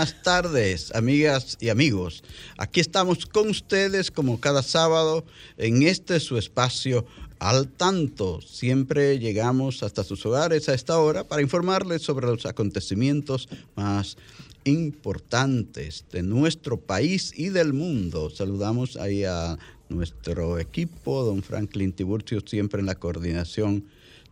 Buenas 0.00 0.22
tardes, 0.22 0.94
amigas 0.94 1.58
y 1.60 1.68
amigos. 1.68 2.24
Aquí 2.56 2.80
estamos 2.80 3.26
con 3.26 3.50
ustedes 3.50 4.10
como 4.10 4.40
cada 4.40 4.62
sábado 4.62 5.26
en 5.58 5.82
este 5.82 6.20
su 6.20 6.38
espacio 6.38 7.04
al 7.38 7.68
tanto. 7.68 8.40
Siempre 8.40 9.18
llegamos 9.18 9.82
hasta 9.82 10.02
sus 10.02 10.24
hogares 10.24 10.70
a 10.70 10.74
esta 10.74 10.98
hora 10.98 11.24
para 11.24 11.42
informarles 11.42 12.00
sobre 12.00 12.26
los 12.28 12.46
acontecimientos 12.46 13.50
más 13.76 14.16
importantes 14.64 16.06
de 16.10 16.22
nuestro 16.22 16.78
país 16.78 17.34
y 17.36 17.50
del 17.50 17.74
mundo. 17.74 18.30
Saludamos 18.30 18.96
ahí 18.96 19.24
a 19.24 19.58
nuestro 19.90 20.58
equipo, 20.58 21.24
don 21.24 21.42
Franklin 21.42 21.92
Tiburcio, 21.92 22.40
siempre 22.46 22.80
en 22.80 22.86
la 22.86 22.94
coordinación 22.94 23.84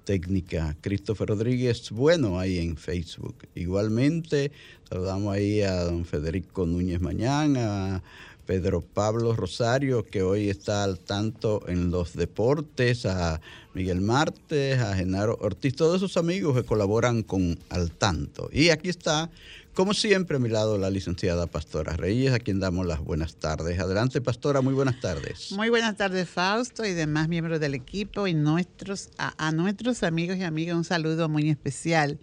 técnica. 0.08 0.74
Christopher 0.80 1.28
Rodríguez, 1.28 1.90
bueno, 1.90 2.38
ahí 2.38 2.56
en 2.60 2.78
Facebook. 2.78 3.46
Igualmente, 3.54 4.52
saludamos 4.88 5.34
ahí 5.34 5.60
a 5.60 5.84
don 5.84 6.06
Federico 6.06 6.64
Núñez 6.64 7.02
Mañán, 7.02 7.58
a 7.58 8.02
Pedro 8.46 8.80
Pablo 8.80 9.36
Rosario, 9.36 10.06
que 10.06 10.22
hoy 10.22 10.48
está 10.48 10.82
al 10.82 10.98
tanto 10.98 11.62
en 11.68 11.90
los 11.90 12.14
deportes, 12.14 13.04
a 13.04 13.42
Miguel 13.74 14.00
Martes, 14.00 14.78
a 14.78 14.96
Genaro 14.96 15.36
Ortiz, 15.42 15.76
todos 15.76 15.98
esos 15.98 16.16
amigos 16.16 16.56
que 16.56 16.64
colaboran 16.64 17.22
con 17.22 17.58
Al 17.68 17.90
Tanto. 17.90 18.48
Y 18.50 18.70
aquí 18.70 18.88
está 18.88 19.30
como 19.78 19.94
siempre, 19.94 20.38
a 20.38 20.40
mi 20.40 20.48
lado 20.48 20.76
la 20.76 20.90
licenciada 20.90 21.46
Pastora 21.46 21.92
Reyes, 21.92 22.32
a 22.32 22.40
quien 22.40 22.58
damos 22.58 22.84
las 22.84 22.98
buenas 22.98 23.36
tardes. 23.36 23.78
Adelante, 23.78 24.20
Pastora, 24.20 24.60
muy 24.60 24.74
buenas 24.74 24.98
tardes. 24.98 25.52
Muy 25.52 25.68
buenas 25.68 25.96
tardes, 25.96 26.28
Fausto, 26.28 26.84
y 26.84 26.94
demás 26.94 27.28
miembros 27.28 27.60
del 27.60 27.74
equipo 27.74 28.26
y 28.26 28.34
nuestros, 28.34 29.10
a, 29.18 29.34
a 29.38 29.52
nuestros 29.52 30.02
amigos 30.02 30.36
y 30.38 30.42
amigas 30.42 30.76
un 30.76 30.82
saludo 30.82 31.28
muy 31.28 31.48
especial 31.48 32.18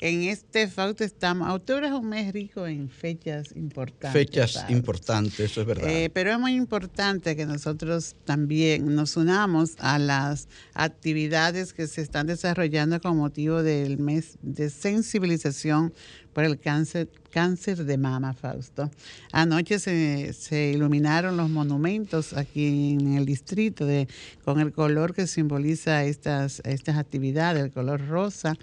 en 0.00 0.22
este 0.22 0.66
Fausto 0.66 1.04
estamos, 1.04 1.50
octubre 1.50 1.86
es 1.86 1.92
un 1.92 2.08
mes 2.08 2.32
rico 2.32 2.66
en 2.66 2.88
fechas 2.88 3.54
importantes. 3.54 4.12
Fechas 4.12 4.64
importantes, 4.70 5.38
eso 5.40 5.60
es 5.60 5.66
verdad. 5.66 5.90
Eh, 5.90 6.08
pero 6.08 6.32
es 6.32 6.38
muy 6.38 6.54
importante 6.54 7.36
que 7.36 7.44
nosotros 7.44 8.16
también 8.24 8.94
nos 8.94 9.18
unamos 9.18 9.74
a 9.78 9.98
las 9.98 10.48
actividades 10.72 11.74
que 11.74 11.86
se 11.86 12.00
están 12.00 12.26
desarrollando 12.26 12.98
con 13.00 13.18
motivo 13.18 13.62
del 13.62 13.98
mes 13.98 14.38
de 14.40 14.70
sensibilización 14.70 15.92
por 16.32 16.44
el 16.44 16.58
cáncer, 16.58 17.08
cáncer 17.30 17.84
de 17.84 17.98
mama, 17.98 18.32
Fausto. 18.34 18.90
Anoche 19.32 19.78
se, 19.78 20.32
se 20.32 20.72
iluminaron 20.72 21.36
los 21.36 21.50
monumentos 21.50 22.32
aquí 22.32 22.92
en 22.94 23.16
el 23.16 23.26
distrito 23.26 23.86
de, 23.86 24.08
con 24.44 24.60
el 24.60 24.72
color 24.72 25.14
que 25.14 25.26
simboliza 25.26 26.04
estas, 26.04 26.60
estas 26.64 26.96
actividades, 26.96 27.62
el 27.62 27.72
color 27.72 28.06
rosa 28.06 28.56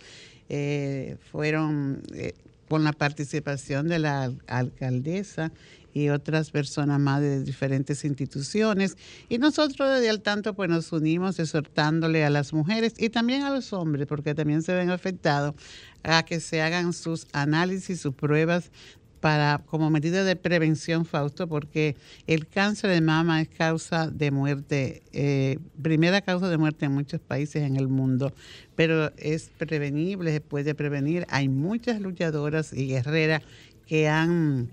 eh, 0.49 1.17
fueron 1.31 2.01
eh, 2.13 2.33
con 2.69 2.83
la 2.83 2.93
participación 2.93 3.87
de 3.87 3.99
la 3.99 4.31
alcaldesa 4.47 5.51
y 5.97 6.09
otras 6.09 6.51
personas 6.51 6.99
más 6.99 7.21
de 7.21 7.43
diferentes 7.43 8.05
instituciones. 8.05 8.97
Y 9.29 9.39
nosotros 9.39 9.89
desde 9.89 10.09
el 10.09 10.21
tanto 10.21 10.53
pues 10.53 10.69
nos 10.69 10.91
unimos 10.91 11.39
exhortándole 11.39 12.23
a 12.23 12.29
las 12.29 12.53
mujeres 12.53 12.93
y 12.97 13.09
también 13.09 13.41
a 13.43 13.49
los 13.49 13.73
hombres, 13.73 14.05
porque 14.05 14.35
también 14.35 14.61
se 14.61 14.75
ven 14.75 14.91
afectados, 14.91 15.55
a 16.03 16.23
que 16.23 16.39
se 16.39 16.61
hagan 16.61 16.93
sus 16.93 17.25
análisis, 17.33 17.99
sus 17.99 18.13
pruebas 18.13 18.71
para 19.19 19.63
como 19.65 19.89
medida 19.89 20.23
de 20.23 20.35
prevención, 20.35 21.03
Fausto, 21.03 21.47
porque 21.47 21.95
el 22.27 22.47
cáncer 22.47 22.91
de 22.91 23.01
mama 23.01 23.41
es 23.41 23.49
causa 23.49 24.11
de 24.11 24.29
muerte, 24.29 25.01
eh, 25.11 25.57
primera 25.81 26.21
causa 26.21 26.47
de 26.47 26.57
muerte 26.59 26.85
en 26.85 26.91
muchos 26.91 27.19
países 27.19 27.63
en 27.63 27.75
el 27.75 27.87
mundo, 27.87 28.31
pero 28.75 29.11
es 29.17 29.49
prevenible, 29.57 30.31
se 30.31 30.41
puede 30.41 30.75
prevenir. 30.75 31.25
Hay 31.29 31.49
muchas 31.49 31.99
luchadoras 31.99 32.71
y 32.71 32.87
guerreras 32.87 33.41
que 33.87 34.07
han 34.07 34.69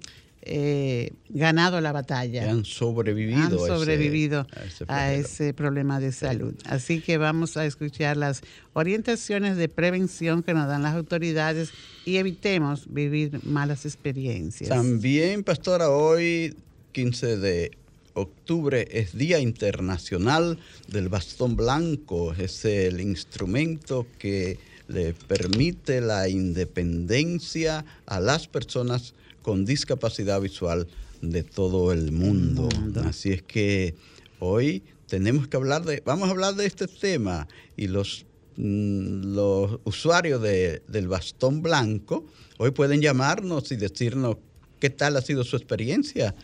eh, 0.47 1.13
ganado 1.31 1.81
la 1.81 1.93
batalla. 1.93 2.51
han 2.51 2.67
sobrevivido, 2.67 3.41
han 3.41 3.51
sobrevivido 3.51 4.47
a, 4.89 5.13
ese, 5.15 5.55
problema 5.55 6.01
de 6.01 6.13
salud. 6.13 6.55
Así 6.67 7.01
que 7.01 7.17
vamos 7.17 7.57
a 7.57 7.65
escuchar 7.65 8.19
las 8.19 8.43
orientaciones 8.75 9.57
de 9.57 9.69
prevención 9.71 10.43
que 10.43 10.53
nos 10.53 10.69
dan 10.69 10.83
las 10.83 10.95
autoridades 10.95 11.71
y 12.05 12.17
evitemos 12.19 12.93
vivir 12.93 13.41
malas 13.45 13.87
experiencias. 13.87 14.69
También, 14.69 15.45
pastora, 15.45 15.89
hoy 15.89 16.55
15 16.93 17.39
de 17.39 17.71
octubre 18.13 18.87
es 18.91 19.17
Día 19.17 19.39
Internacional 19.39 20.59
del 20.89 21.09
Bastón 21.09 21.57
Blanco. 21.57 22.35
Es 22.35 22.67
el 22.67 23.01
instrumento 23.01 24.07
que 24.19 24.59
le 24.89 25.15
permite 25.15 26.03
la 26.03 26.29
independencia 26.29 27.85
a 28.05 28.21
las 28.21 28.47
personas 28.47 29.15
con 29.45 29.67
discapacidad 29.67 30.41
visual 30.41 30.89
de 31.21 31.43
todo 31.43 31.93
el 31.93 32.13
mundo. 32.13 32.67
Así 33.05 33.31
es 33.31 33.43
que 33.43 33.95
hoy 34.41 34.83
tenemos 35.07 35.47
que 35.49 35.59
hablar 35.59 35.85
de, 35.85 36.03
vamos 36.05 36.29
a 36.29 36.31
hablar 36.31 36.55
de 36.55 36.65
este 36.65 36.89
tema 36.89 37.47
y 37.77 37.89
los, 37.89 38.25
mm, 38.57 39.35
los 39.35 39.81
usuarios 39.85 40.41
del 40.41 41.09
bastón 41.09 41.61
blanco 41.61 42.25
hoy 42.57 42.71
pueden 42.71 43.03
llamarnos 43.03 43.71
y 43.71 43.77
decirnos 43.77 44.39
qué 44.81 44.89
tal 44.89 45.19
ha 45.19 45.21
sido 45.21 45.45
su 45.45 45.57
experiencia. 45.57 46.35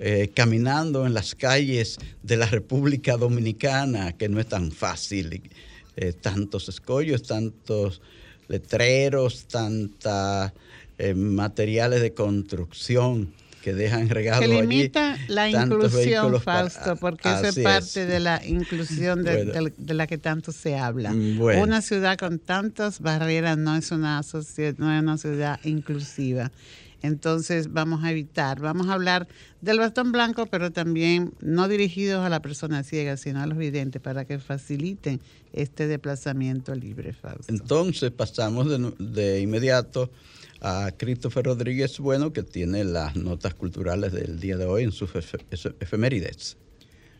Eh, 0.00 0.30
caminando 0.32 1.06
en 1.06 1.12
las 1.12 1.34
calles 1.34 1.98
de 2.22 2.36
la 2.36 2.46
República 2.46 3.16
Dominicana, 3.16 4.16
que 4.16 4.28
no 4.28 4.38
es 4.38 4.46
tan 4.46 4.70
fácil, 4.70 5.42
eh, 5.96 6.12
tantos 6.12 6.68
escollos, 6.68 7.24
tantos 7.24 8.00
letreros, 8.46 9.46
tantas 9.48 10.52
eh, 10.98 11.14
materiales 11.14 12.00
de 12.02 12.12
construcción 12.12 13.32
que 13.62 13.74
dejan 13.74 14.08
regados 14.08 14.40
que 14.40 14.48
limita 14.48 15.16
la 15.28 15.48
inclusión, 15.48 16.40
Fausto, 16.40 16.96
porque 16.96 17.28
eso 17.28 17.46
es 17.46 17.58
parte 17.58 18.06
de 18.06 18.20
la 18.20 18.44
inclusión 18.44 19.24
de, 19.24 19.94
la 19.94 20.06
que 20.06 20.18
tanto 20.18 20.52
se 20.52 20.76
habla. 20.76 21.12
Mm, 21.12 21.40
una 21.60 21.82
ciudad 21.82 22.16
con 22.16 22.38
tantas 22.38 23.00
barreras 23.00 23.58
no 23.58 23.76
es 23.76 23.90
una 23.90 24.22
sociedad, 24.22 24.74
no 24.78 24.92
es 24.92 25.02
una 25.02 25.18
ciudad 25.18 25.60
inclusiva. 25.64 26.50
Entonces 27.00 27.72
vamos 27.72 28.02
a 28.02 28.10
evitar, 28.10 28.60
vamos 28.60 28.88
a 28.88 28.94
hablar 28.94 29.28
del 29.60 29.78
bastón 29.78 30.10
blanco, 30.10 30.46
pero 30.46 30.72
también 30.72 31.32
no 31.40 31.68
dirigidos 31.68 32.24
a 32.24 32.28
la 32.28 32.42
persona 32.42 32.82
ciega, 32.82 33.16
sino 33.16 33.40
a 33.40 33.46
los 33.46 33.56
videntes, 33.56 34.02
para 34.02 34.24
que 34.24 34.38
faciliten 34.38 35.20
este 35.52 35.86
desplazamiento 35.86 36.74
libre, 36.74 37.12
Fausto. 37.12 37.52
Entonces 37.52 38.10
pasamos 38.10 38.66
de 38.98 39.40
inmediato 39.40 40.10
a 40.60 40.90
Christopher 40.96 41.44
Rodríguez 41.44 41.98
Bueno, 41.98 42.32
que 42.32 42.42
tiene 42.42 42.84
las 42.84 43.16
notas 43.16 43.54
culturales 43.54 44.12
del 44.12 44.40
día 44.40 44.56
de 44.56 44.64
hoy 44.64 44.84
en 44.84 44.92
sus 44.92 45.10
efemérides. 45.80 46.56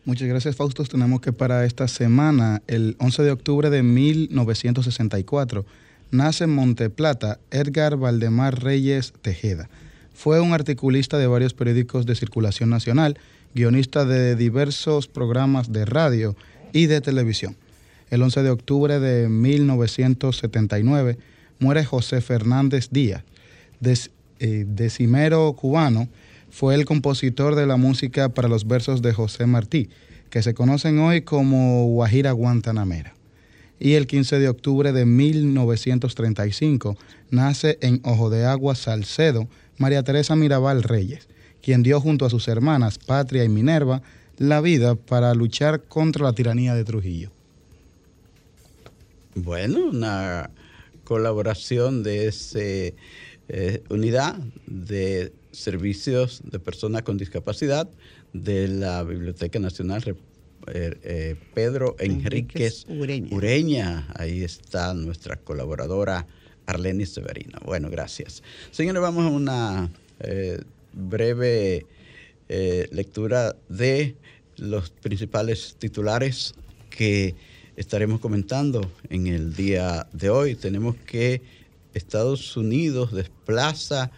Muchas 0.05 0.27
gracias, 0.27 0.55
Fausto. 0.55 0.83
Tenemos 0.85 1.21
que 1.21 1.33
para 1.33 1.65
esta 1.65 1.87
semana, 1.87 2.61
el 2.67 2.95
11 2.99 3.23
de 3.23 3.31
octubre 3.31 3.69
de 3.69 3.83
1964, 3.83 5.65
nace 6.11 6.45
en 6.45 6.55
Monteplata 6.55 7.39
Edgar 7.51 7.97
Valdemar 7.97 8.63
Reyes 8.63 9.13
Tejeda. 9.21 9.69
Fue 10.13 10.41
un 10.41 10.53
articulista 10.53 11.17
de 11.17 11.27
varios 11.27 11.53
periódicos 11.53 12.05
de 12.05 12.15
circulación 12.15 12.69
nacional, 12.69 13.17
guionista 13.53 14.05
de 14.05 14.35
diversos 14.35 15.07
programas 15.07 15.71
de 15.71 15.85
radio 15.85 16.35
y 16.73 16.87
de 16.87 17.01
televisión. 17.01 17.55
El 18.09 18.23
11 18.23 18.43
de 18.43 18.49
octubre 18.49 18.99
de 18.99 19.29
1979 19.29 21.17
muere 21.59 21.85
José 21.85 22.21
Fernández 22.21 22.89
Díaz, 22.91 23.23
eh, 24.39 24.65
decimero 24.67 25.53
cubano, 25.53 26.07
fue 26.49 26.75
el 26.75 26.85
compositor 26.85 27.55
de 27.55 27.67
la 27.67 27.77
música 27.77 28.29
para 28.29 28.47
los 28.47 28.67
versos 28.67 29.01
de 29.01 29.13
José 29.13 29.45
Martí, 29.45 29.89
que 30.29 30.41
se 30.41 30.53
conocen 30.53 30.99
hoy 30.99 31.21
como 31.21 31.85
Guajira 31.87 32.31
Guantanamera. 32.31 33.13
Y 33.79 33.93
el 33.93 34.07
15 34.07 34.39
de 34.39 34.49
octubre 34.49 34.91
de 34.91 35.05
1935 35.05 36.97
nace 37.31 37.77
en 37.81 38.01
Ojo 38.03 38.29
de 38.29 38.45
Agua, 38.45 38.75
Salcedo, 38.75 39.47
María 39.77 40.03
Teresa 40.03 40.35
Mirabal 40.35 40.83
Reyes, 40.83 41.29
quien 41.61 41.83
dio 41.83 42.01
junto 42.01 42.25
a 42.25 42.29
sus 42.29 42.47
hermanas 42.47 42.97
Patria 42.97 43.43
y 43.43 43.49
Minerva 43.49 44.01
la 44.37 44.61
vida 44.61 44.95
para 44.95 45.33
luchar 45.33 45.83
contra 45.83 46.23
la 46.23 46.33
tiranía 46.33 46.73
de 46.73 46.83
Trujillo. 46.83 47.29
Bueno, 49.35 49.89
una 49.91 50.49
colaboración 51.09 52.03
de 52.03 52.27
esa 52.27 52.59
eh, 52.61 53.83
unidad 53.89 54.35
de 54.67 55.33
servicios 55.51 56.43
de 56.43 56.59
personas 56.59 57.01
con 57.01 57.17
discapacidad 57.17 57.89
de 58.33 58.67
la 58.67 59.01
Biblioteca 59.01 59.57
Nacional 59.57 60.03
eh, 60.67 60.95
eh, 61.01 61.35
Pedro 61.55 61.95
Enríquez, 61.97 62.85
Ureña. 62.87 64.07
Ahí 64.13 64.43
está 64.43 64.93
nuestra 64.93 65.37
colaboradora 65.37 66.27
Arleni 66.67 67.07
Severina. 67.07 67.57
Bueno, 67.65 67.89
gracias. 67.89 68.43
Señores, 68.69 69.01
vamos 69.01 69.25
a 69.25 69.29
una 69.29 69.89
eh, 70.19 70.61
breve 70.93 71.87
eh, 72.49 72.87
lectura 72.91 73.55
de 73.67 74.15
los 74.57 74.91
principales 74.91 75.75
titulares 75.79 76.53
que 76.91 77.33
estaremos 77.79 78.19
comentando 78.19 78.91
en 79.09 79.27
el 79.27 79.55
día 79.55 80.05
de 80.11 80.29
hoy. 80.29 80.55
Tenemos 80.55 80.97
que 80.97 81.41
Estados 81.93 82.57
Unidos 82.57 83.13
desplaza 83.13 84.11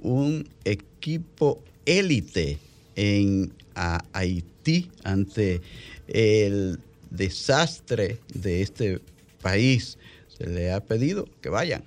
un 0.00 0.48
equipo 0.64 1.62
élite 1.84 2.58
en 2.96 3.52
Haití 3.74 4.90
ante 5.02 5.60
el 6.08 6.80
desastre 7.10 8.18
de 8.32 8.62
este 8.62 9.00
país 9.42 9.98
se 10.36 10.46
le 10.46 10.72
ha 10.72 10.80
pedido 10.80 11.28
que 11.42 11.50
vayan. 11.50 11.84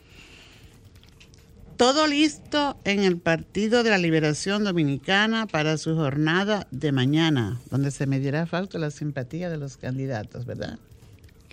Todo 1.77 2.07
listo 2.07 2.77
en 2.85 3.03
el 3.03 3.17
Partido 3.17 3.83
de 3.83 3.89
la 3.89 3.97
Liberación 3.97 4.63
Dominicana 4.63 5.47
para 5.47 5.77
su 5.77 5.95
jornada 5.95 6.67
de 6.69 6.91
mañana, 6.91 7.59
donde 7.71 7.89
se 7.91 8.05
medirá 8.05 8.45
falta 8.45 8.77
la 8.77 8.91
simpatía 8.91 9.49
de 9.49 9.57
los 9.57 9.77
candidatos, 9.77 10.45
¿verdad? 10.45 10.79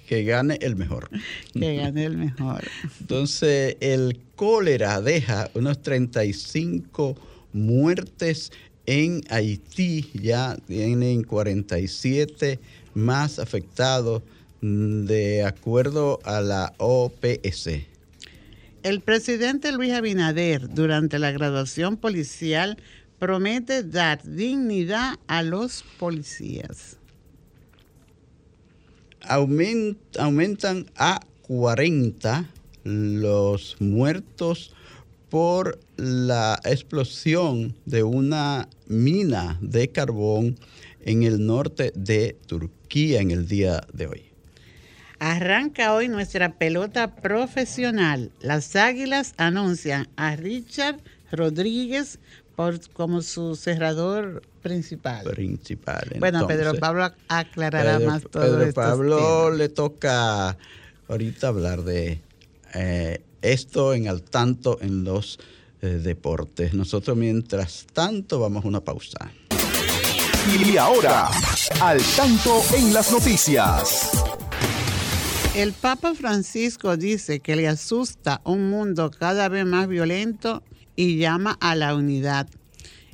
Que 0.08 0.24
gane 0.24 0.58
el 0.60 0.76
mejor. 0.76 1.08
Que 1.52 1.76
gane 1.76 2.04
el 2.04 2.16
mejor. 2.16 2.64
Entonces, 3.00 3.76
el 3.80 4.20
cólera 4.36 5.00
deja 5.00 5.50
unos 5.54 5.80
35 5.82 7.16
muertes 7.52 8.52
en 8.86 9.22
Haití, 9.30 10.10
ya 10.14 10.56
tienen 10.66 11.22
47 11.22 12.58
más 12.94 13.38
afectados 13.38 14.22
de 14.60 15.44
acuerdo 15.44 16.20
a 16.24 16.40
la 16.40 16.72
OPS. 16.78 17.68
El 18.82 19.00
presidente 19.00 19.72
Luis 19.72 19.92
Abinader, 19.92 20.68
durante 20.68 21.18
la 21.18 21.32
graduación 21.32 21.96
policial, 21.96 22.76
promete 23.18 23.82
dar 23.82 24.22
dignidad 24.22 25.18
a 25.26 25.42
los 25.42 25.84
policías. 25.98 26.98
Aumentan 29.28 30.86
a 30.96 31.20
40 31.42 32.48
los 32.84 33.76
muertos 33.80 34.74
por 35.30 35.80
la 35.96 36.60
explosión 36.64 37.74
de 37.86 38.02
una 38.02 38.68
mina 38.86 39.58
de 39.60 39.88
carbón 39.88 40.56
en 41.04 41.22
el 41.22 41.44
norte 41.44 41.92
de 41.94 42.36
Turquía 42.46 43.20
en 43.20 43.30
el 43.30 43.48
día 43.48 43.82
de 43.92 44.06
hoy. 44.06 44.22
Arranca 45.18 45.94
hoy 45.94 46.08
nuestra 46.08 46.58
pelota 46.58 47.14
profesional. 47.14 48.30
Las 48.40 48.76
Águilas 48.76 49.34
anuncian 49.36 50.08
a 50.16 50.36
Richard 50.36 51.00
Rodríguez 51.32 52.18
por, 52.56 52.80
como 52.90 53.22
su 53.22 53.56
cerrador 53.56 54.42
principal. 54.62 55.24
Principal. 55.24 56.16
Bueno, 56.18 56.46
Pedro 56.46 56.74
Pablo 56.74 57.10
aclarará 57.28 57.98
más 57.98 58.22
todo 58.22 58.58
Pedro 58.58 58.72
Pablo 58.72 59.50
le 59.50 59.68
toca 59.68 60.56
ahorita 61.08 61.48
hablar 61.48 61.82
de 61.82 62.20
eh, 62.74 63.22
esto 63.42 63.94
en 63.94 64.08
al 64.08 64.22
tanto 64.22 64.78
en 64.80 65.04
los 65.04 65.38
eh, 65.82 65.86
deportes. 65.86 66.74
Nosotros 66.74 67.16
mientras 67.16 67.86
tanto 67.92 68.40
vamos 68.40 68.64
a 68.64 68.68
una 68.68 68.80
pausa. 68.80 69.30
Y 70.46 70.76
ahora, 70.76 71.30
al 71.80 72.00
tanto 72.16 72.62
en 72.76 72.92
las 72.92 73.10
noticias. 73.10 74.10
El 75.54 75.72
Papa 75.72 76.14
Francisco 76.14 76.96
dice 76.96 77.40
que 77.40 77.54
le 77.54 77.68
asusta 77.68 78.40
un 78.44 78.68
mundo 78.70 79.10
cada 79.10 79.48
vez 79.48 79.64
más 79.64 79.88
violento 79.88 80.62
y 80.96 81.18
llama 81.18 81.56
a 81.60 81.74
la 81.74 81.94
unidad. 81.94 82.48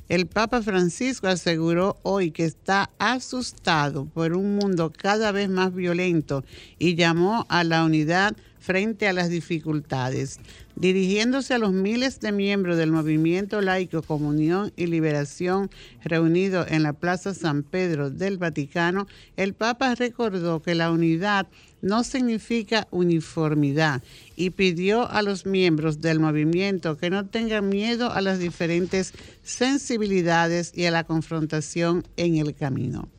El 0.09 0.27
Papa 0.27 0.61
Francisco 0.61 1.27
aseguró 1.27 1.97
hoy 2.03 2.31
que 2.31 2.43
está 2.43 2.89
asustado 2.99 4.05
por 4.07 4.33
un 4.33 4.57
mundo 4.57 4.91
cada 4.91 5.31
vez 5.31 5.47
más 5.49 5.73
violento 5.73 6.43
y 6.77 6.95
llamó 6.95 7.45
a 7.47 7.63
la 7.63 7.85
unidad 7.85 8.35
frente 8.59 9.07
a 9.07 9.13
las 9.13 9.29
dificultades. 9.29 10.39
Dirigiéndose 10.75 11.53
a 11.53 11.57
los 11.57 11.73
miles 11.73 12.19
de 12.21 12.31
miembros 12.31 12.77
del 12.77 12.91
movimiento 12.91 13.61
laico 13.61 14.01
Comunión 14.01 14.71
y 14.77 14.87
Liberación 14.87 15.69
reunido 16.03 16.65
en 16.67 16.83
la 16.83 16.93
Plaza 16.93 17.33
San 17.33 17.63
Pedro 17.63 18.09
del 18.09 18.37
Vaticano, 18.37 19.07
el 19.35 19.53
Papa 19.53 19.93
recordó 19.95 20.61
que 20.61 20.75
la 20.75 20.91
unidad 20.91 21.47
no 21.81 22.03
significa 22.03 22.87
uniformidad 22.91 24.01
y 24.35 24.51
pidió 24.51 25.09
a 25.09 25.21
los 25.21 25.45
miembros 25.45 25.99
del 25.99 26.19
movimiento 26.19 26.97
que 26.97 27.09
no 27.09 27.25
tengan 27.25 27.69
miedo 27.69 28.11
a 28.11 28.21
las 28.21 28.39
diferentes 28.39 29.13
sensibilidades 29.43 30.71
y 30.75 30.85
a 30.85 30.91
la 30.91 31.03
confrontación 31.03 32.07
en 32.17 32.37
el 32.37 32.55
camino. 32.55 33.09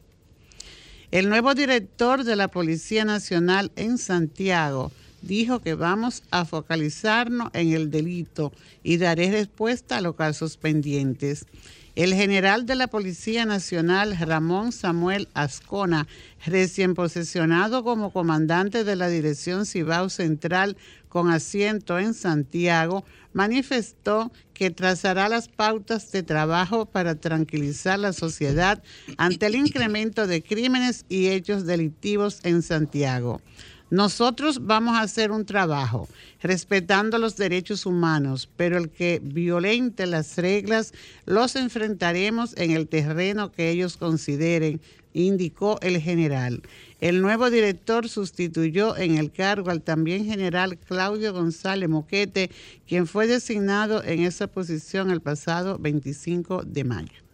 El 1.10 1.28
nuevo 1.28 1.54
director 1.54 2.24
de 2.24 2.36
la 2.36 2.48
Policía 2.48 3.04
Nacional 3.04 3.70
en 3.76 3.98
Santiago, 3.98 4.90
dijo 5.22 5.60
que 5.60 5.74
vamos 5.74 6.22
a 6.30 6.44
focalizarnos 6.44 7.48
en 7.54 7.72
el 7.72 7.90
delito 7.90 8.52
y 8.82 8.98
daré 8.98 9.30
respuesta 9.30 9.96
a 9.96 10.00
los 10.00 10.16
casos 10.16 10.56
pendientes. 10.56 11.46
El 11.94 12.14
general 12.14 12.64
de 12.64 12.74
la 12.74 12.86
Policía 12.86 13.44
Nacional, 13.44 14.16
Ramón 14.18 14.72
Samuel 14.72 15.28
Ascona, 15.34 16.08
recién 16.46 16.94
posesionado 16.94 17.84
como 17.84 18.14
comandante 18.14 18.82
de 18.82 18.96
la 18.96 19.08
Dirección 19.08 19.66
Cibao 19.66 20.08
Central 20.08 20.78
con 21.10 21.30
asiento 21.30 21.98
en 21.98 22.14
Santiago, 22.14 23.04
manifestó 23.34 24.32
que 24.54 24.70
trazará 24.70 25.28
las 25.28 25.48
pautas 25.48 26.10
de 26.12 26.22
trabajo 26.22 26.86
para 26.86 27.16
tranquilizar 27.16 27.98
la 27.98 28.14
sociedad 28.14 28.82
ante 29.18 29.44
el 29.44 29.56
incremento 29.56 30.26
de 30.26 30.42
crímenes 30.42 31.04
y 31.10 31.28
hechos 31.28 31.66
delictivos 31.66 32.40
en 32.44 32.62
Santiago. 32.62 33.42
Nosotros 33.92 34.64
vamos 34.66 34.96
a 34.96 35.02
hacer 35.02 35.30
un 35.30 35.44
trabajo 35.44 36.08
respetando 36.40 37.18
los 37.18 37.36
derechos 37.36 37.84
humanos, 37.84 38.48
pero 38.56 38.78
el 38.78 38.88
que 38.88 39.20
violente 39.22 40.06
las 40.06 40.38
reglas 40.38 40.94
los 41.26 41.56
enfrentaremos 41.56 42.56
en 42.56 42.70
el 42.70 42.88
terreno 42.88 43.52
que 43.52 43.68
ellos 43.68 43.98
consideren, 43.98 44.80
indicó 45.12 45.78
el 45.82 46.00
general. 46.00 46.62
El 47.02 47.20
nuevo 47.20 47.50
director 47.50 48.08
sustituyó 48.08 48.96
en 48.96 49.18
el 49.18 49.30
cargo 49.30 49.70
al 49.70 49.82
también 49.82 50.24
general 50.24 50.78
Claudio 50.78 51.34
González 51.34 51.90
Moquete, 51.90 52.50
quien 52.88 53.06
fue 53.06 53.26
designado 53.26 54.02
en 54.04 54.20
esa 54.20 54.46
posición 54.46 55.10
el 55.10 55.20
pasado 55.20 55.76
25 55.78 56.62
de 56.62 56.84
mayo. 56.84 57.31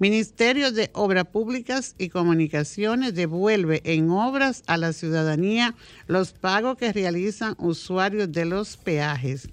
Ministerio 0.00 0.72
de 0.72 0.90
Obras 0.92 1.26
Públicas 1.26 1.94
y 1.98 2.08
Comunicaciones 2.08 3.14
devuelve 3.14 3.80
en 3.84 4.10
obras 4.10 4.64
a 4.66 4.76
la 4.76 4.92
ciudadanía 4.92 5.76
los 6.08 6.32
pagos 6.32 6.76
que 6.76 6.92
realizan 6.92 7.54
usuarios 7.58 8.32
de 8.32 8.44
los 8.44 8.76
peajes. 8.76 9.48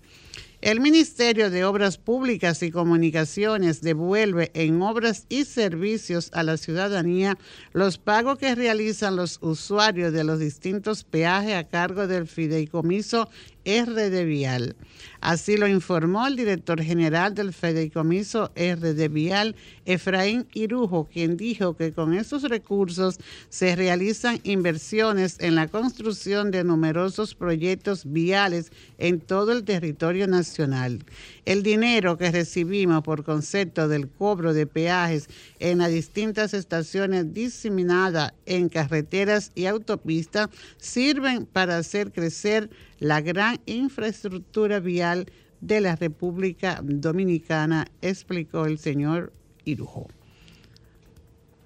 El 0.62 0.80
Ministerio 0.80 1.50
de 1.50 1.66
Obras 1.66 1.98
Públicas 1.98 2.62
y 2.62 2.70
Comunicaciones 2.70 3.82
devuelve 3.82 4.52
en 4.54 4.82
obras 4.84 5.26
y 5.28 5.46
servicios 5.46 6.30
a 6.34 6.44
la 6.44 6.58
ciudadanía 6.58 7.38
los 7.74 7.98
pagos 7.98 8.38
que 8.38 8.54
realizan 8.54 9.16
los 9.16 9.40
usuarios 9.42 10.14
de 10.14 10.24
los 10.24 10.40
distintos 10.40 11.04
peajes 11.04 11.56
a 11.56 11.68
cargo 11.68 12.06
del 12.06 12.28
fideicomiso 12.28 13.28
RD 13.66 14.26
Vial. 14.26 14.76
Así 15.22 15.56
lo 15.56 15.68
informó 15.68 16.26
el 16.26 16.36
director 16.36 16.82
general 16.82 17.36
del 17.36 17.54
Fideicomiso 17.54 18.52
RD 18.56 19.08
Vial, 19.10 19.56
Efraín 19.86 20.48
Irujo, 20.54 21.08
quien 21.12 21.38
dijo 21.38 21.76
que 21.76 21.92
con 21.92 22.16
estos 22.16 22.42
recursos 22.44 23.20
se 23.50 23.76
realizan 23.76 24.40
inversiones 24.44 25.38
en 25.40 25.54
la 25.54 25.68
construcción 25.68 26.50
de 26.50 26.64
numerosos 26.64 27.36
proyectos 27.36 28.12
viales 28.12 28.72
en 28.98 29.20
todo 29.20 29.52
el 29.52 29.64
territorio 29.64 30.26
nacional. 30.26 31.06
El 31.46 31.62
dinero 31.62 32.18
que 32.18 32.32
recibimos 32.32 33.04
por 33.04 33.24
concepto 33.24 33.88
del 33.88 34.08
cobro 34.08 34.54
de 34.54 34.66
peajes 34.66 35.30
en 35.60 35.80
las 35.80 35.92
distintas 35.92 36.56
estaciones 36.56 37.32
diseminadas 37.32 38.34
en 38.48 38.70
carreteras 38.70 39.52
y 39.54 39.66
autopistas 39.66 40.50
sirven 40.78 41.46
para 41.46 41.78
hacer 41.78 42.12
crecer 42.12 42.70
la 43.00 43.20
gran 43.20 43.51
infraestructura 43.66 44.80
vial 44.80 45.28
de 45.62 45.82
la 45.82 45.96
República 45.96 46.80
Dominicana, 46.84 47.88
explicó 48.02 48.66
el 48.66 48.80
señor 48.80 49.32
Irujo. 49.66 50.08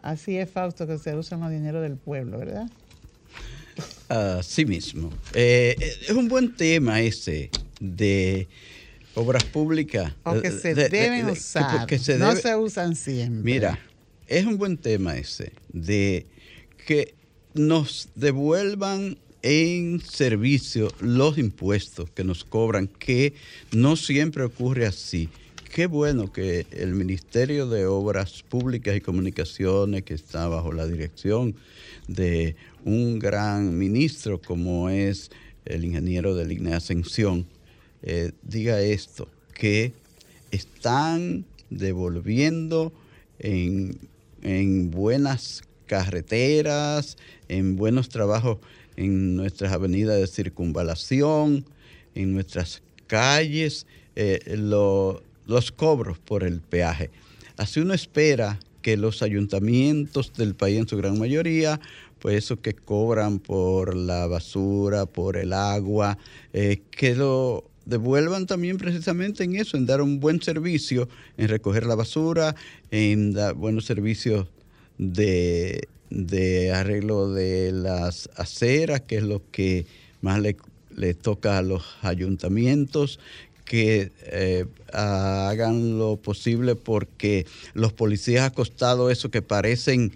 Así 0.02 0.38
es, 0.38 0.50
Fausto, 0.50 0.86
que 0.86 0.98
se 0.98 1.16
usan 1.16 1.40
los 1.40 1.50
dineros 1.50 1.82
del 1.82 1.98
pueblo, 1.98 2.38
¿verdad? 2.38 2.70
Así 4.08 4.66
mismo. 4.66 5.12
Eh, 5.34 5.76
es 5.80 6.12
un 6.12 6.28
buen 6.28 6.56
tema 6.56 7.02
ese 7.02 7.50
de 7.80 8.48
obras 9.16 9.44
públicas. 9.46 10.14
O 10.24 10.40
que 10.40 10.52
se 10.52 10.76
deben 10.76 11.28
usar. 11.30 11.88
no 12.20 12.36
se 12.36 12.56
usan 12.56 12.96
siempre. 12.96 13.44
Mira, 13.44 13.80
es 14.28 14.46
un 14.46 14.58
buen 14.58 14.78
tema 14.78 15.18
ese 15.18 15.54
de 15.70 16.28
que 16.86 17.16
nos 17.54 18.10
devuelvan 18.16 19.18
en 19.46 20.02
servicio 20.02 20.88
los 21.02 21.38
impuestos 21.38 22.10
que 22.10 22.24
nos 22.24 22.44
cobran, 22.44 22.88
que 22.88 23.36
no 23.72 23.96
siempre 23.96 24.44
ocurre 24.44 24.88
así. 24.88 25.30
Qué 25.72 25.86
bueno 25.86 26.34
que 26.34 26.66
el 26.72 26.96
Ministerio 26.96 27.68
de 27.68 27.86
Obras 27.86 28.42
Públicas 28.42 28.98
y 28.98 29.02
Comunicaciones, 29.02 30.02
que 30.02 30.16
está 30.16 30.48
bajo 30.48 30.72
la 30.72 30.88
dirección 30.88 31.54
de 32.08 32.56
un 32.86 33.20
gran 33.20 33.78
ministro 33.78 34.42
como 34.42 34.90
es 34.90 35.30
el 35.66 35.86
ingeniero 35.86 36.34
de 36.34 36.46
Línea 36.48 36.78
Ascensión, 36.78 37.46
eh, 38.02 38.32
diga 38.42 38.82
esto, 38.82 39.30
que 39.54 39.94
están 40.50 41.46
devolviendo 41.70 42.92
en, 43.38 44.00
en 44.42 44.90
buenas 44.90 45.62
carreteras, 45.86 47.18
en 47.48 47.76
buenos 47.76 48.10
trabajos 48.10 48.58
en 48.98 49.36
nuestras 49.36 49.72
avenidas 49.74 50.20
de 50.20 50.28
circunvalación, 50.28 51.66
en 52.14 52.34
nuestras 52.34 52.82
calles, 53.08 53.86
eh, 54.16 54.40
los 54.58 55.72
cobros 55.72 56.18
por 56.20 56.44
el 56.44 56.62
peaje. 56.62 57.10
Así 57.58 57.80
uno 57.80 57.94
espera 57.94 58.60
que 58.82 58.98
los 58.98 59.22
ayuntamientos 59.22 60.34
del 60.34 60.56
país 60.56 60.80
en 60.80 60.88
su 60.88 60.98
gran 60.98 61.18
mayoría 61.18 61.80
pues 62.26 62.38
eso 62.38 62.60
que 62.60 62.74
cobran 62.74 63.38
por 63.38 63.96
la 63.96 64.26
basura, 64.26 65.06
por 65.06 65.38
el 65.38 65.54
agua, 65.54 66.18
eh, 66.54 66.82
que 66.90 67.14
lo 67.14 67.70
devuelvan 67.86 68.48
también 68.48 68.78
precisamente 68.78 69.44
en 69.44 69.56
eso, 69.56 69.78
en 69.78 69.86
dar 69.86 70.02
un 70.02 70.20
buen 70.20 70.42
servicio, 70.42 71.08
en 71.38 71.50
recoger 71.50 71.86
la 71.86 71.94
basura, 71.94 72.56
en 72.90 73.34
dar 73.34 73.54
buenos 73.54 73.86
servicios 73.86 74.48
de, 74.98 75.88
arreglo 76.74 77.34
de 77.34 77.72
las 77.72 78.30
aceras, 78.36 79.02
que 79.02 79.18
es 79.18 79.24
lo 79.24 79.42
que 79.52 79.86
más 80.22 80.40
le, 80.40 81.14
toca 81.14 81.58
a 81.58 81.62
los 81.62 81.84
ayuntamientos, 82.02 83.20
que 83.66 84.12
eh, 84.28 84.66
hagan 84.94 85.98
lo 85.98 86.18
posible 86.18 86.76
porque 86.76 87.46
los 87.74 87.94
policías 87.94 88.46
acostados, 88.46 89.12
eso 89.12 89.32
que 89.32 89.42
parecen 89.42 90.14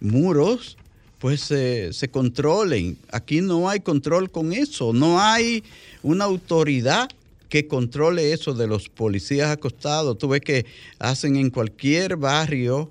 muros, 0.00 0.76
pues 1.18 1.40
se 1.40 2.08
controlen. 2.10 2.96
Aquí 3.10 3.40
no 3.40 3.68
hay 3.68 3.80
control 3.80 4.30
con 4.30 4.52
eso, 4.52 4.92
no 4.92 5.20
hay 5.20 5.62
una 6.02 6.24
autoridad 6.24 7.08
que 7.52 7.66
controle 7.66 8.32
eso 8.32 8.54
de 8.54 8.66
los 8.66 8.88
policías 8.88 9.50
acostados. 9.50 10.16
Tú 10.16 10.28
ves 10.28 10.40
que 10.40 10.64
hacen 10.98 11.36
en 11.36 11.50
cualquier 11.50 12.16
barrio, 12.16 12.90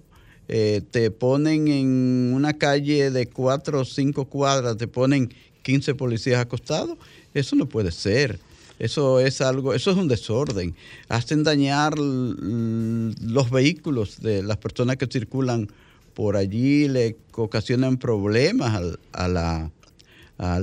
eh, 0.53 0.81
te 0.91 1.11
ponen 1.11 1.69
en 1.69 2.33
una 2.35 2.57
calle 2.57 3.09
de 3.09 3.27
cuatro 3.27 3.79
o 3.79 3.85
cinco 3.85 4.25
cuadras, 4.25 4.75
te 4.75 4.85
ponen 4.85 5.33
15 5.63 5.95
policías 5.95 6.41
acostados. 6.41 6.97
Eso 7.33 7.55
no 7.55 7.69
puede 7.69 7.93
ser. 7.93 8.37
Eso 8.77 9.21
es 9.21 9.39
algo, 9.39 9.73
eso 9.73 9.91
es 9.91 9.97
un 9.97 10.09
desorden. 10.09 10.75
Hacen 11.07 11.45
dañar 11.45 11.97
los 11.97 13.49
vehículos 13.49 14.19
de 14.19 14.43
las 14.43 14.57
personas 14.57 14.97
que 14.97 15.07
circulan 15.07 15.69
por 16.13 16.35
allí 16.35 16.89
le 16.89 17.15
ocasionan 17.31 17.95
problemas 17.97 18.97
a, 19.13 19.27
la, 19.29 19.71
a 20.37 20.59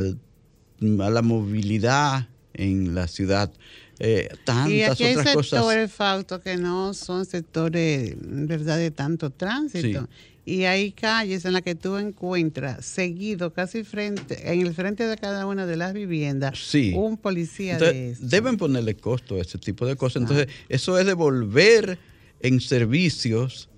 la 0.80 1.22
movilidad 1.22 2.28
en 2.52 2.94
la 2.94 3.08
ciudad. 3.08 3.50
Eh, 4.00 4.28
tantas 4.44 4.70
y 4.70 4.82
aquí 4.82 5.04
hay 5.04 5.16
otras 5.16 5.46
sectores, 5.46 5.92
Fausto, 5.92 6.40
que 6.40 6.56
no 6.56 6.94
son 6.94 7.26
sectores 7.26 8.14
verdad 8.18 8.78
de 8.78 8.90
tanto 8.90 9.30
tránsito. 9.30 10.08
Y 10.44 10.64
hay 10.64 10.92
calles 10.92 11.44
en 11.44 11.52
las 11.52 11.60
que 11.60 11.74
tú 11.74 11.98
encuentras 11.98 12.86
seguido, 12.86 13.52
casi 13.52 13.84
frente, 13.84 14.50
en 14.50 14.66
el 14.66 14.72
frente 14.72 15.06
de 15.06 15.18
cada 15.18 15.44
una 15.44 15.66
de 15.66 15.76
las 15.76 15.92
viviendas, 15.92 16.74
un 16.94 17.18
policía 17.18 17.76
de 17.76 18.16
Deben 18.18 18.56
ponerle 18.56 18.94
costo 18.94 19.34
a 19.34 19.42
ese 19.42 19.58
tipo 19.58 19.84
de 19.84 19.96
cosas. 19.96 20.22
Entonces, 20.22 20.48
eso 20.70 20.98
es 20.98 21.04
devolver 21.04 21.98
en 22.40 22.60
servicios 22.60 23.68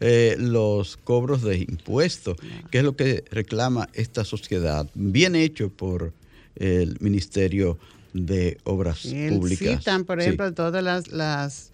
eh, 0.00 0.34
los 0.38 0.96
cobros 0.96 1.42
de 1.42 1.58
impuestos, 1.58 2.36
que 2.72 2.78
es 2.78 2.84
lo 2.84 2.96
que 2.96 3.22
reclama 3.30 3.88
esta 3.92 4.24
sociedad. 4.24 4.90
Bien 4.94 5.36
hecho 5.36 5.70
por 5.70 6.12
el 6.56 6.96
Ministerio 7.00 7.78
de 8.24 8.58
Obras 8.64 9.00
Públicas. 9.02 9.78
Citan, 9.78 10.04
por 10.04 10.20
ejemplo, 10.20 10.52
todas 10.54 10.82
las, 10.82 11.08
las 11.08 11.70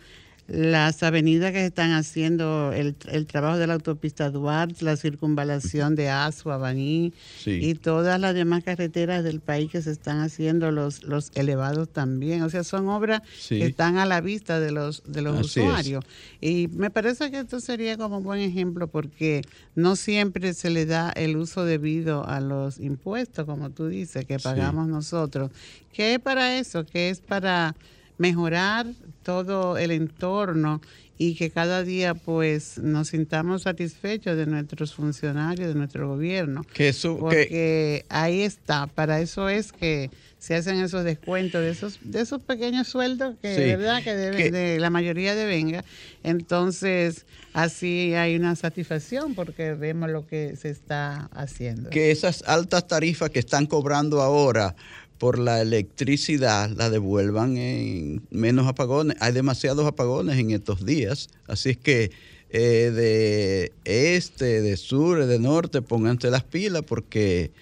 las 0.49 1.03
avenidas 1.03 1.53
que 1.53 1.59
se 1.59 1.67
están 1.67 1.93
haciendo, 1.93 2.73
el, 2.73 2.95
trabajo 3.27 3.59
de 3.59 3.67
la 3.67 3.75
autopista 3.75 4.29
Duarte, 4.31 4.85
la 4.85 4.97
circunvalación 4.97 5.95
de 5.95 6.11
Asua, 6.11 6.57
Baní 6.57 7.13
y 7.47 7.75
todas 7.75 8.21
las 8.21 8.35
demás 8.35 8.65
carreteras 8.65 9.23
del 9.25 9.41
país 9.41 9.71
que 9.71 9.81
se 9.83 9.93
están 9.93 10.21
haciendo, 10.21 10.73
los, 10.73 11.05
los 11.05 11.31
elevados 11.35 11.89
también. 11.89 12.43
O 12.43 12.51
sea, 12.51 12.65
son 12.65 12.89
obras 12.89 13.23
que 13.49 13.65
están 13.65 13.99
a 13.99 14.07
la 14.07 14.21
vista 14.21 14.59
de 14.59 14.73
los, 14.73 15.03
de 15.07 15.23
los 15.23 15.41
usuarios. 15.41 16.05
Y 16.41 16.69
me 16.69 16.91
parece 16.91 17.31
que 17.31 17.39
esto 17.39 17.61
sería 17.61 17.97
como 17.97 18.19
un 18.19 18.25
buen 18.25 18.41
ejemplo 18.41 18.89
porque 18.89 19.43
no 19.75 19.97
siempre 19.97 20.55
se 20.55 20.71
le 20.71 20.87
da 20.87 21.11
el 21.11 21.37
uso 21.37 21.65
debido 21.65 22.27
a 22.27 22.41
los 22.41 22.81
impuestos, 22.81 23.47
como 23.47 23.71
tú 23.71 23.87
dices, 23.87 24.27
que 24.27 24.39
pagamos 24.39 24.89
nosotros. 24.89 25.51
¿Qué 25.93 26.15
es 26.15 26.21
para 26.21 26.59
eso? 26.59 26.85
¿Qué 26.85 27.11
es 27.11 27.21
para 27.21 27.77
mejorar 28.23 28.87
todo 29.25 29.77
el 29.79 29.91
entorno 29.91 30.81
y 31.19 31.35
que 31.35 31.51
cada 31.51 31.83
día 31.83 32.15
pues 32.15 32.79
nos 32.79 33.09
sintamos 33.09 33.63
satisfechos 33.63 34.37
de 34.37 34.47
nuestros 34.47 34.95
funcionarios, 34.95 35.69
de 35.69 35.75
nuestro 35.75 36.09
gobierno. 36.09 36.63
Que 36.73 36.95
porque 37.19 38.05
ahí 38.09 38.43
está, 38.43 38.87
para 38.87 39.21
eso 39.21 39.49
es 39.49 39.73
que 39.73 40.11
se 40.39 40.55
hacen 40.55 40.81
esos 40.81 41.05
descuentos 41.05 41.61
de 41.61 41.71
esos 41.71 41.99
de 42.03 42.21
esos 42.21 42.43
pequeños 42.43 42.89
sueldos 42.89 43.37
que 43.41 43.49
de 43.49 43.77
verdad 43.77 44.03
que, 44.03 44.51
de 44.51 44.79
la 44.81 44.91
mayoría 44.91 45.35
devenga. 45.35 45.85
Entonces, 46.23 47.27
así 47.53 48.15
hay 48.15 48.37
una 48.37 48.55
satisfacción 48.57 49.35
porque 49.35 49.75
vemos 49.75 50.11
lo 50.11 50.27
que 50.27 50.57
se 50.57 50.71
está 50.71 51.29
haciendo. 51.33 51.91
Que 51.91 52.13
esas 52.13 52.43
altas 52.47 52.87
tarifas 52.87 53.31
que 53.31 53.41
están 53.41 53.67
cobrando 53.67 54.23
ahora 54.23 54.75
por 55.23 55.39
la 55.39 55.63
electricidad 55.63 56.71
la 56.71 56.91
devuelvan 56.91 57.57
en 57.57 58.23
menos 58.33 58.67
apagones. 58.67 59.17
Hay 59.21 59.33
demasiados 59.33 59.87
apagones 59.87 60.37
en 60.37 60.51
estos 60.51 60.85
días, 60.85 61.29
así 61.47 61.71
es 61.71 61.77
que 61.77 62.11
eh, 62.51 62.91
de 62.93 63.73
este, 63.85 64.63
de 64.63 64.77
sur, 64.77 65.25
de 65.25 65.39
norte, 65.39 65.81
pónganse 65.81 66.29
las 66.29 66.43
pilas 66.43 66.83
porque, 66.83 67.53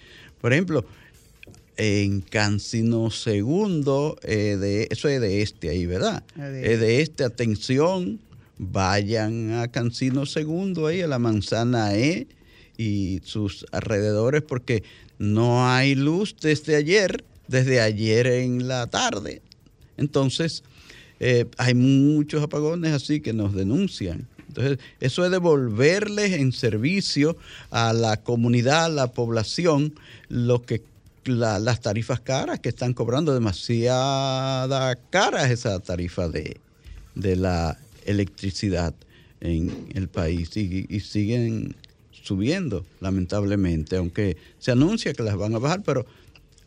por 0.41 0.53
ejemplo, 0.53 0.85
en 1.77 2.21
Cancino 2.21 3.11
Segundo, 3.11 4.17
eh, 4.23 4.57
de, 4.59 4.87
eso 4.89 5.07
es 5.07 5.21
de 5.21 5.43
este 5.43 5.69
ahí, 5.69 5.85
¿verdad? 5.85 6.23
Es 6.63 6.79
de 6.79 7.01
este, 7.03 7.23
atención, 7.23 8.19
vayan 8.57 9.51
a 9.51 9.67
Cancino 9.67 10.25
Segundo 10.25 10.87
ahí, 10.87 11.01
a 11.01 11.07
la 11.07 11.19
manzana 11.19 11.95
E 11.95 12.25
y 12.75 13.21
sus 13.23 13.67
alrededores 13.71 14.41
porque 14.41 14.81
no 15.19 15.69
hay 15.69 15.93
luz 15.93 16.35
desde 16.41 16.75
ayer 16.75 17.23
desde 17.47 17.81
ayer 17.81 18.27
en 18.27 18.67
la 18.67 18.87
tarde. 18.87 19.41
Entonces, 19.97 20.63
eh, 21.19 21.45
hay 21.57 21.73
muchos 21.73 22.41
apagones 22.41 22.93
así 22.93 23.21
que 23.21 23.33
nos 23.33 23.53
denuncian. 23.53 24.27
Entonces, 24.47 24.79
eso 24.99 25.23
es 25.23 25.31
devolverles 25.31 26.33
en 26.33 26.51
servicio 26.51 27.37
a 27.69 27.93
la 27.93 28.17
comunidad, 28.17 28.85
a 28.85 28.89
la 28.89 29.07
población, 29.11 29.93
lo 30.27 30.61
que 30.61 30.81
las 31.25 31.81
tarifas 31.81 32.19
caras 32.19 32.59
que 32.59 32.69
están 32.69 32.93
cobrando 32.93 33.33
demasiada 33.33 34.95
caras 35.11 35.51
esa 35.51 35.79
tarifa 35.79 36.27
de, 36.27 36.57
de 37.15 37.35
la 37.35 37.77
electricidad 38.05 38.93
en 39.39 39.87
el 39.93 40.07
país 40.07 40.55
y, 40.55 40.99
siguen 40.99 41.75
subiendo, 42.11 42.85
lamentablemente, 42.99 43.97
aunque 43.97 44.37
se 44.59 44.71
anuncia 44.71 45.13
que 45.13 45.23
las 45.23 45.35
van 45.35 45.55
a 45.55 45.59
bajar, 45.59 45.81
pero 45.83 46.05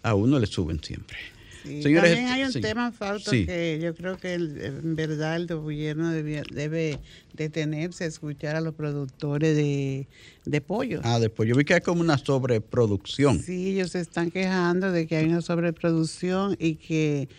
a 0.05 0.15
uno 0.15 0.39
le 0.39 0.47
suben 0.47 0.81
siempre. 0.83 1.17
también 1.65 2.27
hay 2.27 2.45
un 2.45 2.53
tema, 2.53 2.93
Fausto, 2.93 3.31
que 3.31 3.81
yo 3.83 3.95
creo 3.95 4.19
que 4.19 4.35
en 4.35 4.95
verdad 4.95 5.37
el 5.37 5.47
gobierno 5.47 6.11
debe, 6.11 6.43
debe 6.53 7.01
detenerse 7.33 8.05
a 8.05 8.07
escuchar 8.07 8.55
a 8.55 8.61
los 8.61 8.75
productores 8.75 9.57
de, 9.57 10.07
de 10.45 10.61
pollo. 10.61 11.01
Ah, 11.05 11.19
de 11.19 11.31
pollo. 11.31 11.57
Vi 11.57 11.65
que 11.65 11.75
hay 11.75 11.81
como 11.81 12.03
una 12.03 12.19
sobreproducción. 12.19 13.43
Sí, 13.43 13.71
ellos 13.71 13.93
se 13.93 14.01
están 14.01 14.31
quejando 14.31 14.93
de 14.93 15.07
que 15.07 15.17
hay 15.17 15.25
una 15.25 15.41
sobreproducción 15.41 16.55
y 16.61 16.75
que 16.75 17.31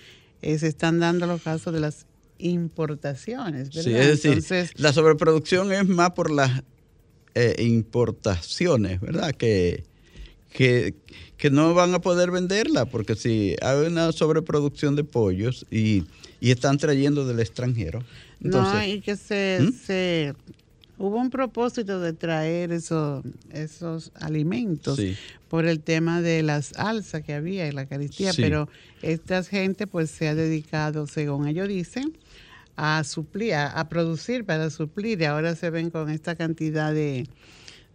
eh, 0.41 0.57
se 0.57 0.67
están 0.67 0.99
dando 0.99 1.27
los 1.27 1.43
casos 1.43 1.71
de 1.71 1.81
las 1.81 2.07
importaciones, 2.39 3.69
¿verdad? 3.69 3.83
Sí, 3.83 3.95
es 3.95 4.23
decir, 4.23 4.71
la 4.77 4.91
sobreproducción 4.91 5.71
es 5.71 5.87
más 5.87 6.11
por 6.11 6.31
las 6.31 6.63
eh, 7.35 7.55
importaciones, 7.59 8.99
¿verdad? 9.01 9.33
Que, 9.33 9.83
que, 10.55 10.95
no 11.51 11.73
van 11.73 11.93
a 11.93 11.99
poder 11.99 12.31
venderla, 12.31 12.85
porque 12.85 13.15
si 13.15 13.55
hay 13.61 13.85
una 13.85 14.11
sobreproducción 14.11 14.95
de 14.95 15.03
pollos 15.03 15.65
y, 15.69 16.05
están 16.41 16.77
trayendo 16.77 17.25
del 17.25 17.39
extranjero. 17.39 18.03
no, 18.39 18.85
y 18.85 19.01
que 19.01 19.15
se, 19.15 19.59
¿Mm? 19.61 19.71
se 19.73 20.33
hubo 20.99 21.17
un 21.17 21.31
propósito 21.31 21.99
de 21.99 22.13
traer 22.13 22.71
esos, 22.71 23.23
esos 23.51 24.11
alimentos 24.15 24.99
por 25.49 25.65
el 25.65 25.79
tema 25.79 26.21
de 26.21 26.43
las 26.43 26.73
alzas 26.73 27.23
que 27.23 27.33
había 27.33 27.67
en 27.67 27.75
la 27.75 27.87
caristía, 27.87 28.31
pero 28.35 28.69
esta 29.01 29.43
gente 29.43 29.87
pues 29.87 30.11
se 30.11 30.27
ha 30.27 30.35
dedicado, 30.35 31.07
según 31.07 31.47
ellos 31.47 31.67
dicen, 31.67 32.15
a 32.75 33.03
suplir, 33.03 33.55
a, 33.55 33.89
producir 33.89 34.45
para 34.45 34.69
suplir 34.69 35.21
y 35.21 35.25
ahora 35.25 35.55
se 35.55 35.69
ven 35.71 35.89
con 35.89 36.09
esta 36.09 36.35
cantidad 36.35 36.93
de, 36.93 37.25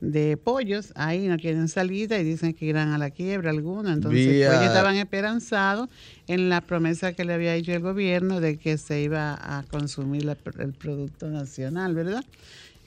de 0.01 0.37
pollos, 0.37 0.93
ahí 0.95 1.29
no 1.29 1.37
quieren 1.37 1.69
salida 1.69 2.19
y 2.19 2.25
dicen 2.25 2.55
que 2.55 2.67
irán 2.67 2.93
a 2.93 2.99
la 2.99 3.11
quiebra 3.11 3.51
algunos. 3.51 3.93
Entonces, 3.93 4.27
ellos 4.27 4.63
estaban 4.63 4.97
esperanzados 4.97 5.89
en 6.27 6.49
la 6.49 6.61
promesa 6.61 7.13
que 7.13 7.25
le 7.25 7.35
había 7.35 7.55
hecho 7.55 7.73
el 7.73 7.81
gobierno 7.81 8.41
de 8.41 8.57
que 8.57 8.79
se 8.79 9.03
iba 9.03 9.35
a 9.35 9.63
consumir 9.65 10.29
el 10.59 10.73
producto 10.73 11.29
nacional, 11.29 11.95
¿verdad? 11.95 12.25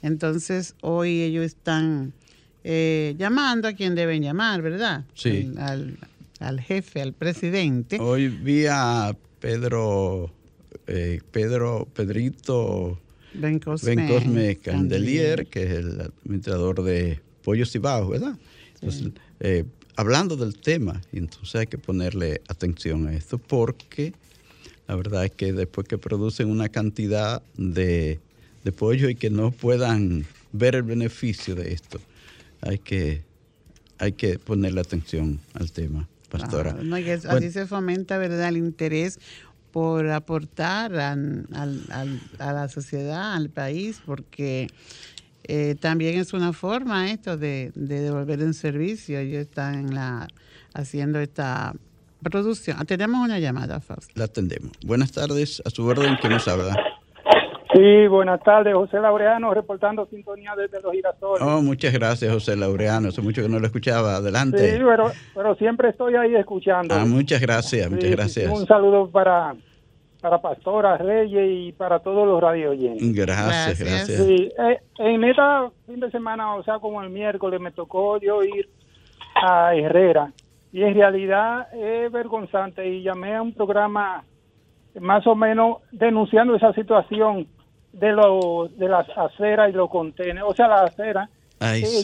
Entonces, 0.02 0.74
hoy 0.80 1.22
ellos 1.22 1.44
están 1.44 2.12
eh, 2.64 3.14
llamando 3.18 3.68
a 3.68 3.72
quien 3.72 3.94
deben 3.94 4.22
llamar, 4.22 4.60
¿verdad? 4.62 5.04
Sí. 5.14 5.52
al, 5.58 5.98
al, 6.40 6.60
jefe, 6.60 7.00
al 7.00 7.12
presidente. 7.12 7.98
Hoy 8.00 8.28
vi 8.28 8.66
a 8.66 9.16
Pedro 9.40 10.30
eh, 10.86 11.20
Pedro, 11.30 11.88
Pedrito 11.94 12.98
Bencosme, 13.34 14.56
Candelier, 14.56 15.46
que 15.46 15.64
es 15.64 15.70
el 15.70 16.00
administrador 16.00 16.82
de 16.82 17.20
Pollos 17.42 17.74
y 17.74 17.78
Bajos, 17.78 18.10
¿verdad? 18.10 18.36
Entonces, 18.74 19.12
eh, 19.40 19.64
hablando 19.96 20.36
del 20.36 20.58
tema, 20.58 21.00
entonces 21.12 21.54
hay 21.54 21.66
que 21.66 21.78
ponerle 21.78 22.40
atención 22.48 23.06
a 23.08 23.14
esto, 23.14 23.38
porque 23.38 24.12
la 24.86 24.96
verdad 24.96 25.24
es 25.24 25.32
que 25.32 25.52
después 25.52 25.86
que 25.88 25.98
producen 25.98 26.50
una 26.50 26.68
cantidad 26.68 27.42
de, 27.56 28.20
de 28.64 28.72
pollo 28.72 29.08
y 29.08 29.14
que 29.14 29.30
no 29.30 29.50
puedan 29.50 30.26
ver 30.52 30.74
el 30.74 30.82
beneficio 30.82 31.54
de 31.54 31.72
esto, 31.72 32.00
hay 32.60 32.78
que, 32.78 33.22
hay 33.98 34.12
que 34.12 34.38
ponerle 34.38 34.80
atención 34.80 35.40
al 35.54 35.72
tema, 35.72 36.08
pastora. 36.30 36.76
así 37.28 37.50
se 37.50 37.66
fomenta, 37.66 38.18
¿verdad?, 38.18 38.48
el 38.48 38.56
interés 38.56 39.18
por 39.74 40.08
aportar 40.08 40.94
a, 41.00 41.16
la 41.16 42.68
sociedad, 42.68 43.34
al 43.34 43.50
país, 43.50 44.00
porque 44.06 44.68
eh, 45.42 45.74
también 45.80 46.16
es 46.20 46.32
una 46.32 46.52
forma 46.52 47.10
esto 47.10 47.36
de, 47.36 47.72
devolver 47.74 48.40
un 48.44 48.54
servicio. 48.54 49.18
Ellos 49.18 49.40
están 49.40 49.98
haciendo 50.74 51.18
esta 51.18 51.74
producción. 52.22 52.86
Tenemos 52.86 53.24
una 53.24 53.40
llamada, 53.40 53.80
Fausto. 53.80 54.12
La 54.14 54.26
atendemos. 54.26 54.70
Buenas 54.86 55.10
tardes, 55.10 55.60
a 55.64 55.70
su 55.70 55.84
orden, 55.84 56.18
¿quién 56.20 56.34
nos 56.34 56.46
habla? 56.46 56.76
Sí, 57.74 58.06
buenas 58.06 58.40
tardes, 58.40 58.72
José 58.72 59.00
Laureano, 59.00 59.52
reportando 59.52 60.06
sintonía 60.06 60.54
desde 60.56 60.80
los 60.80 60.92
girasoles. 60.92 61.42
Oh, 61.42 61.60
muchas 61.60 61.92
gracias, 61.92 62.32
José 62.32 62.54
Laureano. 62.54 63.08
Hace 63.08 63.20
mucho 63.20 63.42
que 63.42 63.48
no 63.48 63.58
lo 63.58 63.66
escuchaba. 63.66 64.16
Adelante. 64.16 64.58
Sí, 64.58 64.82
pero, 64.84 65.10
pero 65.34 65.56
siempre 65.56 65.88
estoy 65.88 66.14
ahí 66.14 66.36
escuchando. 66.36 66.94
Ah, 66.94 67.04
muchas 67.04 67.40
gracias, 67.40 67.90
muchas 67.90 68.12
gracias. 68.12 68.48
Un 68.48 68.64
saludo 68.66 69.10
para, 69.10 69.56
para 70.20 70.40
Pastora 70.40 70.98
Reyes 70.98 71.48
y 71.50 71.72
para 71.72 71.98
todos 71.98 72.28
los 72.28 72.40
radio 72.40 72.70
oyentes. 72.70 73.12
Gracias, 73.12 73.80
gracias. 73.80 74.24
Sí, 74.24 74.52
eh, 74.56 74.80
en 74.98 75.24
esta 75.24 75.68
fin 75.86 75.98
de 75.98 76.12
semana, 76.12 76.54
o 76.54 76.62
sea, 76.62 76.78
como 76.78 77.02
el 77.02 77.10
miércoles, 77.10 77.60
me 77.60 77.72
tocó 77.72 78.20
yo 78.20 78.44
ir 78.44 78.68
a 79.34 79.74
Herrera. 79.74 80.32
Y 80.72 80.82
en 80.82 80.94
realidad 80.94 81.74
es 81.74 82.12
vergonzante. 82.12 82.86
Y 82.86 83.02
llamé 83.02 83.34
a 83.34 83.42
un 83.42 83.52
programa 83.52 84.22
más 85.00 85.26
o 85.26 85.34
menos 85.34 85.78
denunciando 85.90 86.54
esa 86.54 86.72
situación 86.72 87.48
de 87.94 88.12
lo, 88.12 88.68
de 88.68 88.88
las 88.88 89.08
aceras 89.16 89.70
y 89.70 89.72
los 89.72 89.88
contenedores, 89.88 90.52
o 90.52 90.54
sea, 90.54 90.68
la 90.68 90.82
acera 90.82 91.28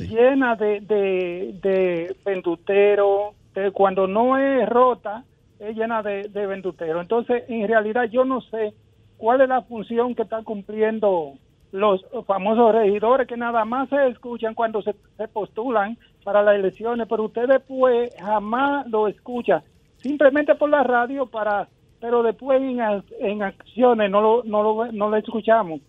llena 0.09 0.57
de, 0.57 0.81
de, 0.81 1.55
de 1.61 2.16
venduteros, 2.24 3.35
cuando 3.72 4.07
no 4.07 4.38
es 4.38 4.68
rota, 4.68 5.24
es 5.59 5.76
llena 5.76 6.03
de, 6.03 6.29
de 6.29 6.46
venduteros. 6.46 7.03
Entonces, 7.03 7.44
en 7.48 7.66
realidad 7.68 8.05
yo 8.05 8.24
no 8.24 8.40
sé 8.40 8.72
cuál 9.18 9.42
es 9.42 9.48
la 9.48 9.62
función 9.62 10.14
que 10.14 10.22
están 10.22 10.44
cumpliendo 10.44 11.35
los 11.72 12.05
famosos 12.26 12.72
regidores 12.72 13.29
que 13.29 13.37
nada 13.37 13.64
más 13.64 13.88
se 13.90 14.09
escuchan 14.09 14.55
cuando 14.55 14.83
se, 14.83 14.94
se 15.16 15.29
postulan 15.29 15.98
para 16.24 16.42
las 16.42 16.55
elecciones, 16.57 17.07
pero 17.09 17.24
usted 17.24 17.46
después 17.46 18.11
jamás 18.18 18.87
lo 18.88 19.09
escucha, 19.09 19.62
simplemente 19.98 20.55
por 20.55 20.70
la 20.70 20.83
radio 20.83 21.26
para 21.26 21.68
pero 22.00 22.22
después 22.22 22.60
en, 22.60 22.80
en 23.20 23.42
acciones 23.42 24.10
no 24.10 24.20
lo, 24.20 24.42
no 24.44 24.62
lo, 24.62 24.92
no 24.92 25.10
lo 25.10 25.16
escuchamos. 25.16 25.80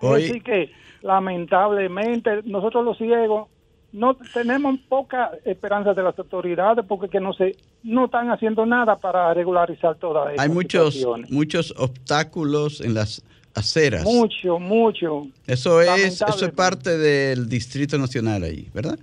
Así 0.00 0.40
que 0.40 0.70
lamentablemente 1.02 2.42
nosotros 2.44 2.84
los 2.84 2.98
ciegos 2.98 3.48
no 3.92 4.16
tenemos 4.34 4.78
poca 4.88 5.30
esperanza 5.44 5.94
de 5.94 6.02
las 6.02 6.18
autoridades 6.18 6.84
porque 6.86 7.08
que 7.08 7.20
no 7.20 7.32
se 7.32 7.56
no 7.84 8.06
están 8.06 8.30
haciendo 8.30 8.66
nada 8.66 8.96
para 8.96 9.32
regularizar 9.32 9.94
toda 9.96 10.30
esto. 10.30 10.42
Hay 10.42 10.48
muchos 10.48 11.06
muchos 11.30 11.72
obstáculos 11.78 12.80
en 12.80 12.94
las 12.94 13.22
aceras. 13.54 14.02
Mucho, 14.02 14.58
mucho. 14.58 15.28
Eso 15.46 15.80
es 15.80 16.20
eso 16.20 16.46
es 16.46 16.52
parte 16.52 16.98
del 16.98 17.48
Distrito 17.48 17.96
Nacional 17.96 18.42
ahí, 18.42 18.68
¿verdad? 18.74 18.98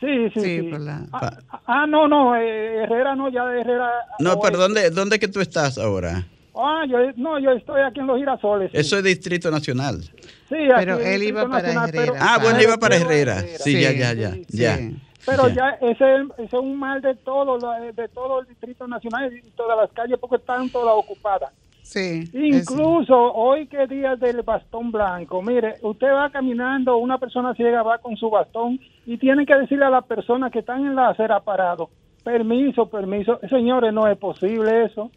Sí, 0.00 0.30
sí, 0.34 0.40
sí. 0.40 0.70
Ah, 1.12 1.38
ah, 1.66 1.86
no, 1.86 2.06
no, 2.06 2.36
eh, 2.36 2.82
Herrera 2.82 3.14
no, 3.14 3.30
ya 3.30 3.46
de 3.46 3.60
Herrera. 3.62 3.90
No, 4.18 4.38
pero 4.40 4.58
¿dónde, 4.58 4.90
¿dónde 4.90 5.18
que 5.18 5.28
tú 5.28 5.40
estás 5.40 5.78
ahora? 5.78 6.26
Ah, 6.54 6.84
yo, 6.88 6.98
no, 7.16 7.38
yo 7.38 7.52
estoy 7.52 7.80
aquí 7.82 8.00
en 8.00 8.06
Los 8.06 8.18
Girasoles. 8.18 8.70
Eso 8.74 8.98
es 8.98 9.04
Distrito 9.04 9.50
Nacional. 9.50 10.02
Sí, 10.48 10.56
pero 10.76 10.98
él 10.98 11.22
iba 11.22 11.48
para 11.48 11.72
Herrera. 11.88 12.12
ah, 12.20 12.38
bueno, 12.40 12.62
iba 12.62 12.76
para 12.76 12.96
Herrera. 12.96 13.42
Sí, 13.58 13.80
ya, 13.80 13.92
ya, 13.92 14.12
ya. 14.12 14.36
ya. 14.48 14.78
Pero 15.26 15.48
ya, 15.48 15.70
ese, 15.80 16.04
es 16.38 16.52
un 16.52 16.78
mal 16.78 17.02
de 17.02 17.14
todo, 17.16 17.58
de 17.58 18.08
todo 18.08 18.40
el 18.40 18.46
Distrito 18.46 18.86
Nacional 18.86 19.32
y 19.36 19.42
todas 19.50 19.76
las 19.76 19.90
calles 19.92 20.18
porque 20.20 20.36
están 20.36 20.70
todas 20.70 20.94
ocupadas. 20.94 21.52
Sí. 21.86 22.28
Incluso 22.32 23.14
hoy 23.14 23.68
que 23.68 23.86
día 23.86 24.16
del 24.16 24.42
bastón 24.42 24.90
blanco, 24.90 25.40
mire, 25.40 25.76
usted 25.82 26.08
va 26.08 26.30
caminando, 26.30 26.96
una 26.96 27.16
persona 27.16 27.54
ciega 27.54 27.84
va 27.84 27.98
con 27.98 28.16
su 28.16 28.28
bastón 28.28 28.80
y 29.06 29.16
tiene 29.18 29.46
que 29.46 29.54
decirle 29.54 29.84
a 29.84 29.90
las 29.90 30.04
personas 30.04 30.50
que 30.50 30.58
están 30.58 30.84
en 30.84 30.96
la 30.96 31.10
acera 31.10 31.38
parado, 31.38 31.88
permiso, 32.24 32.86
permiso. 32.90 33.38
Señores, 33.48 33.92
no 33.92 34.08
es 34.08 34.18
posible 34.18 34.86
eso. 34.86 35.12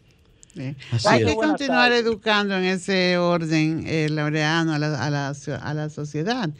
Hay 1.08 1.24
que 1.24 1.34
continuar 1.34 1.90
educando 1.90 2.56
en 2.56 2.64
ese 2.64 3.18
orden, 3.18 3.82
eh, 3.86 4.08
Laureano, 4.08 4.72
a 4.72 4.78
la, 4.78 5.04
a, 5.04 5.10
la, 5.10 5.32
a 5.62 5.74
la 5.74 5.88
sociedad, 5.90 6.50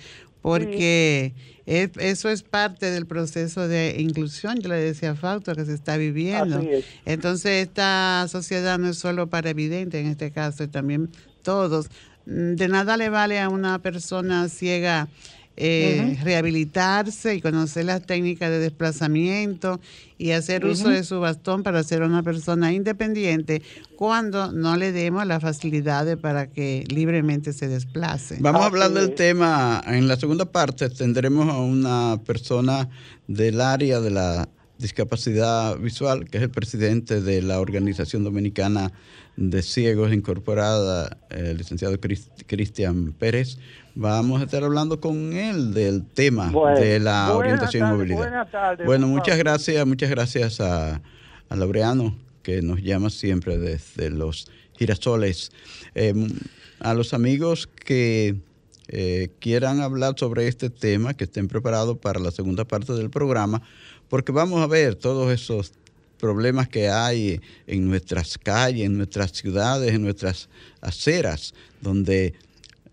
porque 0.43 1.35
eso 1.67 2.29
es 2.29 2.43
parte 2.43 2.91
del 2.91 3.07
proceso 3.07 3.69
de 3.69 3.97
inclusión, 3.99 4.59
yo 4.61 4.69
le 4.69 4.77
decía 4.77 5.13
a 5.13 5.15
Fausto, 5.15 5.55
que 5.55 5.65
se 5.65 5.75
está 5.75 5.97
viviendo. 5.97 6.63
Entonces, 7.05 7.67
esta 7.67 8.27
sociedad 8.29 8.79
no 8.79 8.89
es 8.89 8.99
solo 8.99 9.29
para 9.29 9.51
evidente 9.51 10.01
en 10.01 10.07
este 10.07 10.31
caso, 10.31 10.69
también 10.69 11.11
todos. 11.43 11.89
De 12.27 12.69
nada 12.69 12.97
le 12.97 13.09
vale 13.09 13.41
a 13.41 13.49
una 13.49 13.79
persona 13.81 14.49
ciega 14.49 15.09
eh, 15.57 16.19
rehabilitarse 16.23 17.35
y 17.35 17.41
conocer 17.41 17.85
las 17.85 18.03
técnicas 18.03 18.51
de 18.51 18.59
desplazamiento 18.59 19.81
y 20.17 20.31
hacer 20.31 20.65
uso 20.65 20.89
de 20.89 21.05
su 21.05 21.21
bastón 21.21 21.63
para 21.63 21.83
ser 21.83 22.03
una 22.03 22.23
persona 22.23 22.73
independiente 22.73 23.63
cuando 23.97 24.53
no 24.53 24.77
le 24.77 24.93
demos 24.93 25.27
las 25.27 25.43
facilidades 25.43 26.17
para 26.17 26.47
que 26.47 26.85
libremente 26.89 27.53
se 27.53 27.69
desplace. 27.69 28.39
Vamos 28.41 28.63
a 28.63 28.67
hablar 28.67 28.93
del 28.93 29.15
tema, 29.15 29.83
en 29.87 30.09
la 30.09 30.17
segunda 30.17 30.47
parte 30.47 30.89
tendremos 30.89 31.49
a 31.49 31.59
una 31.59 32.21
persona 32.25 32.89
del 33.27 33.61
área 33.61 34.01
de 34.01 34.11
la 34.11 34.49
discapacidad 34.81 35.79
visual, 35.79 36.29
que 36.29 36.39
es 36.39 36.43
el 36.43 36.51
presidente 36.51 37.21
de 37.21 37.43
la 37.43 37.61
Organización 37.61 38.25
Dominicana 38.25 38.93
de 39.37 39.63
Ciegos 39.63 40.13
Incorporada, 40.13 41.19
el 41.31 41.59
licenciado 41.59 41.99
Cristian 42.47 43.13
Pérez. 43.13 43.59
Vamos 43.95 44.41
a 44.41 44.45
estar 44.45 44.65
hablando 44.65 45.01
con 45.01 45.33
él 45.35 45.75
del 45.75 46.05
tema 46.07 46.51
de 46.75 46.99
la 46.99 47.35
orientación 47.35 47.89
y 47.89 47.93
movilidad. 47.93 48.79
bueno, 48.85 49.07
muchas 49.07 49.37
gracias, 49.39 49.87
muchas 49.87 50.11
gracias 50.11 50.61
a, 50.61 51.03
a 51.49 51.57
Laureano, 51.57 52.17
que 52.43 52.63
nos 52.63 52.83
llama 52.83 53.11
siempre 53.11 53.59
desde 53.59 54.11
los 54.11 54.51
girasoles. 54.79 55.53
Em, 55.95 56.29
a 56.81 56.95
los 56.95 57.13
amigos 57.13 57.67
que 57.67 58.37
eh, 58.89 59.29
quieran 59.39 59.81
hablar 59.81 60.15
sobre 60.17 60.49
este 60.49 60.71
tema, 60.71 61.15
que 61.15 61.25
estén 61.25 61.47
preparados 61.47 61.99
para 61.99 62.19
la 62.19 62.31
segunda 62.31 62.65
parte 62.65 62.93
del 62.95 63.11
programa, 63.11 63.63
porque 64.11 64.33
vamos 64.33 64.61
a 64.61 64.67
ver 64.67 64.97
todos 64.97 65.33
esos 65.33 65.73
problemas 66.19 66.69
que 66.69 66.91
hay 66.91 67.41
en 67.67 67.89
nuestras 67.89 68.37
calles, 68.37 68.85
en 68.85 68.99
nuestras 68.99 69.31
ciudades, 69.33 69.95
en 69.95 70.03
nuestras 70.03 70.51
aceras, 70.83 71.55
donde, 71.81 72.35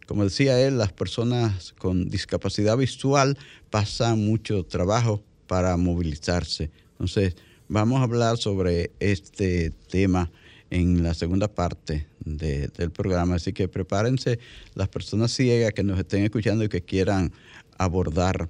como 0.05 0.23
decía 0.23 0.61
él, 0.61 0.77
las 0.77 0.93
personas 0.93 1.73
con 1.77 2.09
discapacidad 2.09 2.77
visual 2.77 3.37
pasan 3.69 4.25
mucho 4.25 4.63
trabajo 4.63 5.21
para 5.47 5.75
movilizarse. 5.75 6.69
Entonces, 6.91 7.35
vamos 7.67 7.99
a 7.99 8.03
hablar 8.03 8.37
sobre 8.37 8.91
este 8.99 9.71
tema 9.89 10.31
en 10.69 11.03
la 11.03 11.13
segunda 11.13 11.47
parte 11.47 12.07
del 12.19 12.91
programa, 12.91 13.35
así 13.35 13.53
que 13.53 13.67
prepárense 13.67 14.37
las 14.75 14.87
personas 14.87 15.31
ciegas 15.31 15.73
que 15.73 15.83
nos 15.83 15.97
estén 15.97 16.23
escuchando 16.23 16.63
y 16.63 16.69
que 16.69 16.81
quieran 16.81 17.31
abordar 17.77 18.49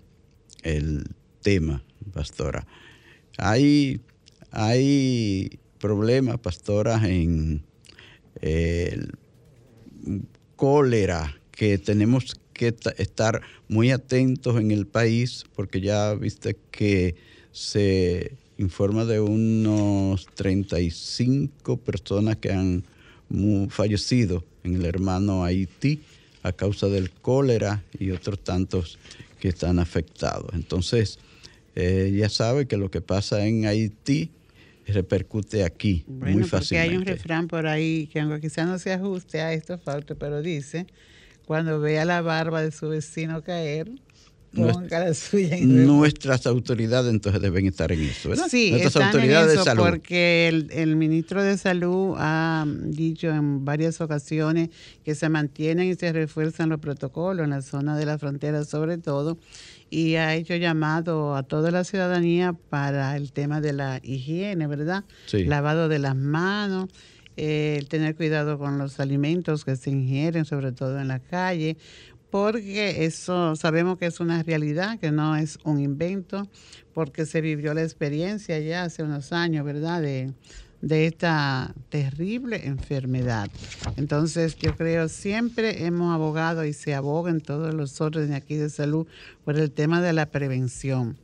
el 0.63 1.05
tema, 1.41 1.83
pastora. 2.07 2.65
Hay 3.37 4.01
hay 4.51 5.59
problemas, 5.79 6.39
pastoras, 6.39 7.03
en 7.03 7.63
el 8.41 9.13
cólera, 10.55 11.39
que 11.51 11.77
tenemos 11.77 12.39
que 12.53 12.75
estar 12.97 13.41
muy 13.67 13.91
atentos 13.91 14.59
en 14.59 14.71
el 14.71 14.87
país, 14.87 15.45
porque 15.55 15.81
ya 15.81 16.13
viste 16.13 16.57
que 16.71 17.15
se 17.51 18.35
informa 18.57 19.05
de 19.05 19.19
unos 19.19 20.25
35 20.35 21.77
personas 21.77 22.37
que 22.37 22.51
han 22.51 22.83
fallecido 23.69 24.43
en 24.63 24.75
el 24.75 24.85
hermano 24.85 25.43
Haití 25.43 26.01
a 26.43 26.51
causa 26.53 26.87
del 26.87 27.11
cólera 27.11 27.83
y 27.99 28.11
otros 28.11 28.39
tantos 28.39 28.97
que 29.39 29.49
están 29.49 29.79
afectados. 29.79 30.49
Entonces, 30.53 31.19
eh, 31.79 32.11
ya 32.11 32.27
sabe 32.27 32.65
que 32.65 32.75
lo 32.75 32.89
que 32.89 33.01
pasa 33.01 33.45
en 33.45 33.67
Haití 33.67 34.31
repercute 34.87 35.63
aquí 35.63 36.03
muy 36.07 36.43
fácilmente. 36.43 36.89
Hay 36.89 36.97
un 36.97 37.05
refrán 37.05 37.47
por 37.47 37.67
ahí 37.67 38.07
que 38.07 38.19
aunque 38.19 38.41
quizás 38.41 38.67
no 38.67 38.79
se 38.79 38.93
ajuste 38.93 39.41
a 39.41 39.53
esto, 39.53 39.77
falta, 39.77 40.15
pero 40.15 40.41
dice, 40.41 40.87
cuando 41.45 41.79
vea 41.79 42.03
la 42.03 42.23
barba 42.23 42.63
de 42.63 42.71
su 42.71 42.89
vecino 42.89 43.43
caer, 43.43 43.91
ponga 44.55 44.99
la 45.01 45.13
suya 45.13 45.55
Nuestras 45.61 46.47
autoridades 46.47 47.11
entonces 47.11 47.39
deben 47.43 47.67
estar 47.67 47.91
en 47.91 48.01
eso, 48.01 48.29
¿verdad? 48.29 48.47
Sí, 48.49 48.71
Nuestras 48.71 49.13
autoridades 49.13 49.53
en 49.53 49.53
eso 49.53 49.59
de 49.59 49.65
salud. 49.65 49.83
Porque 49.83 50.47
el, 50.47 50.69
el, 50.71 50.95
ministro 50.95 51.43
de 51.43 51.59
Salud 51.59 52.15
ha 52.17 52.65
dicho 52.85 53.27
en 53.29 53.65
varias 53.65 54.01
ocasiones 54.01 54.69
que 55.03 55.13
se 55.13 55.29
mantienen 55.29 55.89
y 55.89 55.93
se 55.93 56.11
refuerzan 56.11 56.69
los 56.69 56.79
protocolos 56.79 57.43
en 57.43 57.51
la 57.51 57.61
zona 57.61 57.95
de 57.95 58.07
la 58.07 58.17
frontera 58.17 58.65
sobre 58.65 58.97
todo 58.97 59.37
y 59.89 60.15
ha 60.15 60.35
hecho 60.35 60.55
llamado 60.55 61.35
a 61.35 61.43
toda 61.43 61.71
la 61.71 61.83
ciudadanía 61.83 62.53
para 62.53 63.15
el 63.15 63.31
tema 63.31 63.61
de 63.61 63.73
la 63.73 63.99
higiene, 64.03 64.67
¿verdad? 64.67 65.03
Lavado 65.31 65.87
de 65.87 65.99
las 65.99 66.15
manos, 66.15 66.89
eh, 67.37 67.85
tener 67.89 68.15
cuidado 68.15 68.57
con 68.57 68.77
los 68.77 68.99
alimentos 68.99 69.63
que 69.63 69.75
se 69.75 69.91
ingieren, 69.91 70.45
sobre 70.45 70.71
todo 70.71 70.99
en 70.99 71.07
la 71.07 71.19
calle, 71.19 71.77
porque 72.29 73.05
eso 73.05 73.55
sabemos 73.55 73.97
que 73.97 74.07
es 74.07 74.19
una 74.19 74.43
realidad, 74.43 74.99
que 74.99 75.11
no 75.11 75.35
es 75.35 75.57
un 75.63 75.79
invento, 75.79 76.49
porque 76.93 77.25
se 77.25 77.41
vivió 77.41 77.73
la 77.73 77.83
experiencia 77.83 78.59
ya 78.59 78.83
hace 78.83 79.03
unos 79.03 79.31
años, 79.31 79.65
¿verdad? 79.65 80.01
De, 80.01 80.33
de 80.81 81.07
esta 81.07 81.73
terrible 81.89 82.67
enfermedad. 82.67 83.49
Entonces, 83.95 84.55
yo 84.57 84.75
creo 84.75 85.09
siempre 85.09 85.85
hemos 85.85 86.13
abogado 86.13 86.65
y 86.65 86.73
se 86.73 86.93
aboga 86.93 87.31
en 87.31 87.41
todos 87.41 87.73
los 87.73 87.99
órdenes 87.99 88.35
aquí 88.35 88.55
de 88.55 88.69
salud 88.69 89.07
por 89.43 89.57
el 89.57 89.71
tema 89.71 90.01
de 90.01 90.13
la 90.13 90.27
prevención. 90.27 91.17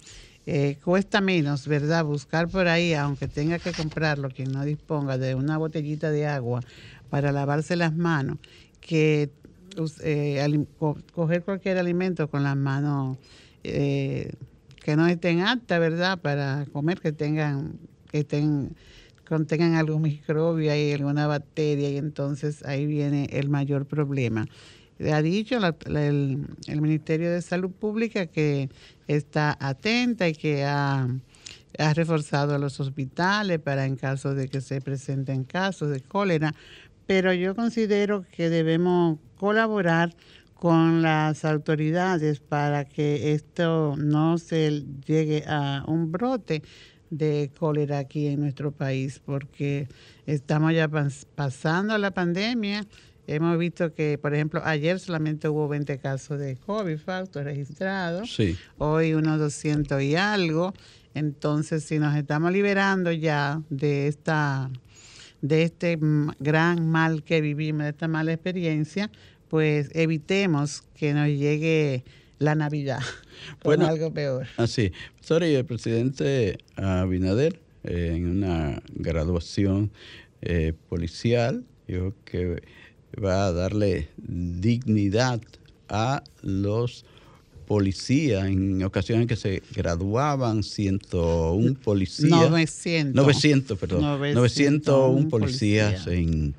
Eh, 0.46 0.78
cuesta 0.84 1.22
menos, 1.22 1.68
¿verdad? 1.68 2.04
Buscar 2.04 2.50
por 2.50 2.68
ahí, 2.68 2.94
aunque 2.94 3.28
tenga 3.28 3.60
que 3.60 3.72
comprarlo, 3.72 4.30
quien 4.30 4.52
no 4.52 4.66
disponga 4.66 5.18
de 5.18 5.36
una 5.36 5.58
botellita 5.58 6.12
de 6.12 6.28
agua 6.28 6.62
para 7.10 7.32
lavarse 7.32 7.78
las 7.78 7.96
manos, 7.96 8.40
que 8.82 9.30
eh, 10.04 10.66
coger 11.14 11.44
cualquier 11.44 11.78
alimento 11.78 12.30
con 12.30 12.44
las 12.44 12.58
manos 12.58 13.18
eh, 13.64 14.34
que 14.84 14.96
no 14.98 15.08
estén 15.08 15.42
aptas, 15.42 15.80
¿verdad? 15.80 16.20
Para 16.20 16.66
comer, 16.74 17.00
que 17.00 17.14
tengan, 17.14 17.80
que 18.12 18.20
estén 18.20 18.76
contengan 19.28 19.76
algún 19.76 20.02
microbio 20.02 20.76
y 20.76 20.92
alguna 20.92 21.28
bacteria 21.28 21.90
y 21.90 21.98
entonces 21.98 22.64
ahí 22.66 22.86
viene 22.86 23.30
el 23.32 23.50
mayor 23.50 23.86
problema. 23.86 24.46
Ha 25.12 25.22
dicho 25.22 25.60
el, 25.88 26.82
Ministerio 26.82 27.32
de 27.32 27.42
Salud 27.42 27.72
Pública 27.72 28.28
que 28.28 28.70
está 29.08 29.58
atenta 29.60 30.30
y 30.30 30.34
que 30.34 30.64
ha, 30.64 31.08
ha 31.80 31.94
reforzado 31.94 32.56
a 32.56 32.60
los 32.60 32.80
hospitales 32.80 33.60
para 33.60 33.86
en 33.86 33.96
caso 33.96 34.36
de 34.36 34.48
que 34.48 34.62
se 34.62 34.82
presenten 34.82 35.44
casos 35.44 35.90
de 35.90 36.02
cólera, 36.02 36.54
pero 37.08 37.34
yo 37.34 37.56
considero 37.56 38.26
que 38.32 38.50
debemos 38.50 39.20
colaborar 39.38 40.16
con 40.64 41.02
las 41.02 41.44
autoridades 41.44 42.40
para 42.40 42.86
que 42.86 43.34
esto 43.34 43.96
no 43.98 44.38
se 44.38 44.86
llegue 45.06 45.44
a 45.46 45.84
un 45.88 46.12
brote 46.12 46.64
de 47.10 47.52
cólera 47.58 48.00
aquí 48.00 48.28
en 48.28 48.42
nuestro 48.42 48.72
país, 48.72 49.22
porque 49.24 49.88
estamos 50.26 50.74
ya 50.74 50.90
pasando 51.36 51.98
la 51.98 52.12
pandemia. 52.12 52.86
Hemos 53.26 53.58
visto 53.58 53.94
que, 53.94 54.18
por 54.18 54.34
ejemplo, 54.34 54.62
ayer 54.66 55.00
solamente 55.00 55.48
hubo 55.48 55.68
20 55.68 55.98
casos 56.00 56.40
de 56.40 56.58
COVID 56.58 56.98
facto 56.98 57.42
registrados, 57.42 58.38
hoy 58.78 59.14
unos 59.14 59.40
200 59.40 60.02
y 60.02 60.16
algo. 60.16 60.74
Entonces, 61.14 61.84
si 61.84 62.00
nos 62.00 62.16
estamos 62.16 62.52
liberando 62.52 63.12
ya 63.12 63.62
de 63.70 64.08
esta 64.08 64.70
de 65.42 65.64
este 65.64 66.00
gran 66.40 66.88
mal 66.88 67.22
que 67.22 67.42
vivimos, 67.42 67.84
de 67.84 67.90
esta 67.90 68.08
mala 68.08 68.32
experiencia, 68.32 69.12
pues 69.50 69.90
evitemos 69.94 70.84
que 70.96 71.14
nos 71.14 71.28
llegue 71.28 72.06
la 72.44 72.56
Navidad 72.56 73.00
bueno, 73.64 73.88
algo 73.88 74.14
peor. 74.14 74.48
Así, 74.58 74.92
sorry, 75.22 75.56
el 75.56 75.66
presidente 75.66 76.58
Abinader 76.76 77.60
eh, 77.84 78.14
en 78.16 78.28
una 78.28 78.82
graduación 78.94 79.92
eh, 80.42 80.74
policial 80.90 81.64
dijo 81.88 82.14
que 82.26 82.62
va 83.24 83.48
a 83.48 83.52
darle 83.52 84.10
dignidad 84.18 85.42
a 85.90 86.24
los 86.42 87.06
policías 87.68 88.46
en 88.46 88.84
ocasiones 88.84 89.28
que 89.28 89.36
se 89.36 89.62
graduaban 89.74 90.64
101 90.64 91.80
policías. 91.80 92.30
900 92.30 93.16
900 93.16 93.80
perdón. 93.80 94.02
901 94.36 95.30
policías. 95.30 96.08
en, 96.08 96.56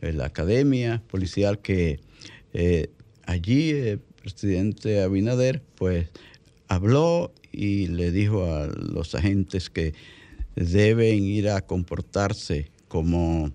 la 0.00 0.26
academia 0.26 1.02
policial 1.10 1.60
que 1.60 1.98
eh, 2.52 2.90
allí 3.24 3.98
presidente 4.24 5.02
Abinader, 5.02 5.62
pues 5.74 6.08
habló 6.68 7.30
y 7.52 7.88
le 7.88 8.10
dijo 8.10 8.46
a 8.54 8.66
los 8.68 9.14
agentes 9.14 9.68
que 9.68 9.92
deben 10.56 11.24
ir 11.24 11.50
a 11.50 11.60
comportarse 11.60 12.70
como 12.88 13.52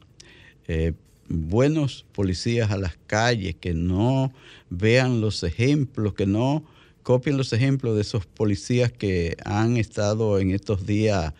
eh, 0.67 0.93
buenos 1.27 2.05
policías 2.11 2.69
a 2.69 2.77
las 2.77 2.97
calles, 3.07 3.55
que 3.55 3.73
no 3.73 4.31
vean 4.69 5.21
los 5.21 5.41
ejemplos, 5.41 6.13
que 6.13 6.27
no 6.27 6.63
copien 7.01 7.35
los 7.35 7.51
ejemplos 7.51 7.95
de 7.95 8.01
esos 8.01 8.27
policías 8.27 8.91
que 8.91 9.37
han 9.45 9.75
estado 9.77 10.37
en 10.37 10.51
estos 10.51 10.85
días 10.85 11.33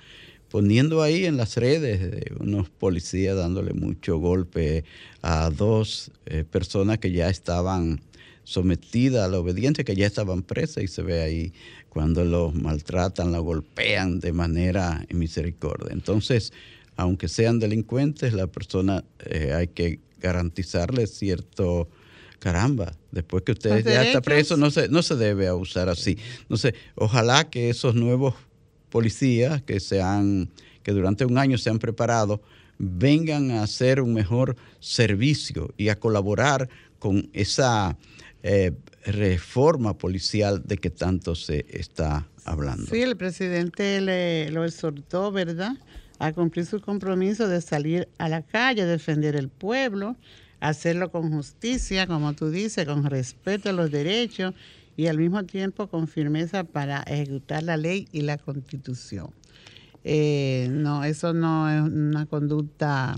poniendo 0.49 1.03
ahí 1.03 1.25
en 1.25 1.37
las 1.37 1.57
redes 1.57 2.23
unos 2.39 2.71
policías 2.71 3.37
dándole 3.37 3.73
mucho 3.73 4.17
golpe 4.17 4.83
a 5.21 5.51
dos 5.51 6.11
eh, 6.25 6.43
personas 6.43 6.97
que 6.97 7.11
ya 7.11 7.29
estaban 7.29 8.01
sometida 8.49 9.25
a 9.25 9.27
la 9.27 9.37
obediencia, 9.37 9.83
que 9.83 9.95
ya 9.95 10.07
estaban 10.07 10.41
presas 10.41 10.83
y 10.83 10.87
se 10.87 11.03
ve 11.03 11.21
ahí 11.21 11.53
cuando 11.87 12.25
los 12.25 12.55
maltratan, 12.55 13.31
los 13.31 13.43
golpean 13.43 14.19
de 14.19 14.33
manera 14.33 15.05
misericordia. 15.13 15.89
Entonces, 15.91 16.51
aunque 16.95 17.27
sean 17.27 17.59
delincuentes, 17.59 18.33
la 18.33 18.47
persona 18.47 19.03
eh, 19.23 19.53
hay 19.53 19.67
que 19.67 19.99
garantizarle 20.19 21.05
cierto 21.05 21.89
caramba, 22.39 22.95
después 23.11 23.43
que 23.43 23.51
usted 23.51 23.85
ya 23.85 24.03
está 24.03 24.19
preso, 24.19 24.57
no 24.57 24.71
se, 24.71 24.87
no 24.87 25.03
se 25.03 25.15
debe 25.15 25.47
abusar 25.47 25.87
así. 25.87 26.17
No 26.47 26.57
sé, 26.57 26.73
ojalá 26.95 27.51
que 27.51 27.69
esos 27.69 27.93
nuevos 27.93 28.33
policías 28.89 29.61
que 29.61 29.79
se 29.79 30.01
han, 30.01 30.49
que 30.81 30.91
durante 30.91 31.23
un 31.23 31.37
año 31.37 31.59
se 31.59 31.69
han 31.69 31.77
preparado, 31.77 32.41
vengan 32.79 33.51
a 33.51 33.61
hacer 33.61 34.01
un 34.01 34.15
mejor 34.15 34.55
servicio 34.79 35.71
y 35.77 35.89
a 35.89 35.99
colaborar 35.99 36.67
con 36.97 37.29
esa 37.33 37.97
eh, 38.43 38.71
reforma 39.05 39.97
policial 39.97 40.63
de 40.65 40.77
que 40.77 40.89
tanto 40.89 41.35
se 41.35 41.65
está 41.69 42.27
hablando. 42.45 42.85
Sí, 42.85 43.01
el 43.01 43.17
presidente 43.17 43.99
lo 44.51 44.65
exhortó, 44.65 45.31
¿verdad?, 45.31 45.73
a 46.19 46.33
cumplir 46.33 46.65
su 46.65 46.81
compromiso 46.81 47.47
de 47.47 47.61
salir 47.61 48.09
a 48.17 48.27
la 48.27 48.41
calle, 48.41 48.85
defender 48.85 49.35
el 49.35 49.47
pueblo, 49.47 50.17
hacerlo 50.59 51.11
con 51.11 51.31
justicia, 51.31 52.07
como 52.07 52.33
tú 52.33 52.49
dices, 52.49 52.85
con 52.85 53.05
respeto 53.05 53.69
a 53.69 53.73
los 53.73 53.89
derechos 53.89 54.53
y 54.97 55.07
al 55.07 55.17
mismo 55.17 55.43
tiempo 55.45 55.87
con 55.87 56.09
firmeza 56.09 56.65
para 56.65 57.03
ejecutar 57.03 57.63
la 57.63 57.77
ley 57.77 58.07
y 58.11 58.21
la 58.21 58.37
constitución. 58.37 59.31
Eh, 60.03 60.67
no, 60.71 61.03
eso 61.03 61.33
no 61.33 61.69
es 61.69 61.81
una 61.81 62.25
conducta 62.25 63.15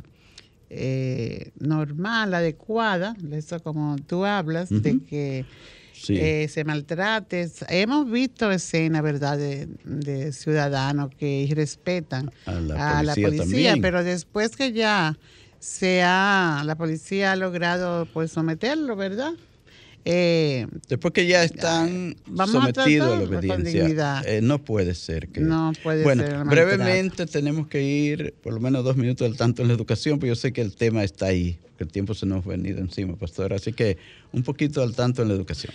eh, 0.73 1.51
normal, 1.60 2.34
adecuada, 2.34 3.13
eso 3.31 3.60
como 3.60 3.97
tú 3.97 4.23
hablas, 4.23 4.69
de 4.69 4.99
que 5.03 5.45
eh, 6.07 6.47
se 6.47 6.63
maltrate. 6.63 7.51
Hemos 7.67 8.10
visto 8.10 8.49
escenas, 8.49 9.03
¿verdad?, 9.03 9.38
de, 9.38 10.31
ciudadanos 10.31 11.13
que 11.13 11.41
irrespetan 11.41 12.31
a 12.45 13.03
la 13.03 13.15
policía, 13.15 13.75
pero 13.81 14.01
después 14.03 14.55
que 14.55 14.71
ya 14.71 15.17
se 15.60 16.03
ha, 16.03 16.63
la 16.65 16.75
policía 16.75 17.34
ha 17.34 17.36
logrado 17.36 18.07
pues 18.13 18.31
someterlo, 18.31 18.95
¿verdad? 18.95 19.34
Eh, 20.06 20.68
Después 20.88 21.14
que 21.14 21.28
ya 21.28 21.44
están 21.44 22.16
sometidos 22.48 23.14
a, 23.14 23.20
la 23.22 23.28
obediencia, 23.28 24.22
eh, 24.26 24.42
no 24.42 24.60
puede 24.60 24.96
ser 24.96 25.30
que... 25.30 25.42
No 25.42 25.74
puede 25.84 26.04
bueno, 26.04 26.24
brevemente 26.46 27.26
tenemos 27.26 27.68
que 27.68 27.84
ir 27.84 28.34
por 28.44 28.54
lo 28.54 28.60
menos 28.60 28.84
dos 28.84 28.98
minutos 28.98 29.28
del 29.28 29.38
tanto 29.38 29.62
en 29.62 29.68
la 29.68 29.74
educación, 29.74 30.20
porque 30.20 30.30
yo 30.30 30.36
sé 30.36 30.54
que 30.54 30.62
el 30.62 30.76
tema 30.76 31.04
está 31.04 31.28
ahí, 31.28 31.60
que 31.78 31.84
el 31.84 31.92
tiempo 31.92 32.14
se 32.14 32.26
nos 32.26 32.46
ha 32.46 32.50
venido 32.50 32.80
encima, 32.80 33.16
pastor. 33.16 33.54
Así 33.54 33.74
que 33.74 33.98
un 34.32 34.44
poquito 34.44 34.82
al 34.82 34.96
tanto 34.96 35.22
en 35.22 35.28
la 35.28 35.34
educación. 35.36 35.74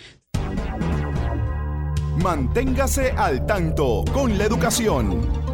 Manténgase 2.21 3.11
al 3.11 3.45
tanto 3.45 4.03
con 4.11 4.37
la 4.37 4.45
educación. 4.45 5.46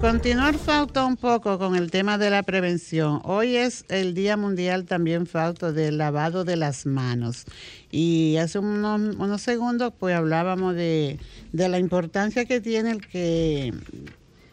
Continuar 0.00 0.56
falta 0.56 1.04
un 1.04 1.18
poco 1.18 1.58
con 1.58 1.76
el 1.76 1.90
tema 1.90 2.16
de 2.16 2.30
la 2.30 2.42
prevención. 2.42 3.20
Hoy 3.22 3.56
es 3.56 3.84
el 3.90 4.14
Día 4.14 4.38
Mundial 4.38 4.86
también 4.86 5.26
falta 5.26 5.72
del 5.72 5.98
lavado 5.98 6.44
de 6.44 6.56
las 6.56 6.86
manos. 6.86 7.44
Y 7.90 8.38
hace 8.38 8.58
unos, 8.58 9.42
segundos 9.42 9.92
pues 9.98 10.16
hablábamos 10.16 10.74
de, 10.74 11.18
la 11.52 11.78
importancia 11.78 12.46
que 12.46 12.62
tiene 12.62 12.92
el 12.92 13.06
que 13.06 13.74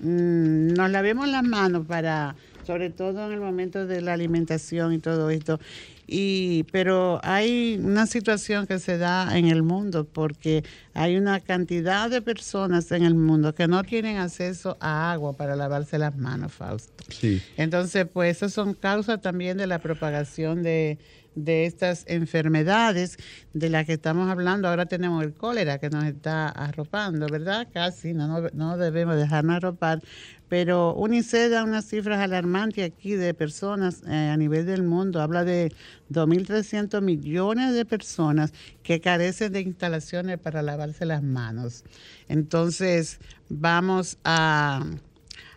mm, 0.02 0.74
nos 0.74 0.92
lavemos 0.92 1.30
las 1.30 1.44
manos 1.44 1.86
para, 1.88 2.36
sobre 2.66 2.90
todo 2.90 3.28
en 3.28 3.32
el 3.32 3.40
momento 3.40 3.88
de 3.88 4.02
la 4.02 4.14
alimentación 4.14 4.92
y 4.92 5.00
todo 5.00 5.30
esto. 5.30 5.62
Y, 6.10 6.64
pero 6.72 7.20
hay 7.22 7.80
una 7.84 8.08
situación 8.08 8.66
que 8.66 8.80
se 8.80 8.98
da 8.98 9.38
en 9.38 9.48
el 9.48 9.62
mundo 9.62 10.06
porque 10.06 10.64
hay 10.94 11.18
una 11.18 11.42
cantidad 11.42 12.10
de 12.10 12.22
personas 12.22 12.92
en 12.94 13.04
el 13.04 13.14
mundo 13.14 13.54
que 13.54 13.68
no 13.68 13.84
tienen 13.84 14.18
acceso 14.18 14.78
a 14.80 15.12
agua 15.12 15.34
para 15.34 15.58
lavarse 15.58 15.98
las 15.98 16.16
manos, 16.16 16.54
Fausto. 16.54 17.04
Sí. 17.10 17.42
Entonces, 17.58 18.08
pues 18.12 18.38
eso 18.38 18.50
son 18.50 18.74
causas 18.74 19.22
también 19.22 19.58
de 19.58 19.68
la 19.68 19.80
propagación 19.80 20.64
de, 20.64 20.98
de 21.38 21.66
estas 21.66 22.04
enfermedades 22.08 23.18
de 23.54 23.70
las 23.70 23.86
que 23.86 23.94
estamos 23.94 24.30
hablando. 24.30 24.68
Ahora 24.68 24.88
tenemos 24.88 25.24
el 25.24 25.34
cólera 25.34 25.78
que 25.78 25.90
nos 25.90 26.04
está 26.06 26.50
arropando, 26.50 27.28
¿verdad? 27.28 27.68
Casi, 27.72 28.14
no, 28.14 28.28
no, 28.28 28.50
no 28.54 28.78
debemos 28.78 29.16
dejarnos 29.16 29.58
arropar, 29.58 30.02
pero 30.50 30.94
UNICEF 30.96 31.52
da 31.52 31.64
unas 31.64 31.86
cifras 31.86 32.20
alarmantes 32.20 32.86
aquí 32.86 33.16
de 33.16 33.34
personas 33.34 34.04
eh, 34.08 34.30
a 34.32 34.38
nivel 34.38 34.66
del 34.66 34.84
mundo. 34.84 35.22
Habla 35.22 35.44
de 35.44 35.74
2.300 36.10 37.02
millones 37.02 37.74
de 37.74 37.86
personas 37.86 38.54
que 38.84 39.02
carecen 39.02 39.52
de 39.54 39.62
instalaciones 39.62 40.40
para 40.40 40.62
lavarse 40.62 41.06
las 41.06 41.22
manos. 41.22 41.84
Entonces, 42.30 43.20
vamos 43.50 44.18
a, 44.24 44.86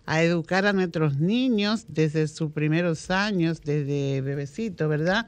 a 0.07 0.23
educar 0.23 0.67
a 0.67 0.73
nuestros 0.73 1.19
niños 1.19 1.87
desde 1.89 2.27
sus 2.27 2.51
primeros 2.51 3.11
años, 3.11 3.61
desde 3.63 4.21
bebecito, 4.23 4.89
¿verdad? 4.89 5.27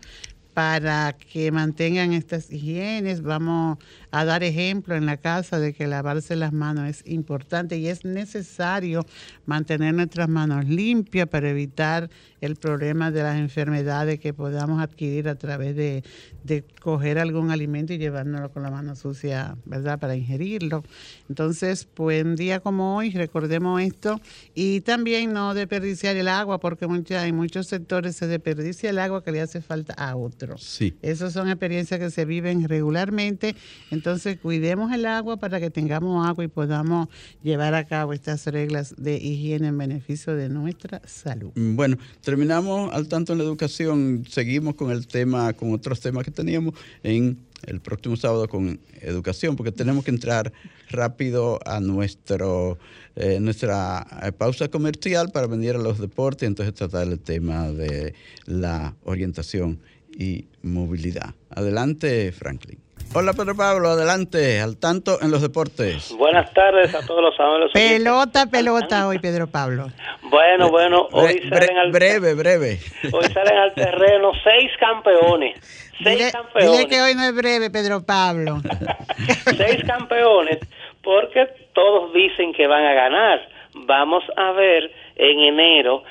para 0.55 1.15
que 1.15 1.51
mantengan 1.51 2.13
estas 2.13 2.51
higienes. 2.53 3.23
Vamos 3.23 3.79
a 4.13 4.27
dar 4.27 4.45
ejemplo 4.45 4.95
en 4.95 5.07
la 5.07 5.17
casa 5.17 5.59
de 5.59 5.73
que 5.73 5.87
lavarse 5.87 6.37
las 6.37 6.53
manos 6.53 6.89
es 6.89 7.03
importante 7.07 7.79
y 7.79 7.89
es 7.89 8.05
necesario 8.05 9.07
mantener 9.47 9.95
nuestras 9.95 10.29
manos 10.29 10.67
limpias 10.67 11.27
para 11.27 11.49
evitar 11.49 12.11
el 12.43 12.57
problema 12.57 13.11
de 13.11 13.23
las 13.23 13.39
enfermedades 13.39 14.21
que 14.21 14.35
podamos 14.35 14.83
adquirir 14.83 15.29
a 15.29 15.37
través 15.37 15.75
de, 15.77 16.05
de 16.45 16.63
coger 16.81 17.19
algún 17.19 17.51
alimento 17.51 17.95
y 17.95 17.99
llevárnoslo 17.99 18.51
con 18.51 18.63
la 18.63 18.71
mano 18.71 18.97
sucia, 18.97 19.57
¿verdad? 19.65 19.99
Para 19.99 20.15
ingerirlo. 20.15 20.85
Entonces, 21.31 21.89
pues 21.95 22.23
un 22.23 22.37
día 22.37 22.61
como 22.61 22.97
hoy, 22.97 23.11
recordemos 23.13 23.81
esto 23.81 24.21
y 24.55 24.83
también 24.83 25.33
no 25.33 25.55
desperdiciar 25.55 26.17
el 26.17 26.29
agua, 26.29 26.61
porque 26.61 26.87
mucha, 26.87 27.27
en 27.27 27.37
muchos 27.37 27.67
sectores 27.67 28.17
se 28.17 28.27
desperdicia 28.27 28.91
el 28.91 28.99
agua 28.99 29.25
que 29.25 29.33
le 29.33 29.41
hace 29.41 29.63
falta 29.63 29.95
a 29.95 30.17
otros. 30.17 30.63
Sí. 30.63 30.95
Esas 31.01 31.33
son 31.33 31.49
experiencias 31.49 31.99
que 31.99 32.11
se 32.11 32.27
viven 32.27 32.69
regularmente. 32.69 33.57
Entonces, 33.91 34.02
cuidemos 34.41 34.93
el 34.93 35.07
agua 35.07 35.37
para 35.37 35.61
que 35.61 35.71
tengamos 35.71 36.27
agua 36.27 36.45
y 36.45 36.49
podamos 36.49 37.09
llevar 37.43 37.75
a 37.75 37.85
cabo 37.87 38.13
estas 38.13 38.47
reglas 38.47 38.95
de 38.97 39.17
higiene 39.17 39.69
en 39.69 39.79
beneficio 39.79 40.35
de 40.35 40.49
nuestra 40.49 41.01
salud. 41.07 41.53
Bueno, 41.55 41.97
terminamos 42.21 42.93
al 42.93 43.09
tanto 43.09 43.33
en 43.33 43.39
la 43.39 43.45
educación, 43.45 44.25
seguimos 44.29 44.75
con 44.75 44.91
el 44.91 45.07
tema, 45.07 45.53
con 45.53 45.73
otros 45.73 46.01
temas 46.01 46.25
que 46.25 46.31
teníamos 46.31 46.75
en 47.03 47.39
el 47.67 47.81
próximo 47.81 48.17
sábado 48.17 48.49
con 48.49 48.81
educación, 49.01 49.57
porque 49.57 49.73
tenemos 49.73 50.05
que 50.05 50.11
entrar 50.11 50.53
rápido 50.91 51.61
a 51.65 51.81
nuestro 51.81 52.79
eh, 53.15 53.41
nuestra 53.41 54.07
eh, 54.23 54.33
pausa 54.33 54.69
comercial 54.69 55.31
para 55.31 55.47
venir 55.47 55.75
a 55.75 55.79
los 55.79 55.99
deportes 55.99 56.47
entonces 56.47 56.75
tratar 56.75 57.07
el 57.09 57.19
tema 57.19 57.71
de 57.71 58.15
la 58.47 58.95
orientación 59.05 59.81
y 60.19 60.47
movilidad. 60.63 61.35
Adelante, 61.51 62.33
Franklin. 62.33 62.79
Hola 63.15 63.35
Pedro 63.35 63.55
Pablo, 63.55 63.91
adelante, 63.91 64.59
al 64.61 64.79
tanto 64.79 65.21
en 65.21 65.31
los 65.31 65.43
deportes. 65.43 66.15
Buenas 66.17 66.51
tardes 66.55 66.95
a 66.95 67.07
todos 67.07 67.21
los 67.21 67.39
amigos. 67.39 67.71
Pelota, 67.75 68.47
pelota 68.47 69.07
hoy, 69.07 69.19
Pedro 69.19 69.49
Pablo. 69.49 69.89
Bueno, 70.31 70.71
bueno, 70.71 71.09
hoy 71.13 71.39
salen 71.51 71.77
al 71.77 71.93
breve, 71.93 72.33
breve. 72.33 72.79
Hoy 73.13 73.25
salen 73.35 73.59
al 73.59 73.75
terreno 73.75 74.33
seis 74.43 74.71
campeones. 74.81 75.61
Seis 76.03 76.19
dile, 76.19 76.33
campeones. 76.33 76.73
Dile 76.73 76.89
que 76.89 77.03
hoy 77.03 77.15
no 77.15 77.23
es 77.23 77.35
breve, 77.35 77.71
Pedro 77.71 78.03
Pablo. 78.03 78.63
seis 79.57 79.85
campeones, 79.87 80.59
porque 81.03 81.47
todos 81.75 82.15
dicen 82.15 82.55
que 82.55 82.67
van 82.67 82.85
a 82.85 82.95
ganar. 82.95 83.41
Vamos 83.75 84.25
a 84.37 84.53
ver 84.53 84.91
en 85.17 85.39
enero 85.39 86.03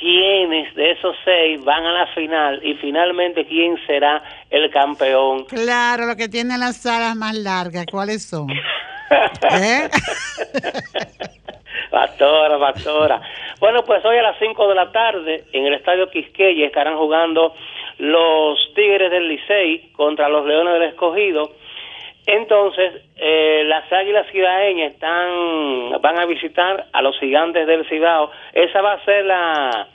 quiénes 0.00 0.74
de 0.74 0.92
esos 0.92 1.14
seis 1.24 1.62
van 1.62 1.84
a 1.84 1.92
la 1.92 2.06
final 2.08 2.60
y 2.64 2.74
finalmente 2.74 3.44
quién 3.46 3.76
será 3.86 4.22
el 4.48 4.70
campeón. 4.70 5.44
Claro, 5.44 6.06
lo 6.06 6.16
que 6.16 6.28
tiene 6.28 6.58
las 6.58 6.84
alas 6.86 7.14
más 7.14 7.36
largas, 7.36 7.86
¿cuáles 7.90 8.24
son? 8.24 8.48
¿Eh? 9.52 9.88
Pastora, 11.90 12.58
pastora. 12.58 13.20
Bueno, 13.58 13.84
pues 13.84 14.04
hoy 14.04 14.16
a 14.16 14.22
las 14.22 14.38
5 14.38 14.68
de 14.68 14.74
la 14.74 14.90
tarde 14.92 15.44
en 15.52 15.66
el 15.66 15.74
Estadio 15.74 16.08
Quisqueya 16.08 16.66
estarán 16.66 16.96
jugando 16.96 17.54
los 17.98 18.58
Tigres 18.74 19.10
del 19.10 19.28
Licey 19.28 19.92
contra 19.92 20.28
los 20.28 20.46
Leones 20.46 20.74
del 20.74 20.84
Escogido 20.84 21.52
entonces, 22.26 23.02
eh, 23.16 23.64
las 23.66 23.90
Águilas 23.92 24.26
Ciudadeñas 24.30 24.92
están, 24.92 26.00
van 26.00 26.18
a 26.18 26.26
visitar 26.26 26.86
a 26.92 27.02
los 27.02 27.18
gigantes 27.18 27.66
del 27.66 27.86
Cibao. 27.88 28.30
Esa 28.52 28.82
va 28.82 28.92
a 28.92 29.04
ser 29.04 29.24
la, 29.24 29.88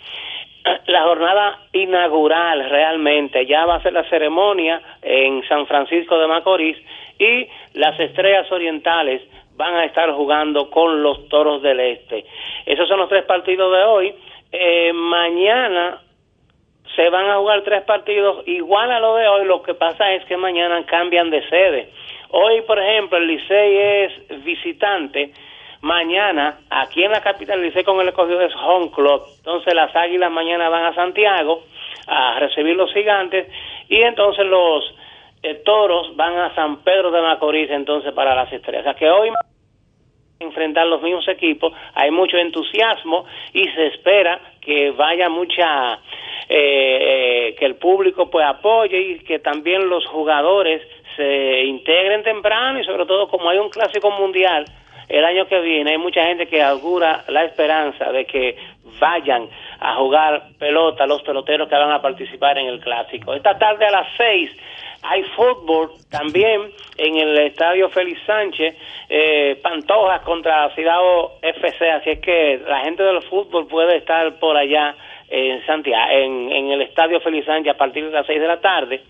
la 0.87 1.03
jornada 1.03 1.59
inaugural 1.73 2.69
realmente. 2.69 3.45
Ya 3.45 3.65
va 3.65 3.75
a 3.75 3.81
ser 3.81 3.93
la 3.93 4.03
ceremonia 4.09 4.81
en 5.01 5.47
San 5.47 5.67
Francisco 5.67 6.17
de 6.17 6.27
Macorís 6.27 6.77
y 7.19 7.47
las 7.73 7.99
Estrellas 7.99 8.51
Orientales 8.51 9.21
van 9.55 9.75
a 9.75 9.85
estar 9.85 10.11
jugando 10.11 10.69
con 10.69 11.01
los 11.01 11.29
Toros 11.29 11.61
del 11.61 11.79
Este. 11.79 12.25
Esos 12.65 12.87
son 12.87 12.99
los 12.99 13.09
tres 13.09 13.23
partidos 13.23 13.71
de 13.71 13.83
hoy. 13.83 14.15
Eh, 14.51 14.91
mañana 14.93 16.01
se 16.95 17.09
van 17.09 17.29
a 17.29 17.37
jugar 17.37 17.61
tres 17.63 17.83
partidos 17.83 18.47
igual 18.47 18.91
a 18.91 18.99
lo 18.99 19.15
de 19.15 19.27
hoy. 19.27 19.45
Lo 19.45 19.61
que 19.61 19.73
pasa 19.73 20.13
es 20.13 20.25
que 20.25 20.37
mañana 20.37 20.85
cambian 20.85 21.29
de 21.29 21.47
sede. 21.49 21.89
Hoy, 22.37 22.63
por 22.63 22.77
ejemplo, 22.77 23.17
el 23.17 23.27
Licey 23.27 23.77
es 23.77 24.43
visitante. 24.43 25.31
Mañana, 25.79 26.59
aquí 26.69 27.01
en 27.01 27.11
la 27.11 27.21
capital, 27.21 27.59
el 27.59 27.67
Licey 27.67 27.85
con 27.85 28.01
el 28.01 28.09
escogido 28.09 28.41
es 28.41 28.53
home 28.55 28.91
club. 28.91 29.21
Entonces, 29.37 29.73
las 29.73 29.95
Águilas 29.95 30.29
mañana 30.29 30.67
van 30.67 30.83
a 30.83 30.95
Santiago 30.95 31.63
a 32.07 32.37
recibir 32.39 32.75
los 32.75 32.91
gigantes 32.91 33.47
y 33.87 34.01
entonces 34.01 34.45
los 34.47 34.83
eh, 35.43 35.61
toros 35.63 36.13
van 36.17 36.37
a 36.37 36.53
San 36.55 36.83
Pedro 36.83 37.09
de 37.09 37.21
Macorís 37.21 37.69
entonces 37.71 38.11
para 38.11 38.35
las 38.35 38.51
estrellas. 38.51 38.81
O 38.81 38.83
sea 38.83 38.95
que 38.95 39.09
hoy 39.09 39.31
enfrentar 40.41 40.87
los 40.87 41.01
mismos 41.01 41.25
equipos, 41.29 41.71
hay 41.93 42.11
mucho 42.11 42.35
entusiasmo 42.35 43.25
y 43.53 43.65
se 43.69 43.87
espera 43.87 44.41
que 44.59 44.91
vaya 44.91 45.29
mucha, 45.29 45.93
eh, 46.49 47.49
eh, 47.49 47.55
que 47.57 47.65
el 47.65 47.75
público 47.75 48.29
pues 48.29 48.45
apoye 48.45 48.99
y 48.99 49.19
que 49.19 49.39
también 49.39 49.87
los 49.87 50.05
jugadores 50.07 50.81
se 51.15 51.63
integren 51.63 52.23
temprano 52.23 52.79
y 52.79 52.83
sobre 52.83 53.05
todo 53.05 53.27
como 53.27 53.49
hay 53.49 53.57
un 53.57 53.69
clásico 53.69 54.11
mundial 54.11 54.65
el 55.07 55.23
año 55.23 55.45
que 55.47 55.59
viene, 55.59 55.91
hay 55.91 55.97
mucha 55.97 56.25
gente 56.25 56.47
que 56.47 56.63
augura 56.63 57.23
la 57.27 57.43
esperanza 57.43 58.11
de 58.11 58.25
que 58.25 58.57
vayan 58.99 59.47
a 59.79 59.95
jugar 59.95 60.49
pelota 60.57 61.05
los 61.05 61.21
peloteros 61.21 61.69
que 61.69 61.75
van 61.75 61.91
a 61.91 62.01
participar 62.01 62.57
en 62.57 62.67
el 62.67 62.79
clásico. 62.79 63.33
Esta 63.33 63.57
tarde 63.57 63.85
a 63.85 63.91
las 63.91 64.07
seis 64.17 64.51
hay 65.03 65.23
fútbol 65.35 65.91
también 66.09 66.71
en 66.97 67.17
el 67.17 67.37
estadio 67.39 67.89
Félix 67.89 68.19
Sánchez, 68.25 68.75
eh, 69.09 69.59
Pantojas 69.61 70.21
contra 70.21 70.73
Cidao 70.73 71.33
FC, 71.41 71.91
así 71.91 72.09
es 72.11 72.19
que 72.19 72.61
la 72.67 72.79
gente 72.79 73.03
del 73.03 73.21
fútbol 73.23 73.67
puede 73.67 73.97
estar 73.97 74.39
por 74.39 74.57
allá 74.57 74.95
en 75.29 75.63
Santiago, 75.65 76.11
en, 76.11 76.71
el 76.71 76.81
estadio 76.81 77.19
Félix 77.19 77.45
Sánchez 77.45 77.75
a 77.75 77.77
partir 77.77 78.05
de 78.05 78.11
las 78.11 78.25
6 78.25 78.39
de 78.39 78.47
la 78.47 78.59
tarde. 78.59 79.03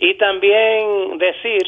Y 0.00 0.14
también 0.14 1.18
decir, 1.18 1.62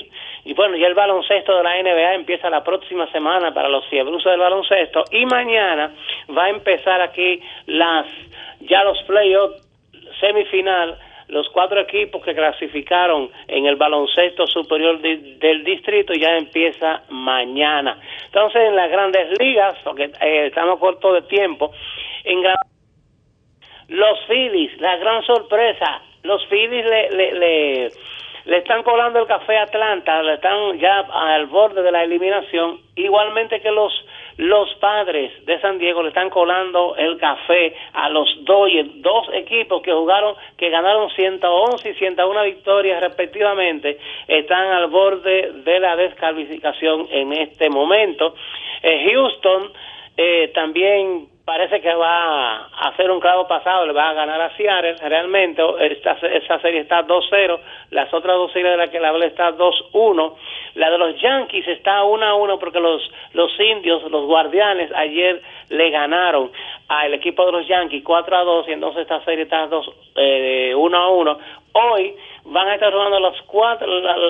y 0.45 0.55
bueno, 0.55 0.77
ya 0.77 0.87
el 0.87 0.95
baloncesto 0.95 1.57
de 1.57 1.63
la 1.63 1.83
NBA 1.83 2.15
empieza 2.15 2.51
la 2.51 2.65
próxima 2.65 3.11
semana 3.13 3.53
para 3.53 3.69
los 3.69 3.87
fiebrusos 3.89 4.31
del 4.31 4.41
baloncesto 4.41 5.05
y 5.11 5.27
mañana 5.27 5.93
va 6.37 6.45
a 6.45 6.51
empezar 6.51 7.01
aquí 7.01 7.41
las 7.67 8.07
ya 8.61 8.83
los 8.85 9.01
playoffs 9.03 9.69
semifinal 10.21 10.99
los 11.33 11.49
cuatro 11.49 11.81
equipos 11.81 12.23
que 12.23 12.35
clasificaron 12.35 13.31
en 13.49 13.65
el 13.65 13.77
baloncesto 13.77 14.47
superior 14.47 15.01
del 15.01 15.65
distrito 15.65 16.13
ya 16.13 16.37
empieza 16.37 17.03
mañana. 17.09 17.99
Entonces, 18.27 18.63
en 18.69 18.77
las 18.77 18.91
grandes 18.91 19.39
ligas, 19.41 19.75
porque 19.83 20.11
eh, 20.21 20.47
estamos 20.49 20.79
cortos 20.79 21.15
de 21.15 21.23
tiempo, 21.23 21.73
en 22.25 22.43
los 23.89 24.19
Phillies, 24.29 24.79
la 24.79 24.97
gran 24.99 25.23
sorpresa, 25.23 26.03
los 26.23 26.45
Phillies 26.49 26.85
le, 26.85 27.11
le, 27.11 27.33
le, 27.33 27.93
le 28.45 28.59
están 28.59 28.83
colando 28.83 29.21
el 29.21 29.27
café 29.27 29.59
a 29.59 29.63
Atlanta, 29.63 30.23
le 30.23 30.35
están 30.35 30.79
ya 30.79 31.01
al 31.01 31.47
borde 31.47 31.83
de 31.83 31.93
la 31.93 32.05
eliminación, 32.05 32.81
igualmente 32.97 33.61
que 33.61 33.71
los 33.71 33.93
los 34.39 34.75
padres 34.77 35.45
de 35.45 35.61
San 35.61 35.79
Diego 35.79 36.03
le 36.03 36.09
están 36.09 36.31
colando 36.31 36.97
el 36.97 37.19
café 37.19 37.75
a 37.93 38.09
los 38.09 38.29
Dodgers, 38.45 38.89
dos 39.03 39.29
equipos 39.35 39.83
que 39.83 39.93
jugaron, 39.93 40.35
que 40.57 40.71
ganaron 40.71 41.11
111 41.11 41.91
y 41.91 41.95
101 41.95 42.43
victorias 42.45 43.01
respectivamente, 43.01 43.99
están 44.27 44.69
al 44.69 44.87
borde 44.89 45.53
de 45.65 45.81
la 45.81 45.97
descalificación 45.97 47.07
en 47.11 47.33
este 47.35 47.69
momento. 47.69 48.35
Eh, 48.83 49.13
Houston 49.13 49.71
eh, 50.17 50.51
también 50.55 51.29
parece 51.45 51.81
que 51.81 51.93
va 51.95 52.59
a 52.59 52.89
hacer 52.89 53.11
un 53.11 53.21
clavo 53.21 53.49
pasado, 53.49 53.87
le 53.87 53.93
va 53.93 54.11
a 54.11 54.15
ganar 54.15 54.41
a 54.41 54.57
Seattle. 54.57 54.97
Realmente 55.09 55.63
esta, 55.81 56.13
esa 56.13 56.61
serie 56.61 56.81
está 56.81 57.05
2-0, 57.05 57.59
las 57.91 58.13
otras 58.15 58.37
dos 58.37 58.53
series 58.53 58.73
de 58.73 58.77
las 58.77 58.91
que 58.91 59.01
le 59.01 59.07
hablé 59.07 59.27
está 59.27 59.53
2-1. 59.53 60.35
La 60.75 60.91
de 60.91 60.99
los 60.99 61.21
Yankees 61.21 61.67
está 61.69 62.03
1-1 62.05 62.59
porque 62.59 62.81
los, 62.81 63.03
los 63.33 63.51
indios, 63.59 64.03
los 64.11 64.27
guardianes, 64.27 64.91
ayer 64.95 65.43
le 65.69 65.91
ganaron 65.91 66.51
al 66.89 67.15
equipo 67.15 67.45
de 67.47 67.53
los 67.53 67.67
Yankees 67.67 68.05
4-2 68.05 68.69
y 68.69 68.73
entonces 68.73 69.03
esta 69.03 69.25
serie 69.25 69.45
está 69.45 69.67
2, 69.67 69.91
eh, 70.17 70.73
1-1. 70.75 71.39
Hoy 71.75 72.15
van 72.45 72.69
a 72.69 72.75
estar 72.75 72.93
jugando 72.93 73.21
los 73.21 73.41
cuatro 73.43 73.87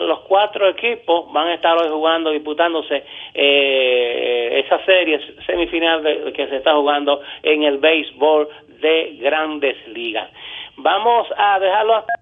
los 0.06 0.20
cuatro 0.20 0.68
equipos 0.68 1.32
van 1.32 1.48
a 1.48 1.54
estar 1.54 1.76
hoy 1.76 1.88
jugando 1.88 2.30
disputándose 2.30 3.04
eh, 3.34 4.62
esa 4.64 4.84
serie 4.84 5.20
semifinal 5.46 6.32
que 6.34 6.46
se 6.48 6.56
está 6.56 6.74
jugando 6.74 7.20
en 7.42 7.62
el 7.62 7.78
béisbol 7.78 8.48
de 8.80 9.16
Grandes 9.20 9.76
Ligas. 9.88 10.30
Vamos 10.76 11.28
a 11.36 11.58
dejarlo 11.58 11.96
hasta 11.96 12.12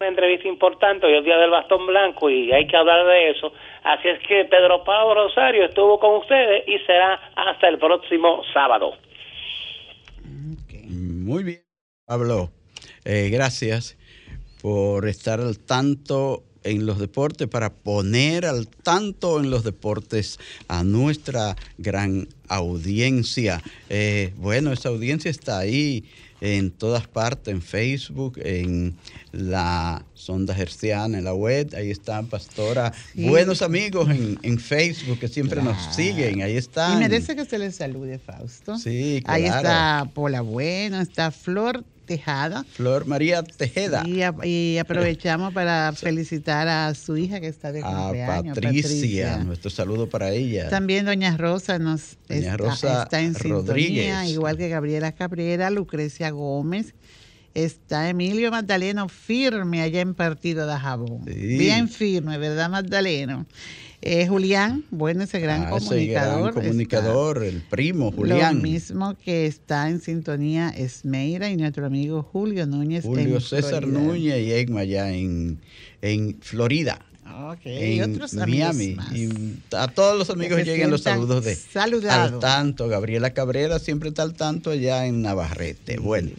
una 0.00 0.08
entrevista 0.08 0.48
importante 0.48 1.06
hoy 1.06 1.14
el 1.14 1.24
día 1.24 1.38
del 1.38 1.50
bastón 1.50 1.86
blanco 1.86 2.30
y 2.30 2.52
hay 2.52 2.66
que 2.66 2.76
hablar 2.76 3.04
de 3.06 3.30
eso. 3.30 3.52
Así 3.84 4.08
es 4.08 4.20
que 4.26 4.44
Pedro 4.44 4.84
Pablo 4.84 5.14
Rosario 5.14 5.64
estuvo 5.64 5.98
con 5.98 6.16
ustedes 6.16 6.66
y 6.66 6.78
será 6.80 7.32
hasta 7.36 7.68
el 7.68 7.78
próximo 7.78 8.42
sábado. 8.52 8.94
Muy 10.88 11.44
bien 11.44 11.60
Pablo. 12.06 12.48
Eh, 13.04 13.28
gracias 13.30 13.98
por 14.60 15.08
estar 15.08 15.40
al 15.40 15.58
tanto 15.58 16.42
en 16.64 16.86
los 16.86 16.98
deportes, 16.98 17.48
para 17.48 17.72
poner 17.72 18.44
al 18.44 18.68
tanto 18.68 19.40
en 19.40 19.50
los 19.50 19.64
deportes 19.64 20.38
a 20.68 20.84
nuestra 20.84 21.56
gran 21.78 22.28
audiencia. 22.48 23.62
Eh, 23.88 24.32
bueno, 24.36 24.72
esa 24.72 24.88
audiencia 24.88 25.30
está 25.30 25.58
ahí 25.58 26.04
en 26.40 26.70
todas 26.70 27.06
partes, 27.08 27.52
en 27.52 27.62
Facebook, 27.62 28.38
en 28.42 28.96
la 29.32 30.04
Sonda 30.14 30.54
Gerciana, 30.54 31.18
en 31.18 31.24
la 31.24 31.34
web, 31.34 31.74
ahí 31.76 31.90
están, 31.90 32.26
Pastora. 32.26 32.92
Buenos 33.14 33.62
amigos 33.62 34.08
en, 34.10 34.58
Facebook 34.58 35.18
que 35.18 35.28
siempre 35.28 35.62
nos 35.62 35.94
siguen, 35.94 36.42
ahí 36.42 36.56
están. 36.56 36.96
Y 36.96 37.00
merece 37.00 37.34
que 37.34 37.44
se 37.44 37.58
les 37.58 37.74
salude, 37.76 38.18
Fausto. 38.18 38.78
Sí, 38.78 39.20
claro. 39.24 39.36
Ahí 39.36 39.44
está 39.46 40.10
Pola 40.14 40.40
Bueno, 40.42 41.00
está 41.00 41.30
Flor 41.30 41.84
Tejada. 42.08 42.64
Flor 42.72 43.06
María 43.06 43.42
Tejeda. 43.42 44.02
Y, 44.42 44.78
aprovechamos 44.78 45.52
para 45.52 45.92
felicitar 45.92 46.66
a 46.66 46.94
su 46.94 47.16
hija 47.16 47.38
que 47.38 47.46
está 47.48 47.70
de 47.70 47.82
cumpleaños. 47.82 48.56
A 48.56 48.60
Patricia, 48.60 49.44
nuestro 49.44 49.70
saludo 49.70 50.08
para 50.08 50.30
ella. 50.32 50.70
También 50.70 51.04
Doña 51.04 51.36
Rosa 51.36 51.78
nos 51.78 52.16
está, 52.28 53.20
en 53.20 53.34
sintonía, 53.34 54.26
igual 54.26 54.56
que 54.56 54.68
Gabriela 54.68 55.12
Cabrera, 55.12 55.70
Lucrecia 55.70 56.30
Gómez. 56.30 56.94
Está 57.54 58.08
Emilio 58.08 58.50
Magdaleno 58.50 59.08
firme 59.08 59.82
allá 59.82 60.00
en 60.00 60.14
Partido 60.14 60.66
de 60.66 60.76
Jabón. 60.76 61.24
Bien 61.24 61.88
firme, 61.88 62.38
¿verdad, 62.38 62.70
Magdaleno? 62.70 63.46
Eh, 64.00 64.28
Julián, 64.28 64.84
bueno, 64.90 65.24
ese 65.24 65.40
gran 65.40 65.64
ah, 65.64 65.70
comunicador. 65.70 66.50
Ese 66.50 66.60
comunicador, 66.60 67.42
el 67.42 67.62
primo 67.62 68.12
Julián. 68.12 68.56
Lo 68.56 68.62
mismo 68.62 69.16
que 69.16 69.46
está 69.46 69.88
en 69.88 70.00
sintonía 70.00 70.68
Esmeira 70.68 71.50
y 71.50 71.56
nuestro 71.56 71.86
amigo 71.86 72.22
Julio 72.22 72.66
Núñez. 72.66 73.04
Julio 73.04 73.40
César 73.40 73.88
Núñez 73.88 74.46
y 74.46 74.52
Egma 74.52 74.80
allá 74.80 75.12
en, 75.12 75.58
en 76.00 76.38
Florida. 76.40 77.04
Okay. 77.50 77.98
En 77.98 78.10
y 78.10 78.14
otros 78.14 78.34
Miami. 78.34 78.96
Y 79.12 79.28
a 79.74 79.88
todos 79.88 80.16
los 80.16 80.30
amigos 80.30 80.62
lleguen 80.64 80.90
los 80.90 81.02
saludos 81.02 81.44
de 81.44 82.10
al 82.10 82.38
tanto. 82.38 82.88
Gabriela 82.88 83.34
Cabrera 83.34 83.78
siempre 83.80 84.10
está 84.10 84.22
al 84.22 84.34
tanto 84.34 84.70
allá 84.70 85.06
en 85.06 85.22
Navarrete. 85.22 85.98
Bueno, 85.98 86.30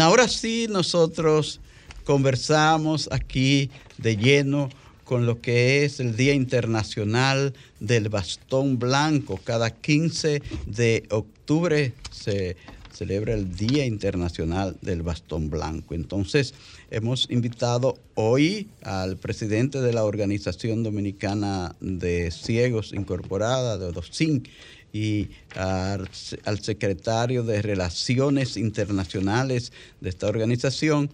ahora 0.00 0.28
sí 0.28 0.66
nosotros 0.70 1.60
conversamos 2.04 3.08
aquí 3.12 3.70
de 3.98 4.16
lleno 4.16 4.70
con 5.04 5.26
lo 5.26 5.40
que 5.40 5.84
es 5.84 6.00
el 6.00 6.16
Día 6.16 6.34
Internacional 6.34 7.54
del 7.80 8.08
Bastón 8.08 8.78
Blanco. 8.78 9.38
Cada 9.44 9.70
15 9.70 10.42
de 10.66 11.04
octubre 11.10 11.92
se 12.10 12.56
celebra 12.92 13.34
el 13.34 13.54
Día 13.56 13.84
Internacional 13.84 14.76
del 14.80 15.02
Bastón 15.02 15.50
Blanco. 15.50 15.94
Entonces, 15.94 16.54
hemos 16.90 17.30
invitado 17.30 17.98
hoy 18.14 18.68
al 18.82 19.16
presidente 19.16 19.80
de 19.80 19.92
la 19.92 20.04
Organización 20.04 20.82
Dominicana 20.82 21.74
de 21.80 22.30
Ciegos 22.30 22.92
Incorporada, 22.92 23.78
de 23.78 23.86
ODOCIN, 23.86 24.48
y 24.92 25.30
al, 25.56 26.08
al 26.44 26.60
secretario 26.60 27.42
de 27.42 27.60
Relaciones 27.62 28.56
Internacionales 28.56 29.72
de 30.00 30.08
esta 30.08 30.28
organización, 30.28 31.10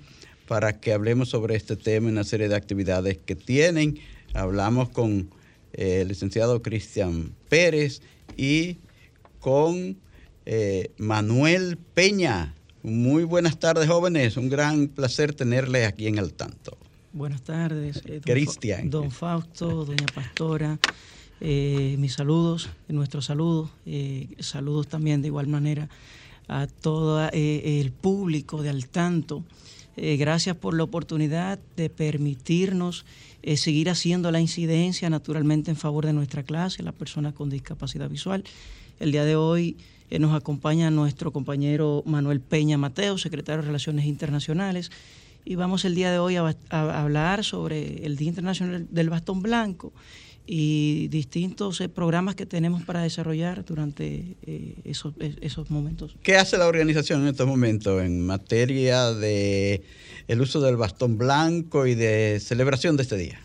para 0.50 0.80
que 0.80 0.92
hablemos 0.92 1.28
sobre 1.28 1.54
este 1.54 1.76
tema 1.76 2.08
y 2.08 2.10
una 2.10 2.24
serie 2.24 2.48
de 2.48 2.56
actividades 2.56 3.18
que 3.18 3.36
tienen. 3.36 4.00
Hablamos 4.34 4.88
con 4.88 5.30
eh, 5.72 6.00
el 6.00 6.08
licenciado 6.08 6.60
Cristian 6.60 7.32
Pérez 7.48 8.02
y 8.36 8.78
con 9.38 9.96
eh, 10.46 10.90
Manuel 10.98 11.78
Peña. 11.94 12.56
Muy 12.82 13.22
buenas 13.22 13.60
tardes, 13.60 13.87
jóvenes. 13.87 14.37
Un 14.37 14.48
gran 14.48 14.88
placer 14.88 15.35
tenerles 15.35 15.87
aquí 15.87 16.08
en 16.08 16.18
el 16.18 16.33
tanto. 16.33 16.77
Buenas 17.12 17.42
tardes, 17.42 18.02
eh, 18.06 18.20
Cristian. 18.25 18.90
Don 18.90 19.12
Fausto, 19.12 19.85
doña 19.85 20.06
Pastora. 20.12 20.81
mis 21.40 22.12
saludos, 22.12 22.70
nuestros 22.88 23.27
saludos, 23.27 23.70
saludos 24.40 24.88
también 24.88 25.22
de 25.22 25.29
igual 25.29 25.46
manera 25.46 25.88
a 26.48 26.66
todo 26.66 27.29
el 27.33 27.92
público 27.92 28.64
de 28.64 28.70
al 28.70 28.88
tanto 28.88 29.44
eh, 29.96 30.16
gracias 30.16 30.56
por 30.56 30.74
la 30.76 30.84
oportunidad 30.84 31.58
de 31.76 31.90
permitirnos 31.90 33.04
eh, 33.42 33.56
seguir 33.56 33.88
haciendo 33.90 34.30
la 34.30 34.40
incidencia 34.40 35.08
naturalmente 35.10 35.70
en 35.70 35.76
favor 35.76 36.06
de 36.06 36.12
nuestra 36.12 36.42
clase, 36.42 36.82
las 36.82 36.94
personas 36.94 37.34
con 37.34 37.50
discapacidad 37.50 38.08
visual. 38.08 38.44
El 38.98 39.12
día 39.12 39.24
de 39.24 39.36
hoy 39.36 39.76
eh, 40.10 40.18
nos 40.18 40.34
acompaña 40.34 40.90
nuestro 40.90 41.32
compañero 41.32 42.02
Manuel 42.04 42.40
Peña 42.40 42.76
Mateo, 42.76 43.16
secretario 43.16 43.62
de 43.62 43.68
Relaciones 43.68 44.04
Internacionales, 44.04 44.90
y 45.44 45.54
vamos 45.54 45.84
el 45.86 45.94
día 45.94 46.12
de 46.12 46.18
hoy 46.18 46.36
a, 46.36 46.54
hablar 46.70 47.44
sobre 47.44 48.04
el 48.04 48.16
Día 48.16 48.28
Internacional 48.28 48.86
del 48.90 49.08
Bastón 49.08 49.40
Blanco 49.40 49.92
y 50.46 51.08
distintos 51.08 51.80
eh, 51.80 51.88
programas 51.88 52.34
que 52.34 52.46
tenemos 52.46 52.82
para 52.82 53.02
desarrollar 53.02 53.64
durante 53.64 54.36
eh, 54.42 54.74
esos, 54.84 55.14
esos 55.40 55.70
momentos. 55.70 56.16
¿Qué 56.22 56.36
hace 56.36 56.58
la 56.58 56.66
organización 56.66 57.22
en 57.22 57.28
estos 57.28 57.46
momentos 57.46 58.02
en 58.02 58.26
materia 58.26 59.12
de 59.12 59.82
el 60.28 60.40
uso 60.40 60.60
del 60.60 60.76
bastón 60.76 61.18
blanco 61.18 61.86
y 61.86 61.94
de 61.94 62.40
celebración 62.40 62.96
de 62.96 63.02
este 63.04 63.16
día? 63.16 63.40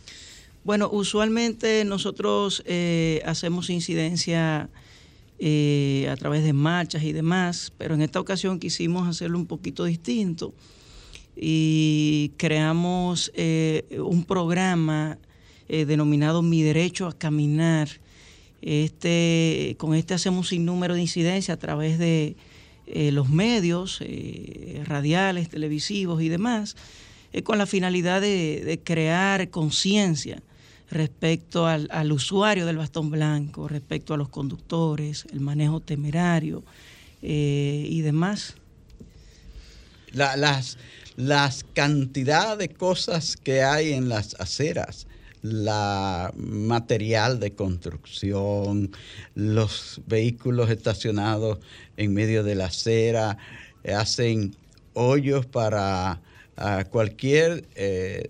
Bueno, 0.63 0.89
usualmente 0.91 1.85
nosotros 1.85 2.63
eh, 2.65 3.21
hacemos 3.25 3.69
incidencia 3.69 4.69
a 5.37 6.15
través 6.15 6.43
de 6.43 6.53
marchas 6.53 7.03
y 7.03 7.11
demás, 7.11 7.71
pero 7.77 7.93
en 7.93 8.01
esta 8.01 8.21
ocasión 8.21 8.57
quisimos 8.57 9.07
hacerlo 9.07 9.37
un 9.37 9.45
poquito 9.45 9.83
distinto 9.83 10.53
y 11.35 12.31
creamos 12.37 13.31
un 13.99 14.23
programa 14.23 15.19
eh, 15.67 15.85
denominado 15.85 16.43
Mi 16.43 16.61
Derecho 16.61 17.07
a 17.07 17.13
Caminar. 17.17 17.89
Este, 18.61 19.75
con 19.79 19.95
este 19.95 20.13
hacemos 20.13 20.51
un 20.51 20.65
número 20.65 20.93
de 20.93 21.01
incidencias 21.01 21.55
a 21.55 21.59
través 21.59 21.97
de 21.97 22.35
eh, 22.87 23.11
los 23.11 23.29
medios 23.29 23.99
eh, 24.01 24.83
radiales, 24.85 25.49
televisivos 25.49 26.21
y 26.21 26.29
demás, 26.29 26.75
con 27.43 27.57
la 27.57 27.65
finalidad 27.65 28.21
de, 28.21 28.79
crear 28.83 29.49
conciencia 29.49 30.41
respecto 30.89 31.67
al, 31.67 32.11
usuario 32.11 32.65
del 32.65 32.77
bastón 32.77 33.09
blanco, 33.09 33.67
respecto 33.67 34.13
a 34.13 34.17
los 34.17 34.29
conductores, 34.29 35.25
el 35.33 35.41
manejo 35.41 35.81
temerario 35.81 36.63
y 37.21 37.99
demás. 38.01 38.55
las, 40.13 40.77
las 41.17 41.65
cantidad 41.73 42.57
de 42.57 42.69
cosas 42.69 43.35
que 43.35 43.63
hay 43.63 43.91
en 43.91 44.07
las 44.07 44.35
aceras 44.39 45.05
la 45.45 46.33
material 46.35 47.39
de 47.39 47.53
construcción, 47.53 48.91
los 49.35 50.01
vehículos 50.07 50.69
estacionados 50.69 51.59
en 51.97 52.13
medio 52.13 52.43
de 52.43 52.55
la 52.55 52.65
acera, 52.65 53.37
hacen 53.95 54.55
hoyos 54.93 55.45
para 55.45 56.21
cualquier 56.89 57.67
eh, 57.75 58.27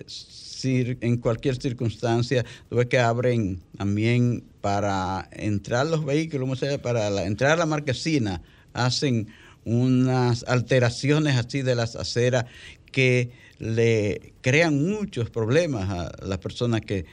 en 0.67 1.17
cualquier 1.17 1.61
circunstancia, 1.61 2.43
ves 2.71 2.87
que 2.87 2.97
abren 2.97 3.61
también 3.77 4.43
para 4.61 5.29
entrar 5.31 5.85
los 5.85 6.03
vehículos, 6.03 6.59
para 6.81 7.23
entrar 7.23 7.51
a 7.51 7.55
la 7.55 7.65
marquesina, 7.67 8.41
hacen 8.73 9.27
unas 9.63 10.43
alteraciones 10.47 11.35
así 11.35 11.61
de 11.61 11.75
las 11.75 11.95
aceras 11.95 12.45
que 12.91 13.29
le 13.59 14.33
crean 14.41 14.83
muchos 14.83 15.29
problemas 15.29 15.89
a 15.89 16.25
la 16.25 16.39
persona 16.39 16.81
que 16.81 17.05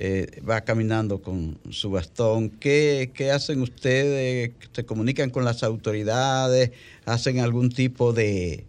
eh, 0.00 0.40
va 0.48 0.60
caminando 0.60 1.20
con 1.20 1.58
su 1.70 1.90
bastón. 1.90 2.50
¿Qué, 2.50 3.10
hacen 3.34 3.60
ustedes? 3.62 4.52
¿Se 4.72 4.84
comunican 4.84 5.30
con 5.30 5.44
las 5.44 5.64
autoridades? 5.64 6.70
¿Hacen 7.04 7.40
algún 7.40 7.70
tipo 7.70 8.12
de, 8.12 8.64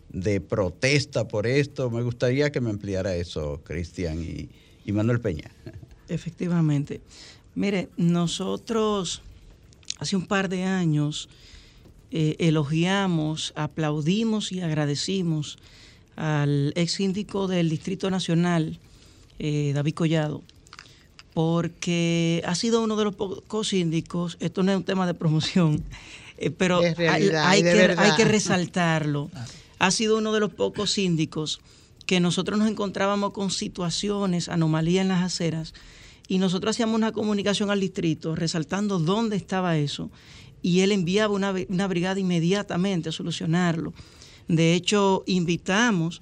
protesta 0.50 1.28
por 1.28 1.46
esto? 1.46 1.92
Me 1.92 2.02
gustaría 2.02 2.52
que 2.52 2.62
me 2.62 2.72
ampliara 2.72 3.16
eso, 3.16 3.62
Cristian 3.64 4.24
y, 4.24 4.92
Manuel 4.92 5.22
Peña. 5.22 5.52
Efectivamente. 6.08 7.00
Mire, 7.54 7.90
nosotros 7.96 9.22
hace 10.00 10.16
un 10.16 10.26
par 10.26 10.50
de 10.50 10.64
años 10.64 11.30
eh, 12.10 12.38
elogiamos, 12.40 13.54
aplaudimos 13.56 14.52
y 14.52 14.62
agradecimos 14.62 15.60
al 16.20 16.74
ex 16.76 16.92
síndico 16.92 17.48
del 17.48 17.70
Distrito 17.70 18.12
Nacional, 18.12 18.78
eh, 19.40 19.72
David 19.74 19.94
Collado, 19.94 20.44
porque 21.34 22.44
ha 22.46 22.56
sido 22.56 22.84
uno 22.84 22.98
de 22.98 23.06
los 23.06 23.16
pocos 23.16 23.70
síndicos, 23.70 24.36
esto 24.42 24.62
no 24.62 24.72
es 24.72 24.78
un 24.78 24.84
tema 24.84 25.08
de 25.08 25.14
promoción, 25.14 25.82
eh, 26.38 26.52
pero 26.52 26.80
hay, 26.80 26.94
que, 26.94 27.08
hay, 27.08 27.64
que, 28.18 28.26
resaltarlo, 28.26 29.32
ha 29.80 29.92
sido 29.92 30.18
uno 30.18 30.34
de 30.34 30.42
los 30.42 30.54
pocos 30.54 30.92
síndicos 30.92 31.62
que 32.06 32.20
nosotros 32.20 32.60
nos 32.60 32.68
encontrábamos 32.68 33.32
con 33.32 33.50
situaciones, 33.50 34.50
anomalías 34.50 35.04
en 35.04 35.10
las 35.10 35.24
aceras, 35.24 35.74
y 36.28 36.38
nosotros 36.38 36.76
hacíamos 36.76 36.96
una 36.96 37.14
comunicación 37.14 37.72
al 37.72 37.80
distrito 37.80 38.36
resaltando 38.36 39.00
dónde 39.00 39.38
estaba 39.38 39.78
eso, 39.78 40.12
y 40.62 40.82
él 40.82 40.92
enviaba 40.92 41.34
una, 41.34 41.56
una 41.70 41.88
brigada 41.88 42.20
inmediatamente 42.20 43.08
a 43.08 43.14
solucionarlo. 43.14 43.94
De 44.50 44.74
hecho, 44.74 45.24
invitamos 45.28 46.22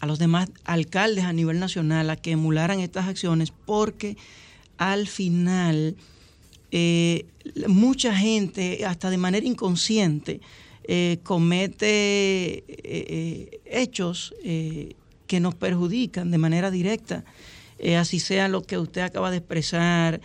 a 0.00 0.06
los 0.06 0.18
demás 0.18 0.50
alcaldes 0.64 1.24
a 1.24 1.32
nivel 1.32 1.60
nacional 1.60 2.10
a 2.10 2.16
que 2.16 2.32
emularan 2.32 2.80
estas 2.80 3.06
acciones 3.06 3.52
porque 3.64 4.16
al 4.76 5.06
final 5.06 5.96
eh, 6.72 7.26
mucha 7.68 8.12
gente, 8.12 8.84
hasta 8.84 9.10
de 9.10 9.18
manera 9.18 9.46
inconsciente, 9.46 10.40
eh, 10.82 11.18
comete 11.22 12.64
eh, 12.66 13.60
hechos 13.66 14.34
que 14.42 15.40
nos 15.40 15.54
perjudican 15.54 16.32
de 16.32 16.38
manera 16.38 16.72
directa. 16.72 17.24
así 17.96 18.18
sea 18.18 18.48
lo 18.48 18.62
que 18.62 18.78
usted 18.78 19.02
acaba 19.02 19.30
de 19.30 19.36
expresar, 19.36 20.20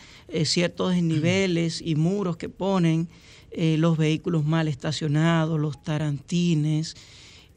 ciertos 0.45 0.95
niveles 0.95 1.79
y 1.85 1.93
muros 1.93 2.37
que 2.37 2.49
ponen, 2.49 3.07
eh, 3.59 3.75
los 3.79 3.97
vehículos 3.97 4.45
mal 4.45 4.67
estacionados, 4.67 5.59
los 5.59 5.83
tarantines 5.83 6.95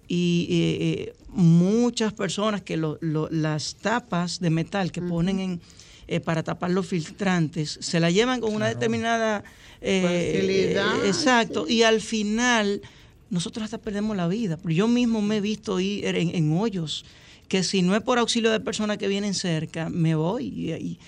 y 0.09 0.47
eh, 0.49 0.79
eh, 0.81 1.15
muchas 1.29 2.15
personas 2.15 2.63
que 2.63 2.79
las 2.79 3.75
tapas 3.75 4.41
de 4.41 4.49
metal 4.49 4.93
que 4.93 5.03
ponen 5.03 5.61
en, 6.09 6.23
para 6.23 6.43
tapar 6.43 6.71
los 6.71 6.87
filtrantes 6.87 7.77
se 7.83 8.01
la 8.01 8.11
llevan 8.11 8.41
con 8.41 8.55
una 8.55 8.69
determinada 8.69 9.45
facilidad. 9.79 11.05
exacto, 11.05 11.69
y 11.69 11.83
al 11.83 12.01
final 12.01 12.81
nosotros 13.29 13.65
hasta 13.65 13.77
perdemos 13.77 14.17
la 14.17 14.27
vida. 14.27 14.59
Yo 14.65 14.89
mismo 14.89 15.21
me 15.21 15.37
he 15.37 15.41
visto 15.43 15.81
ir 15.81 16.07
en, 16.07 16.57
hoyos 16.57 17.05
que 17.47 17.63
si 17.63 17.83
no 17.83 17.95
es 17.95 18.01
por 18.01 18.19
auxilio 18.19 18.51
de 18.51 18.61
personas 18.61 18.97
que 18.97 19.07
vienen 19.07 19.35
cerca, 19.35 19.91
me 19.91 20.15
voy 20.15 20.47
y, 20.47 20.73
y 20.73 20.99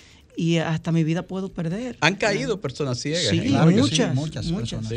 hasta 0.59 0.91
mi 0.91 1.03
vida 1.03 1.23
puedo 1.23 1.49
perder. 1.49 1.97
Han 2.01 2.15
caído 2.15 2.59
personas 2.59 2.99
ciegas. 2.99 3.27
Sí, 3.27 3.41
muchas, 3.41 4.15
muchas, 4.15 4.45
muchas. 4.47 4.87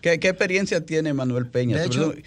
¿Qué, 0.00 0.14
experiencia 0.14 0.84
tiene 0.84 1.12
Manuel 1.12 1.46
Peña? 1.46 1.78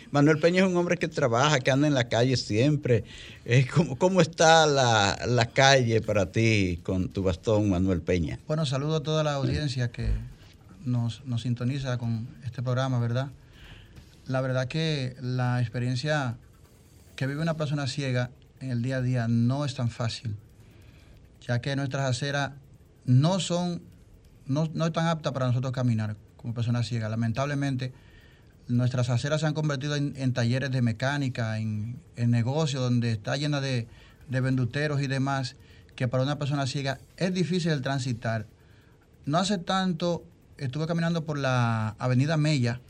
Manuel 0.09 0.39
Peña 0.39 0.63
es 0.63 0.69
un 0.69 0.77
hombre 0.77 0.95
que 0.95 1.09
trabaja, 1.09 1.59
que 1.59 1.71
anda 1.71 1.87
en 1.87 1.93
la 1.93 2.07
calle 2.07 2.37
siempre. 2.37 3.03
Eh, 3.43 3.67
¿Cómo, 3.73 3.97
cómo 3.97 4.21
está 4.21 4.65
la, 4.65 5.19
la, 5.27 5.47
calle 5.47 5.99
para 5.99 6.31
ti 6.31 6.79
con 6.83 7.09
tu 7.09 7.21
bastón, 7.21 7.69
Manuel 7.69 8.01
Peña? 8.01 8.39
Bueno, 8.47 8.65
saludo 8.65 8.95
a 8.95 9.03
toda 9.03 9.25
la 9.25 9.33
audiencia 9.33 9.91
que 9.91 10.07
nos, 10.85 11.25
nos 11.25 11.41
sintoniza 11.41 11.97
con 11.97 12.29
este 12.45 12.63
programa, 12.63 12.99
¿verdad? 12.99 13.27
La 14.25 14.39
verdad 14.39 14.69
que 14.69 15.17
la 15.21 15.59
experiencia 15.59 16.37
que 17.17 17.27
vive 17.27 17.41
una 17.41 17.57
persona 17.57 17.87
ciega 17.87 18.31
en 18.61 18.71
el 18.71 18.81
día 18.81 18.97
a 18.97 19.01
día 19.01 19.27
no 19.27 19.65
es 19.65 19.75
tan 19.75 19.89
fácil 19.89 20.37
ya 21.47 21.61
que 21.61 21.75
nuestras 21.75 22.09
aceras 22.09 22.51
no 23.05 23.39
son, 23.39 23.81
no, 24.45 24.69
no 24.73 24.87
están 24.87 25.07
aptas 25.07 25.33
para 25.33 25.47
nosotros 25.47 25.71
caminar 25.71 26.15
como 26.37 26.53
personas 26.53 26.87
ciegas. 26.87 27.09
Lamentablemente, 27.09 27.93
nuestras 28.67 29.09
aceras 29.09 29.41
se 29.41 29.47
han 29.47 29.53
convertido 29.53 29.95
en, 29.95 30.33
talleres 30.33 30.71
de 30.71 30.81
mecánica, 30.81 31.59
en, 31.59 31.99
negocios 32.15 32.81
donde 32.81 33.11
está 33.11 33.37
llena 33.37 33.61
de, 33.61 33.87
de 34.27 34.41
venduteros 34.41 35.01
y 35.01 35.07
demás, 35.07 35.55
que 35.95 36.07
para 36.07 36.23
una 36.23 36.39
persona 36.39 36.65
ciega 36.67 36.99
es 37.17 37.33
difícil 37.33 37.71
el 37.71 37.81
transitar. 37.81 38.47
No 39.25 39.37
hace 39.37 39.57
tanto 39.57 40.23
estuve 40.57 40.87
caminando 40.87 41.25
por 41.25 41.37
la 41.37 41.95
avenida 41.99 42.37
Mella, 42.37 42.81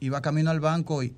iba 0.00 0.22
camino 0.22 0.50
al 0.50 0.60
banco 0.60 1.02
y, 1.02 1.14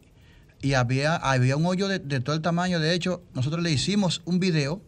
y 0.60 0.74
había, 0.74 1.16
había 1.16 1.56
un 1.56 1.66
hoyo 1.66 1.86
de, 1.86 1.98
de, 1.98 2.20
todo 2.20 2.34
el 2.34 2.42
tamaño. 2.42 2.80
De 2.80 2.94
hecho, 2.94 3.22
nosotros 3.34 3.62
le 3.62 3.70
hicimos 3.70 4.22
un 4.24 4.40
video 4.40 4.82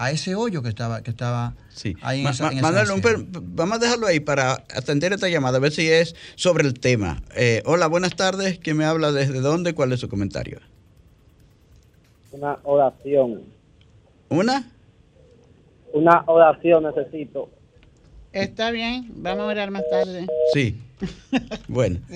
a 0.00 0.10
ese 0.10 0.34
hoyo 0.34 0.62
que 0.62 0.70
estaba, 0.70 1.02
que 1.02 1.10
estaba 1.10 1.52
ahí 2.00 2.22
en, 2.22 2.28
esa, 2.28 2.50
Manuel, 2.52 2.88
vamos 3.30 3.76
a 3.76 3.78
dejarlo 3.80 4.06
ahí 4.06 4.18
para 4.18 4.64
atender 4.74 5.12
esta 5.12 5.28
llamada, 5.28 5.58
a 5.58 5.60
ver 5.60 5.72
si 5.72 5.90
es 5.90 6.16
sobre 6.36 6.66
el 6.66 6.80
tema. 6.80 7.22
Eh, 7.36 7.62
hola, 7.66 7.86
buenas 7.86 8.16
tardes. 8.16 8.58
¿Quién 8.58 8.78
me 8.78 8.86
habla? 8.86 9.12
¿Desde 9.12 9.40
dónde? 9.40 9.74
¿Cuál 9.74 9.92
es 9.92 10.00
su 10.00 10.08
comentario? 10.08 10.58
Una 12.32 12.56
oración. 12.62 13.42
¿Una? 14.30 14.72
Una 15.92 16.24
oración 16.26 16.84
necesito. 16.84 17.50
Está 18.32 18.70
bien, 18.70 19.12
vamos 19.16 19.42
a 19.42 19.46
orar 19.48 19.70
más 19.70 19.84
tarde. 19.90 20.26
Sí. 20.54 20.80
Bueno. 21.68 22.00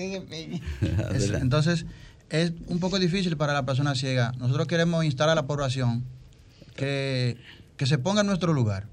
Entonces, 1.39 1.85
es 2.31 2.51
un 2.67 2.79
poco 2.79 2.97
difícil 2.97 3.37
para 3.37 3.53
la 3.53 3.63
persona 3.63 3.93
ciega. 3.93 4.31
Nosotros 4.39 4.65
queremos 4.65 5.05
instar 5.05 5.29
a 5.29 5.35
la 5.35 5.45
población 5.45 6.03
que, 6.75 7.37
se 7.85 7.97
ponga 7.97 8.21
en 8.21 8.27
nuestro 8.27 8.53
lugar, 8.53 8.87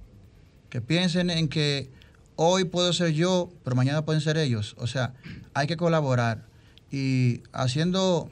que 0.70 0.80
piensen 0.80 1.30
en 1.30 1.48
que 1.48 1.90
hoy 2.36 2.64
puedo 2.64 2.92
ser 2.92 3.12
yo, 3.12 3.50
pero 3.62 3.76
mañana 3.76 4.04
pueden 4.04 4.20
ser 4.20 4.36
ellos. 4.36 4.74
O 4.78 4.86
sea, 4.86 5.14
hay 5.54 5.66
que 5.66 5.76
colaborar. 5.76 6.46
Y 6.90 7.42
haciendo 7.52 8.30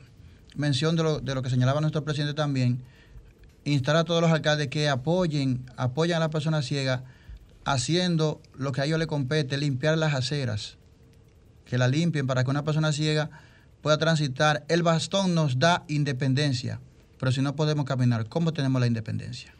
mención 0.56 0.96
de 0.96 1.02
lo, 1.02 1.20
de 1.20 1.34
lo 1.34 1.42
que 1.42 1.50
señalaba 1.50 1.80
nuestro 1.80 2.04
presidente 2.04 2.34
también, 2.34 2.82
instar 3.64 3.96
a 3.96 4.04
todos 4.04 4.20
los 4.20 4.30
alcaldes 4.30 4.68
que 4.68 4.88
apoyen, 4.88 5.64
apoyen 5.76 6.16
a 6.16 6.20
las 6.20 6.30
personas 6.30 6.66
ciegas 6.66 7.02
haciendo 7.64 8.40
lo 8.54 8.72
que 8.72 8.80
a 8.80 8.84
ellos 8.84 8.98
le 8.98 9.06
compete, 9.06 9.56
limpiar 9.58 9.96
las 9.98 10.14
aceras, 10.14 10.76
que 11.64 11.78
la 11.78 11.88
limpien 11.88 12.26
para 12.26 12.44
que 12.44 12.50
una 12.50 12.64
persona 12.64 12.92
ciega 12.92 13.30
pueda 13.82 13.98
transitar. 13.98 14.64
El 14.68 14.82
bastón 14.82 15.34
nos 15.34 15.58
da 15.58 15.84
independencia, 15.88 16.80
pero 17.18 17.32
si 17.32 17.42
no 17.42 17.54
podemos 17.54 17.84
caminar, 17.84 18.28
¿cómo 18.28 18.52
tenemos 18.52 18.80
la 18.80 18.86
independencia? 18.86 19.54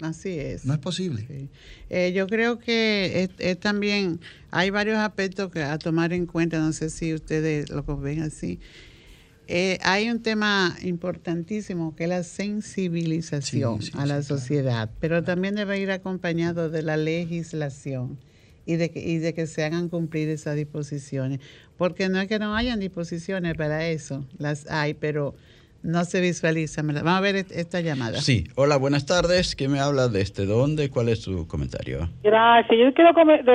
Así 0.00 0.38
es. 0.38 0.64
No 0.64 0.74
es 0.74 0.80
posible. 0.80 1.48
Eh, 1.88 2.12
yo 2.14 2.26
creo 2.26 2.58
que 2.58 3.22
es, 3.22 3.30
es 3.38 3.58
también 3.60 4.20
hay 4.50 4.70
varios 4.70 4.96
aspectos 4.98 5.50
que 5.52 5.62
a 5.62 5.78
tomar 5.78 6.12
en 6.12 6.26
cuenta. 6.26 6.58
No 6.58 6.72
sé 6.72 6.90
si 6.90 7.14
ustedes 7.14 7.70
lo 7.70 7.84
ven 7.98 8.22
así. 8.22 8.58
Eh, 9.46 9.78
hay 9.82 10.08
un 10.10 10.20
tema 10.22 10.74
importantísimo 10.82 11.94
que 11.94 12.04
es 12.04 12.08
la 12.08 12.22
sensibilización 12.24 13.82
Sí, 13.82 13.88
sí, 13.88 13.92
a 13.94 14.00
la 14.00 14.06
claro. 14.06 14.22
sociedad, 14.22 14.90
pero 15.00 15.22
también 15.22 15.54
debe 15.54 15.78
ir 15.78 15.90
acompañado 15.90 16.70
de 16.70 16.82
la 16.82 16.96
legislación 16.96 18.18
y 18.66 18.76
de, 18.76 18.90
que, 18.90 19.00
y 19.00 19.18
de 19.18 19.34
que 19.34 19.46
se 19.46 19.62
hagan 19.62 19.90
cumplir 19.90 20.30
esas 20.30 20.56
disposiciones. 20.56 21.40
Porque 21.76 22.08
no 22.08 22.20
es 22.20 22.28
que 22.28 22.38
no 22.38 22.56
hayan 22.56 22.80
disposiciones 22.80 23.54
para 23.54 23.86
eso, 23.88 24.26
las 24.38 24.66
hay, 24.70 24.94
pero 24.94 25.34
no 25.84 26.04
se 26.04 26.20
visualizan. 26.20 26.86
¿verdad? 26.88 27.02
Vamos 27.04 27.18
a 27.18 27.22
ver 27.22 27.36
est- 27.36 27.52
esta 27.52 27.80
llamada. 27.80 28.18
Sí, 28.20 28.44
hola, 28.56 28.76
buenas 28.76 29.06
tardes. 29.06 29.54
¿Quién 29.54 29.70
me 29.72 29.80
habla? 29.80 30.08
¿Desde 30.08 30.46
dónde? 30.46 30.90
¿Cuál 30.90 31.10
es 31.10 31.22
su 31.22 31.46
comentario? 31.46 32.08
Gracias. 32.22 32.76
Yo 32.78 32.92
quiero 32.94 33.10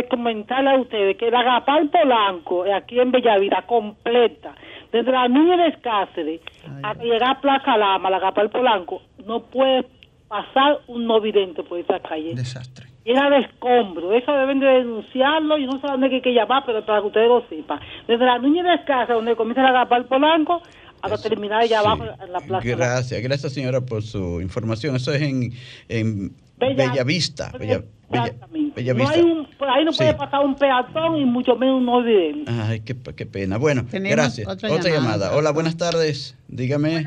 comentarle 0.09 0.69
a 0.69 0.79
ustedes 0.79 1.17
que 1.17 1.29
la 1.29 1.43
Gapal 1.43 1.89
Polanco, 1.89 2.65
eh, 2.65 2.73
aquí 2.73 2.99
en 2.99 3.11
Bellavista, 3.11 3.63
completa, 3.67 4.55
desde 4.93 5.11
la 5.11 5.27
Núñez 5.27 5.57
de 5.75 5.81
Cáceres 5.81 6.41
hasta 6.83 7.03
llegar 7.03 7.23
a 7.37 7.41
Plaza 7.41 7.77
Lama, 7.77 8.09
la 8.09 8.19
Gapal 8.19 8.49
Polanco, 8.49 9.01
no 9.25 9.41
puede 9.43 9.85
pasar 10.27 10.79
un 10.87 11.05
no 11.07 11.19
vidente 11.21 11.63
por 11.63 11.79
esa 11.79 11.99
calle. 11.99 12.35
Desastre. 12.35 12.85
Llena 13.05 13.29
de 13.31 13.39
escombros. 13.39 14.13
Eso 14.13 14.31
deben 14.33 14.59
de 14.59 14.67
denunciarlo 14.67 15.57
y 15.57 15.65
no 15.65 15.79
sé 15.79 15.87
a 15.87 15.91
dónde 15.91 16.07
hay 16.07 16.21
que 16.21 16.33
llamar, 16.33 16.63
pero 16.65 16.85
para 16.85 17.01
que 17.01 17.07
ustedes 17.07 17.27
lo 17.27 17.43
sepan. 17.49 17.79
Desde 18.07 18.23
la 18.25 18.37
Núñez 18.37 18.63
de 18.63 18.83
Cáceres, 18.85 19.15
donde 19.15 19.35
comienza 19.35 19.63
la 19.63 19.71
Gapal 19.71 20.05
Polanco, 20.05 20.61
hasta 21.01 21.29
terminar 21.29 21.61
allá 21.61 21.79
abajo 21.79 22.03
en 22.03 22.31
la 22.31 22.39
Plaza. 22.39 22.67
Gracias, 22.67 23.21
gracias 23.21 23.53
señora 23.53 23.81
por 23.81 24.03
su 24.03 24.41
información. 24.41 24.95
Eso 24.95 25.13
es 25.13 25.21
en, 25.21 25.53
en 25.87 26.33
Bella- 26.57 26.89
Bellavista. 26.91 27.51
Bella, 27.57 27.83
Bella, 28.09 28.25
Exactamente. 28.25 28.75
Bellavista. 28.75 29.15
No 29.17 29.23
hay 29.23 29.31
un, 29.31 29.45
por 29.57 29.69
ahí 29.69 29.85
no 29.85 29.91
Sí. 29.91 29.97
puede 29.99 30.13
pasar 30.15 30.45
un 30.45 30.55
peatón 30.55 31.15
y 31.17 31.25
mucho 31.25 31.55
menos 31.55 31.77
un 31.77 31.85
no 31.85 32.03
vidente. 32.03 32.51
Ay, 32.51 32.81
qué, 32.81 32.95
qué 33.15 33.25
pena. 33.25 33.57
Bueno, 33.57 33.85
Tenemos 33.89 34.15
gracias. 34.15 34.47
otra 34.47 34.69
Otra, 34.71 34.89
llamada. 34.91 35.17
llamada. 35.17 35.35
Hola, 35.37 35.51
buenas 35.51 35.77
tardes. 35.77 36.35
Dígame, 36.47 37.05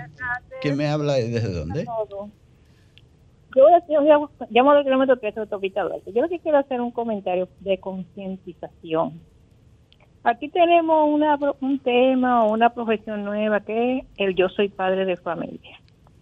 ¿quién 0.63 0.77
me 0.77 0.87
habla 0.87 1.19
y 1.21 1.29
desde 1.31 1.53
dónde? 1.53 1.85
Yo, 3.55 3.65
yo, 3.89 4.03
yo 4.07 4.31
llamo 4.51 4.75
del 4.75 4.85
kilómetro 4.85 5.19
3 5.19 5.35
de 5.35 5.41
Autopista. 5.43 5.83
Yo 6.15 6.23
lo 6.23 6.29
que 6.31 6.39
quiero 6.39 6.57
hacer 6.59 6.81
un 6.81 6.91
comentario 6.91 7.49
de 7.61 7.79
concientización. 7.79 9.21
Aquí 10.25 10.49
tenemos 10.51 11.09
una, 11.09 11.37
un 11.61 11.79
tema 11.81 12.45
o 12.45 12.53
una 12.53 12.71
profesión 12.71 13.25
nueva 13.25 13.61
que 13.61 13.99
es 13.99 14.05
el 14.17 14.35
yo 14.37 14.49
soy 14.49 14.69
padre 14.69 15.05
de 15.05 15.17
familia. 15.17 15.79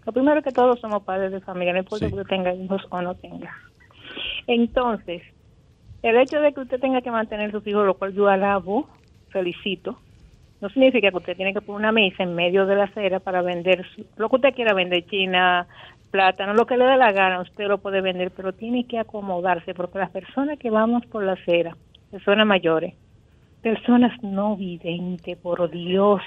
Lo 0.06 0.12
primero 0.12 0.38
es 0.38 0.44
que 0.44 0.52
todos 0.52 0.80
somos 0.80 1.02
padres 1.02 1.32
de 1.32 1.40
familia, 1.40 1.72
no 1.74 1.80
importa 1.80 2.06
Sí. 2.06 2.12
que 2.12 2.20
usted 2.20 2.28
tenga 2.34 2.54
hijos 2.54 2.82
o 2.90 3.02
no 3.02 3.14
tenga. 3.16 3.54
Entonces, 4.46 5.22
el 6.02 6.16
hecho 6.16 6.40
de 6.40 6.54
que 6.54 6.60
usted 6.60 6.80
tenga 6.80 7.02
que 7.02 7.10
mantener 7.10 7.50
sus 7.50 7.66
hijos, 7.66 7.84
lo 7.84 7.94
cual 7.98 8.14
yo 8.14 8.28
alabo, 8.28 8.88
felicito, 9.28 10.00
no 10.62 10.68
significa 10.70 11.10
que 11.10 11.16
usted 11.18 11.36
tiene 11.36 11.52
que 11.52 11.60
poner 11.60 11.80
una 11.80 11.92
mesa 11.92 12.22
en 12.22 12.34
medio 12.34 12.64
de 12.66 12.76
la 12.76 12.84
acera 12.84 13.20
para 13.20 13.42
vender 13.42 13.86
su- 13.94 14.06
lo 14.16 14.28
que 14.30 14.36
usted 14.36 14.54
quiera 14.54 14.72
vender, 14.74 15.04
china, 15.06 15.68
plátano, 16.10 16.54
lo 16.54 16.66
que 16.66 16.76
le 16.78 16.86
dé 16.86 16.96
la 16.96 17.12
gana, 17.12 17.40
usted 17.40 17.66
lo 17.68 17.78
puede 17.78 18.00
vender, 18.00 18.30
pero 18.32 18.54
tiene 18.54 18.86
que 18.86 18.98
acomodarse, 18.98 19.74
porque 19.74 19.98
las 19.98 20.10
personas 20.10 20.58
que 20.58 20.70
vamos 20.70 21.04
por 21.06 21.22
la 21.22 21.32
acera, 21.32 21.76
personas 22.10 22.46
mayores, 22.46 22.94
personas 23.62 24.12
no 24.22 24.56
videntes, 24.56 25.36
por 25.38 25.70
Dios, 25.70 26.20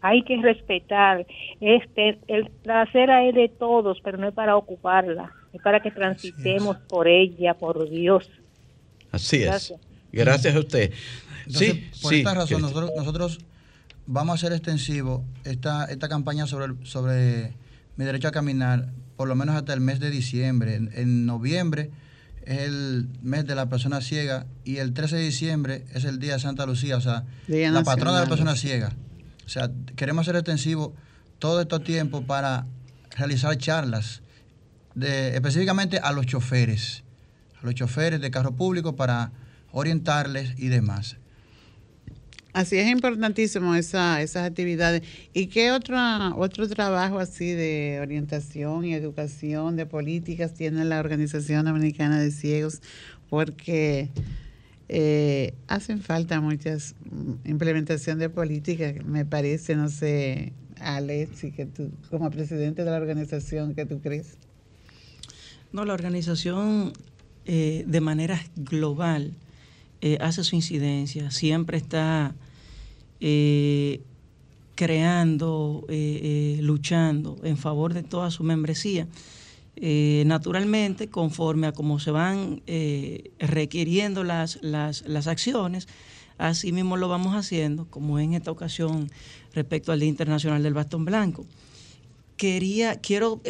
hay 0.00 0.22
que 0.22 0.36
respetar. 0.40 1.26
Este, 1.60 2.18
el, 2.28 2.50
la 2.64 2.82
acera 2.82 3.24
es 3.26 3.34
de 3.34 3.48
todos, 3.48 3.98
pero 4.04 4.18
no 4.18 4.28
es 4.28 4.34
para 4.34 4.56
ocuparla, 4.56 5.32
es 5.52 5.62
para 5.62 5.80
que 5.80 5.90
transitemos 5.90 6.76
por 6.88 7.08
ella, 7.08 7.54
por 7.54 7.88
Dios. 7.88 8.30
Así 9.10 9.36
es. 9.38 9.46
Gracias. 9.46 9.80
Gracias 10.12 10.54
a 10.54 10.58
usted. 10.58 10.92
Entonces, 11.46 11.74
sí, 11.74 12.02
por 12.02 12.10
sí. 12.12 12.18
esta 12.18 12.34
razón, 12.34 12.62
nosotros, 12.62 12.90
nosotros 12.96 13.38
vamos 14.06 14.32
a 14.32 14.34
hacer 14.34 14.52
extensivo 14.52 15.24
esta, 15.44 15.84
esta 15.86 16.08
campaña 16.08 16.46
sobre, 16.46 16.66
el- 16.66 16.86
sobre 16.86 17.52
mi 17.96 18.04
derecho 18.04 18.28
a 18.28 18.32
caminar, 18.32 18.88
por 19.16 19.28
lo 19.28 19.34
menos 19.34 19.54
hasta 19.54 19.72
el 19.74 19.80
mes 19.80 20.00
de 20.00 20.10
diciembre. 20.10 20.74
En, 20.74 20.90
en 20.94 21.26
noviembre 21.26 21.90
es 22.46 22.60
el 22.60 23.08
mes 23.22 23.44
de 23.44 23.54
la 23.54 23.68
persona 23.68 24.00
ciega 24.00 24.46
y 24.64 24.76
el 24.76 24.94
13 24.94 25.16
de 25.16 25.22
diciembre 25.22 25.84
es 25.92 26.04
el 26.04 26.20
día 26.20 26.34
de 26.34 26.38
Santa 26.38 26.64
Lucía, 26.64 26.96
o 26.96 27.00
sea, 27.00 27.24
Día 27.48 27.70
la 27.72 27.82
patrona 27.82 28.14
de 28.14 28.24
la 28.24 28.28
persona 28.28 28.54
ciega. 28.54 28.92
O 29.44 29.48
sea, 29.48 29.70
queremos 29.96 30.22
hacer 30.22 30.36
extensivo 30.36 30.94
todo 31.38 31.60
este 31.60 31.78
tiempo 31.80 32.22
para 32.22 32.66
realizar 33.10 33.56
charlas 33.58 34.22
de, 34.94 35.34
específicamente 35.34 35.98
a 35.98 36.12
los 36.12 36.26
choferes, 36.26 37.02
a 37.60 37.66
los 37.66 37.74
choferes 37.74 38.20
de 38.20 38.30
carro 38.30 38.52
público 38.52 38.96
para 38.96 39.32
orientarles 39.72 40.54
y 40.56 40.68
demás. 40.68 41.16
Así 42.56 42.78
es 42.78 42.90
importantísimo 42.90 43.74
esa, 43.74 44.22
esas 44.22 44.48
actividades. 44.48 45.02
¿Y 45.34 45.48
qué 45.48 45.72
otra, 45.72 46.34
otro 46.34 46.66
trabajo 46.66 47.18
así 47.18 47.50
de 47.50 47.98
orientación 48.00 48.86
y 48.86 48.94
educación 48.94 49.76
de 49.76 49.84
políticas 49.84 50.54
tiene 50.54 50.86
la 50.86 50.98
Organización 50.98 51.66
Dominicana 51.66 52.18
de 52.18 52.30
Ciegos? 52.30 52.80
Porque 53.28 54.08
eh, 54.88 55.52
hacen 55.68 56.00
falta 56.00 56.40
muchas 56.40 56.94
mm, 57.04 57.46
implementación 57.46 58.18
de 58.18 58.30
políticas, 58.30 59.04
me 59.04 59.26
parece, 59.26 59.76
no 59.76 59.90
sé, 59.90 60.54
Alex, 60.80 61.44
y 61.44 61.52
que 61.52 61.66
tú, 61.66 61.90
como 62.08 62.30
presidente 62.30 62.84
de 62.84 62.90
la 62.90 62.96
organización, 62.96 63.74
¿qué 63.74 63.84
tú 63.84 64.00
crees? 64.00 64.38
No, 65.72 65.84
la 65.84 65.92
organización 65.92 66.94
eh, 67.44 67.84
de 67.86 68.00
manera 68.00 68.40
global 68.56 69.34
eh, 70.00 70.16
hace 70.22 70.42
su 70.42 70.56
incidencia, 70.56 71.30
siempre 71.30 71.76
está 71.76 72.34
eh, 73.20 74.02
creando, 74.74 75.86
eh, 75.88 76.56
eh, 76.58 76.62
luchando 76.62 77.38
en 77.42 77.56
favor 77.56 77.94
de 77.94 78.02
toda 78.02 78.30
su 78.30 78.42
membresía. 78.42 79.06
Naturalmente, 79.78 81.08
conforme 81.08 81.66
a 81.66 81.72
cómo 81.72 81.98
se 81.98 82.10
van 82.10 82.62
requiriendo 83.38 84.24
las, 84.24 84.58
las, 84.62 85.06
las 85.06 85.26
acciones, 85.26 85.86
así 86.38 86.72
mismo 86.72 86.96
lo 86.96 87.08
vamos 87.08 87.34
haciendo, 87.34 87.84
como 87.90 88.18
en 88.18 88.32
esta 88.32 88.50
ocasión 88.50 89.10
respecto 89.54 89.92
al 89.92 90.00
Día 90.00 90.08
Internacional 90.08 90.62
del 90.62 90.72
Bastón 90.72 91.04
Blanco 91.04 91.44
quería, 92.38 93.00
quiero 93.00 93.42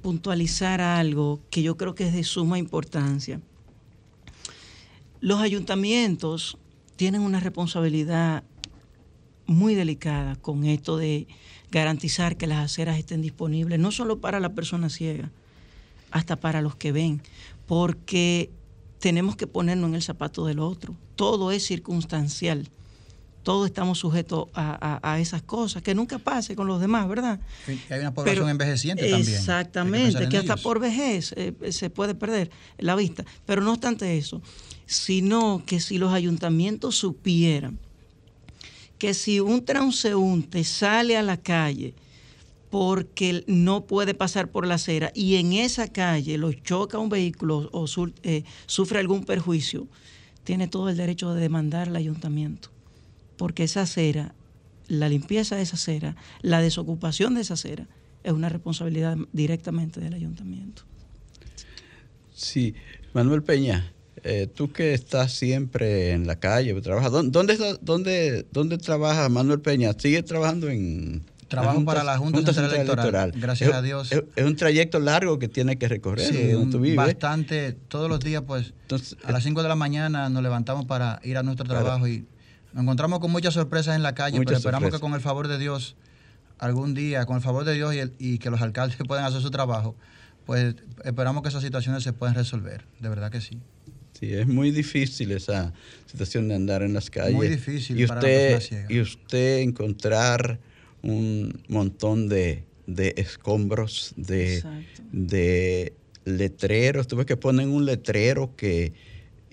puntualizar 0.00 0.80
algo 0.80 1.40
que 1.50 1.62
yo 1.62 1.76
creo 1.76 1.94
que 1.94 2.06
es 2.06 2.14
de 2.14 2.24
suma 2.24 2.58
importancia. 2.58 3.40
Los 5.20 5.40
ayuntamientos 5.40 6.58
tienen 6.96 7.20
una 7.20 7.40
responsabilidad 7.40 8.44
muy 9.46 9.74
delicada 9.74 10.36
con 10.36 10.64
esto 10.64 10.96
de 10.96 11.26
garantizar 11.70 12.36
que 12.36 12.46
las 12.46 12.64
aceras 12.64 12.98
estén 12.98 13.22
disponibles, 13.22 13.78
no 13.78 13.90
solo 13.92 14.18
para 14.20 14.40
la 14.40 14.50
persona 14.54 14.88
ciega, 14.90 15.30
hasta 16.10 16.36
para 16.36 16.62
los 16.62 16.76
que 16.76 16.92
ven, 16.92 17.20
porque 17.66 18.50
tenemos 18.98 19.36
que 19.36 19.46
ponernos 19.46 19.88
en 19.88 19.94
el 19.96 20.02
zapato 20.02 20.46
del 20.46 20.58
otro. 20.60 20.94
Todo 21.16 21.50
es 21.52 21.64
circunstancial. 21.66 22.68
Todos 23.42 23.66
estamos 23.66 23.98
sujetos 24.00 24.48
a, 24.54 24.98
a- 25.02 25.12
a 25.12 25.20
esas 25.20 25.42
cosas, 25.42 25.82
que 25.82 25.94
nunca 25.94 26.18
pase 26.18 26.56
con 26.56 26.66
los 26.66 26.80
demás, 26.80 27.08
¿verdad? 27.08 27.38
Hay 27.90 28.00
una 28.00 28.12
población 28.12 28.44
Pero- 28.44 28.48
envejeciente 28.50 29.02
también. 29.08 29.24
Que 29.26 29.36
Exactamente, 29.36 30.28
que, 30.28 30.38
hasta 30.38 30.54
ellos. 30.54 30.62
por 30.62 30.80
vejez 30.80 31.32
eh, 31.36 31.54
se 31.70 31.88
puede 31.90 32.14
perder 32.16 32.50
la 32.78 32.96
vista. 32.96 33.24
Pero 33.44 33.62
no 33.62 33.70
obstante 33.72 34.16
eso, 34.18 34.42
sino 34.86 35.62
que 35.64 35.78
si 35.80 35.98
los 35.98 36.12
ayuntamientos 36.12 36.96
supieran 36.96 37.78
que 38.98 39.14
si 39.14 39.40
un 39.40 39.64
transeúnte 39.64 40.64
sale 40.64 41.16
a 41.16 41.22
la 41.22 41.36
calle 41.36 41.94
porque 42.70 43.44
no 43.46 43.86
puede 43.86 44.14
pasar 44.14 44.50
por 44.50 44.66
la 44.66 44.74
acera 44.74 45.12
y 45.14 45.36
en 45.36 45.52
esa 45.52 45.88
calle 45.88 46.38
lo 46.38 46.52
choca 46.52 46.98
un 46.98 47.08
vehículo 47.08 47.70
o 47.72 47.86
eh, 48.22 48.44
sufre 48.66 48.98
algún 48.98 49.24
perjuicio, 49.24 49.86
tiene 50.44 50.68
todo 50.68 50.88
el 50.88 50.96
derecho 50.96 51.32
de 51.32 51.40
demandar 51.40 51.88
al 51.88 51.96
ayuntamiento. 51.96 52.70
Porque 53.36 53.64
esa 53.64 53.82
acera, 53.82 54.34
la 54.88 55.08
limpieza 55.08 55.56
de 55.56 55.62
esa 55.62 55.76
acera, 55.76 56.16
la 56.42 56.60
desocupación 56.60 57.34
de 57.34 57.42
esa 57.42 57.54
acera, 57.54 57.86
es 58.24 58.32
una 58.32 58.48
responsabilidad 58.48 59.16
directamente 59.32 60.00
del 60.00 60.14
ayuntamiento. 60.14 60.82
Sí, 62.34 62.74
Manuel 63.14 63.42
Peña, 63.42 63.92
eh, 64.24 64.46
tú 64.52 64.72
que 64.72 64.94
estás 64.94 65.32
siempre 65.32 66.12
en 66.12 66.26
la 66.26 66.36
calle, 66.36 66.78
trabajas, 66.80 67.12
¿dó- 67.12 67.22
¿dónde, 67.22 67.52
está- 67.54 67.78
dónde, 67.80 68.46
dónde 68.52 68.78
trabaja 68.78 69.28
Manuel 69.28 69.60
Peña? 69.60 69.92
¿Sigue 69.98 70.22
trabajando 70.22 70.68
en, 70.68 71.22
Trabajo 71.48 71.84
para 71.84 72.02
la 72.02 72.18
Junta, 72.18 72.38
Central, 72.52 72.74
Electoral. 72.74 73.32
Gracias 73.36 73.72
a 73.72 73.80
Dios. 73.80 74.10
Es, 74.10 74.44
un 74.44 74.56
trayecto 74.56 74.98
largo 74.98 75.38
que 75.38 75.46
tiene 75.48 75.76
que 75.78 75.86
recorrer 75.86 76.26
sí, 76.26 76.34
Bastante, 76.96 77.72
todos 77.72 78.08
los 78.08 78.18
días, 78.20 78.42
pues, 78.46 78.74
a 79.24 79.32
las 79.32 79.44
5 79.44 79.62
de 79.62 79.68
la 79.68 79.76
mañana 79.76 80.28
nos 80.28 80.42
levantamos 80.42 80.86
para 80.86 81.20
ir 81.22 81.36
a 81.38 81.42
nuestro 81.44 81.64
trabajo 81.64 82.08
y 82.08 82.26
nos 82.72 82.82
encontramos 82.82 83.20
con 83.20 83.30
muchas 83.30 83.54
sorpresas 83.54 83.94
en 83.94 84.02
la 84.02 84.14
calle, 84.14 84.38
pero 84.44 84.56
esperamos 84.56 84.90
que 84.90 84.98
con 84.98 85.14
el 85.14 85.20
favor 85.20 85.46
de 85.46 85.58
Dios, 85.58 85.94
algún 86.58 86.94
día, 86.94 87.26
con 87.26 87.36
el 87.36 87.42
favor 87.42 87.64
de 87.64 87.74
Dios 87.74 87.94
y, 87.94 88.00
y 88.18 88.38
que 88.38 88.50
los 88.50 88.60
alcaldes 88.60 88.96
puedan 89.06 89.24
hacer 89.24 89.40
su 89.40 89.50
trabajo, 89.50 89.94
pues 90.46 90.74
esperamos 91.04 91.42
que 91.42 91.48
esas 91.50 91.62
situaciones 91.62 92.02
se 92.02 92.12
puedan 92.12 92.34
resolver, 92.34 92.84
de 92.98 93.08
verdad 93.08 93.30
que 93.30 93.40
sí. 93.40 93.60
Sí, 94.18 94.32
es 94.32 94.46
muy 94.46 94.70
difícil 94.70 95.32
esa 95.32 95.72
situación 96.06 96.48
de 96.48 96.54
andar 96.54 96.82
en 96.82 96.94
las 96.94 97.10
calles. 97.10 97.34
Muy 97.34 97.48
difícil 97.48 97.98
y 97.98 98.04
usted, 98.04 98.62
Y 98.88 99.00
usted 99.00 99.58
encontrar 99.58 100.58
un 101.02 101.60
montón 101.68 102.28
de, 102.28 102.64
escombros, 103.16 104.14
de, 104.16 104.62
de 105.12 105.92
letreros. 106.24 107.06
Tú 107.06 107.16
ves 107.16 107.26
que 107.26 107.36
ponen 107.36 107.68
un 107.68 107.84
letrero 107.84 108.56
que 108.56 108.92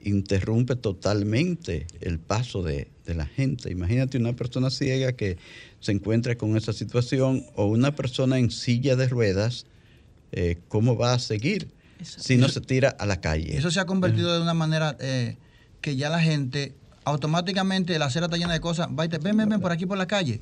interrumpe 0.03 0.75
totalmente 0.75 1.87
el 2.01 2.19
paso 2.19 2.63
de, 2.63 2.87
la 3.05 3.25
gente. 3.25 3.69
Imagínate 3.69 4.17
una 4.17 4.33
persona 4.33 4.69
ciega 4.69 5.11
que 5.11 5.37
se 5.81 5.91
encuentra 5.91 6.35
con 6.35 6.55
esa 6.55 6.71
situación 6.71 7.45
o 7.55 7.65
una 7.65 7.95
persona 7.95 8.39
en 8.39 8.49
silla 8.49 8.95
de 8.95 9.09
ruedas, 9.09 9.65
eh, 10.31 10.57
¿cómo 10.69 10.95
va 10.95 11.13
a 11.13 11.19
seguir? 11.19 11.67
Si 12.05 12.37
no 12.37 12.49
se 12.49 12.61
tira 12.61 12.89
a 12.89 13.05
la 13.05 13.21
calle. 13.21 13.57
Eso 13.57 13.71
se 13.71 13.79
ha 13.79 13.85
convertido 13.85 14.33
de 14.33 14.41
una 14.41 14.53
manera 14.53 14.95
eh, 14.99 15.37
que 15.81 15.95
ya 15.95 16.09
la 16.09 16.21
gente 16.21 16.75
automáticamente 17.05 17.97
la 17.99 18.05
acera 18.05 18.25
está 18.25 18.37
llena 18.37 18.53
de 18.53 18.59
cosas, 18.59 18.87
ven, 18.91 19.09
ven, 19.21 19.49
ven 19.49 19.59
por 19.59 19.71
aquí 19.71 19.85
por 19.85 19.97
la 19.97 20.07
calle. 20.07 20.39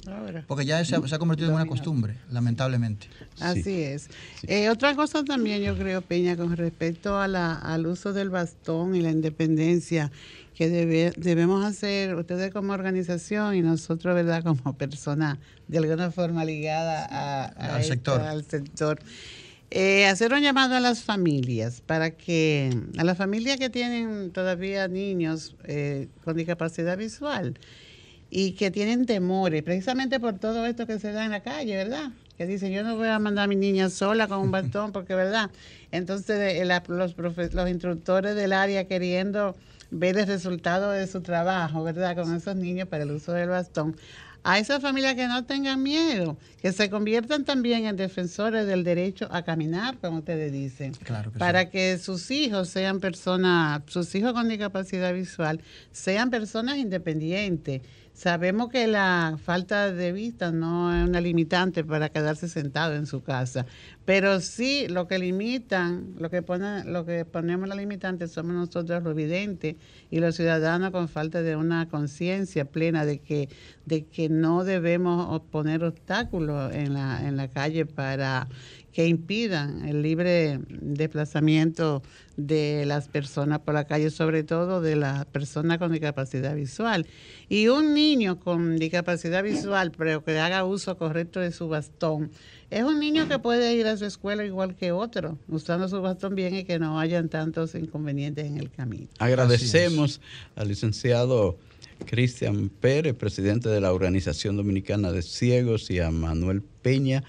Porque 0.48 0.66
ya 0.66 0.84
se 0.86 0.96
ha, 0.96 1.20
convertido 1.20 1.50
en 1.50 1.56
una 1.56 1.66
costumbre, 1.66 2.18
lamentablemente. 2.30 3.08
Así 3.40 3.82
es. 3.82 4.10
Eh, 4.48 4.70
otra 4.70 4.96
cosa 4.96 5.24
también 5.24 5.62
yo 5.62 5.76
creo, 5.78 6.02
Peña, 6.02 6.36
con 6.36 6.56
respecto 6.56 7.18
a 7.18 7.28
la, 7.28 7.56
al 7.56 7.88
uso 7.88 8.14
del 8.14 8.30
bastón 8.30 8.96
y 8.96 9.02
la 9.02 9.12
independencia 9.12 10.12
que 10.56 10.70
debemos 10.70 11.66
hacer 11.66 12.14
ustedes 12.16 12.54
como 12.54 12.74
organización 12.74 13.56
y 13.56 13.62
nosotros, 13.62 14.14
¿verdad?, 14.14 14.44
como 14.64 14.78
persona 14.78 15.40
de 15.68 15.78
alguna 15.78 16.12
forma 16.12 16.46
ligada 16.46 17.50
al, 17.56 17.84
sector. 17.84 18.22
al 18.22 18.46
sector 18.46 19.00
eh, 19.74 20.06
hacer 20.06 20.34
un 20.34 20.42
llamado 20.42 20.76
a 20.76 20.82
las 20.82 21.02
familias 21.02 21.80
para 21.80 22.12
que, 22.12 22.78
a 22.98 23.06
las 23.06 23.18
familias 23.18 23.58
que 23.58 23.70
tienen 23.70 24.32
todavía 24.32 24.90
niños 24.90 25.56
eh, 25.64 26.10
con 26.26 26.36
discapacidad 26.36 26.98
visual 26.98 27.58
y 28.30 28.52
que 28.52 28.70
tienen 28.70 29.06
temores, 29.06 29.64
precisamente 29.64 30.20
por 30.20 30.40
todo 30.40 30.66
esto 30.66 30.86
que 30.86 31.00
se 31.00 31.14
da 31.14 31.24
en 31.24 31.32
la 31.32 31.40
calle, 31.40 31.78
¿verdad? 31.78 32.12
Que 32.38 32.46
dicen, 32.48 32.74
yo 32.74 32.84
no 32.84 32.98
voy 32.98 33.08
a 33.08 33.18
mandar 33.20 33.46
a 33.46 33.48
mi 33.48 33.56
niña 33.56 33.90
sola 33.90 34.28
con 34.28 34.40
un 34.40 34.52
bastón, 34.52 34.92
porque, 34.92 35.16
¿verdad? 35.16 35.50
Entonces, 35.92 36.62
eh, 36.62 36.66
los, 36.66 37.16
los 37.18 37.70
instructores 37.70 38.36
del 38.36 38.52
área 38.52 38.90
queriendo 38.90 39.56
ver 39.90 40.18
el 40.18 40.28
resultado 40.28 40.92
de 40.92 41.08
su 41.08 41.22
trabajo, 41.22 41.82
¿verdad? 41.84 42.18
Con 42.18 42.36
esos 42.36 42.58
niños 42.58 42.90
para 42.90 43.04
el 43.04 43.12
uso 43.12 43.32
del 43.32 43.48
bastón 43.48 43.96
a 44.44 44.58
esas 44.60 44.82
familias 44.82 45.16
que 45.16 45.28
no 45.28 45.46
tengan 45.46 45.84
miedo, 45.84 46.38
que 46.62 46.72
se 46.72 46.90
conviertan 46.90 47.46
también 47.46 47.86
en 47.86 47.96
defensores 47.96 48.66
del 48.66 48.84
derecho 48.84 49.28
a 49.32 49.44
caminar, 49.44 49.98
como 50.00 50.20
ustedes 50.20 50.52
dicen, 50.52 50.94
para 51.38 51.70
que 51.70 51.98
sus 51.98 52.32
hijos 52.32 52.70
sean 52.70 53.00
personas, 53.00 53.84
sus 53.88 54.14
hijos 54.16 54.34
con 54.34 54.50
discapacidad 54.50 55.14
visual, 55.14 55.62
sean 55.92 56.30
personas 56.30 56.78
independientes. 56.78 57.82
Sabemos 58.22 58.70
que 58.70 58.86
la 58.86 59.40
falta 59.44 59.92
de 59.92 60.12
vista 60.12 60.52
no 60.52 60.96
es 60.96 61.10
una 61.10 61.20
limitante 61.20 61.84
para 61.84 62.10
quedarse 62.10 62.48
sentado 62.48 62.94
en 62.94 63.08
su 63.08 63.24
casa, 63.24 63.66
pero 64.06 64.42
sí 64.42 64.88
lo 64.88 65.08
que 65.08 65.18
limitan, 65.18 66.14
lo 66.20 66.30
que 66.30 66.44
ponen, 66.44 66.94
lo 66.94 67.04
que 67.04 67.26
ponemos 67.26 67.68
la 67.68 67.74
limitante 67.74 68.28
somos 68.28 68.54
nosotros 68.54 69.02
los 69.02 69.16
videntes 69.16 69.76
y 70.12 70.20
los 70.20 70.36
ciudadanos 70.36 70.92
con 70.92 71.10
falta 71.10 71.42
de 71.42 71.56
una 71.56 71.90
conciencia 71.90 72.66
plena 72.66 73.06
de 73.06 73.18
que, 73.18 73.50
de 73.88 74.06
que 74.06 74.30
no 74.30 74.66
debemos 74.66 75.42
poner 75.50 75.84
obstáculos 75.84 76.76
en 76.76 76.94
la, 76.94 77.28
en 77.28 77.38
la 77.38 77.48
calle 77.48 77.88
para 77.88 78.48
que 78.94 79.08
impidan 79.08 79.88
el 79.88 80.02
libre 80.02 80.60
desplazamiento 80.70 82.02
de 82.38 82.86
las 82.86 83.08
personas 83.08 83.60
por 83.60 83.74
la 83.74 83.86
calle, 83.86 84.10
sobre 84.10 84.44
todo 84.44 84.82
de 84.82 84.96
las 84.96 85.26
personas 85.26 85.78
con 85.78 85.92
discapacidad 85.92 86.56
visual. 86.56 87.06
Y 87.50 87.68
un 87.68 87.94
niño 87.94 88.40
con 88.40 88.78
discapacidad 88.78 89.44
visual, 89.44 89.92
pero 89.98 90.24
que 90.24 90.40
haga 90.40 90.64
uso 90.64 90.98
correcto 90.98 91.40
de 91.40 91.52
su 91.52 91.68
bastón, 91.68 92.32
es 92.70 92.84
un 92.84 93.00
niño 93.00 93.28
que 93.28 93.38
puede 93.38 93.76
ir 93.76 93.86
a 93.88 93.98
su 93.98 94.06
escuela 94.06 94.46
igual 94.46 94.76
que 94.76 94.94
otro, 94.94 95.38
usando 95.50 95.90
su 95.90 96.02
bastón 96.02 96.36
bien 96.36 96.56
y 96.56 96.64
que 96.64 96.80
no 96.80 97.00
hayan 97.00 97.28
tantos 97.28 97.76
inconvenientes 97.76 98.46
en 98.46 98.58
el 98.58 98.72
camino. 98.72 99.08
Agradecemos 99.20 100.22
al 100.56 100.70
licenciado 100.70 101.58
Cristian 102.06 102.70
Pérez, 102.70 103.14
presidente 103.16 103.70
de 103.70 103.82
la 103.82 103.94
Organización 103.94 104.56
Dominicana 104.58 105.12
de 105.12 105.22
Ciegos, 105.22 105.92
y 105.92 106.00
a 106.00 106.12
Manuel 106.12 106.62
Peña, 106.82 107.24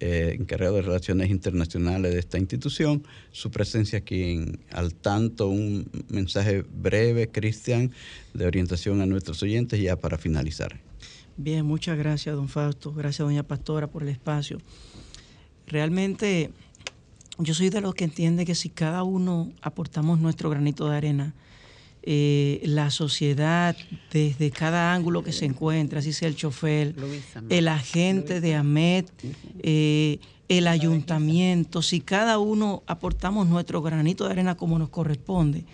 eh, 0.00 0.36
encargado 0.38 0.76
de 0.76 0.82
Relaciones 0.82 1.30
Internacionales 1.30 2.12
de 2.12 2.20
esta 2.20 2.38
institución, 2.38 3.02
su 3.32 3.50
presencia 3.50 3.98
aquí 3.98 4.22
en 4.32 4.60
Al 4.70 4.94
Tanto, 4.94 5.48
un 5.48 5.90
mensaje 6.08 6.62
breve, 6.62 7.28
Cristian, 7.28 7.90
de 8.34 8.46
orientación 8.46 9.00
a 9.00 9.06
nuestros 9.06 9.42
oyentes 9.42 9.80
ya 9.80 9.96
para 9.96 10.18
finalizar. 10.18 10.80
Bien, 11.36 11.64
muchas 11.64 11.96
gracias, 11.96 12.36
don 12.36 12.48
Fausto. 12.48 12.92
Gracias, 12.92 13.26
doña 13.26 13.42
Pastora, 13.42 13.86
por 13.86 14.02
el 14.02 14.10
espacio. 14.10 14.58
Realmente, 15.66 16.50
yo 17.38 17.54
soy 17.54 17.70
de 17.70 17.80
los 17.80 17.94
que 17.94 18.04
entiende 18.04 18.44
que 18.44 18.54
si 18.54 18.68
cada 18.68 19.02
uno 19.04 19.52
aportamos 19.62 20.20
nuestro 20.20 20.50
granito 20.50 20.88
de 20.88 20.96
arena, 20.96 21.34
eh, 22.02 22.60
la 22.64 22.90
sociedad 22.90 23.76
desde 24.10 24.50
cada 24.50 24.94
ángulo 24.94 25.22
que 25.22 25.32
se 25.32 25.44
encuentra, 25.44 25.98
así 25.98 26.12
sea 26.12 26.28
el 26.28 26.36
chofer, 26.36 26.94
el 27.48 27.68
agente 27.68 28.40
de 28.40 28.54
AMET, 28.54 29.10
eh, 29.62 30.18
el 30.48 30.66
ayuntamiento, 30.66 31.82
si 31.82 32.00
cada 32.00 32.38
uno 32.38 32.82
aportamos 32.86 33.48
nuestro 33.48 33.82
granito 33.82 34.24
de 34.24 34.32
arena 34.32 34.56
como 34.56 34.78
nos 34.78 34.88
corresponde, 34.88 35.64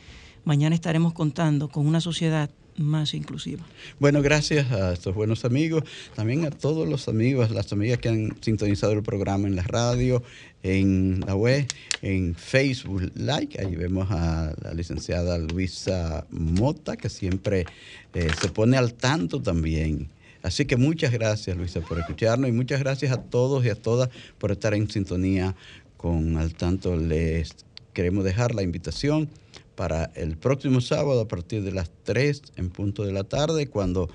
mañana 0.44 0.74
estaremos 0.74 1.12
contando 1.12 1.68
con 1.68 1.86
una 1.86 2.00
sociedad 2.00 2.50
más 2.76 3.14
inclusiva. 3.14 3.64
Bueno, 3.98 4.22
gracias 4.22 4.70
a 4.70 4.92
estos 4.92 5.14
buenos 5.14 5.44
amigos, 5.44 5.84
también 6.14 6.44
a 6.44 6.50
todos 6.50 6.88
los 6.88 7.08
amigos, 7.08 7.50
las 7.50 7.72
amigas 7.72 7.98
que 7.98 8.08
han 8.08 8.36
sintonizado 8.42 8.92
el 8.92 9.02
programa 9.02 9.48
en 9.48 9.56
la 9.56 9.62
radio, 9.62 10.22
en 10.66 11.20
la 11.24 11.36
web, 11.36 11.64
en 12.02 12.34
Facebook 12.34 13.12
Like. 13.14 13.60
Ahí 13.60 13.76
vemos 13.76 14.08
a 14.10 14.52
la 14.60 14.74
licenciada 14.74 15.38
Luisa 15.38 16.26
Mota, 16.30 16.96
que 16.96 17.08
siempre 17.08 17.66
eh, 18.14 18.28
se 18.40 18.48
pone 18.48 18.76
al 18.76 18.94
tanto 18.94 19.40
también. 19.40 20.08
Así 20.42 20.64
que 20.64 20.76
muchas 20.76 21.12
gracias, 21.12 21.56
Luisa, 21.56 21.80
por 21.80 22.00
escucharnos 22.00 22.48
y 22.48 22.52
muchas 22.52 22.80
gracias 22.80 23.12
a 23.12 23.22
todos 23.22 23.64
y 23.64 23.68
a 23.68 23.76
todas 23.76 24.10
por 24.38 24.50
estar 24.50 24.74
en 24.74 24.90
sintonía 24.90 25.54
con 25.96 26.36
Al 26.36 26.54
Tanto. 26.54 26.96
Les 26.96 27.54
queremos 27.92 28.24
dejar 28.24 28.54
la 28.54 28.62
invitación 28.62 29.28
para 29.76 30.10
el 30.14 30.36
próximo 30.36 30.80
sábado 30.80 31.20
a 31.20 31.28
partir 31.28 31.62
de 31.62 31.72
las 31.72 31.90
3 32.02 32.42
en 32.56 32.70
punto 32.70 33.04
de 33.04 33.12
la 33.12 33.24
tarde, 33.24 33.68
cuando 33.68 34.08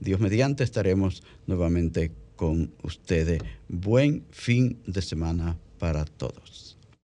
Dios 0.00 0.20
mediante 0.20 0.64
estaremos 0.64 1.22
nuevamente 1.46 2.12
con 2.36 2.72
ustedes. 2.82 3.42
Buen 3.68 4.24
fin 4.30 4.78
de 4.86 5.02
semana 5.02 5.56
para 5.78 6.04
todos. 6.04 6.67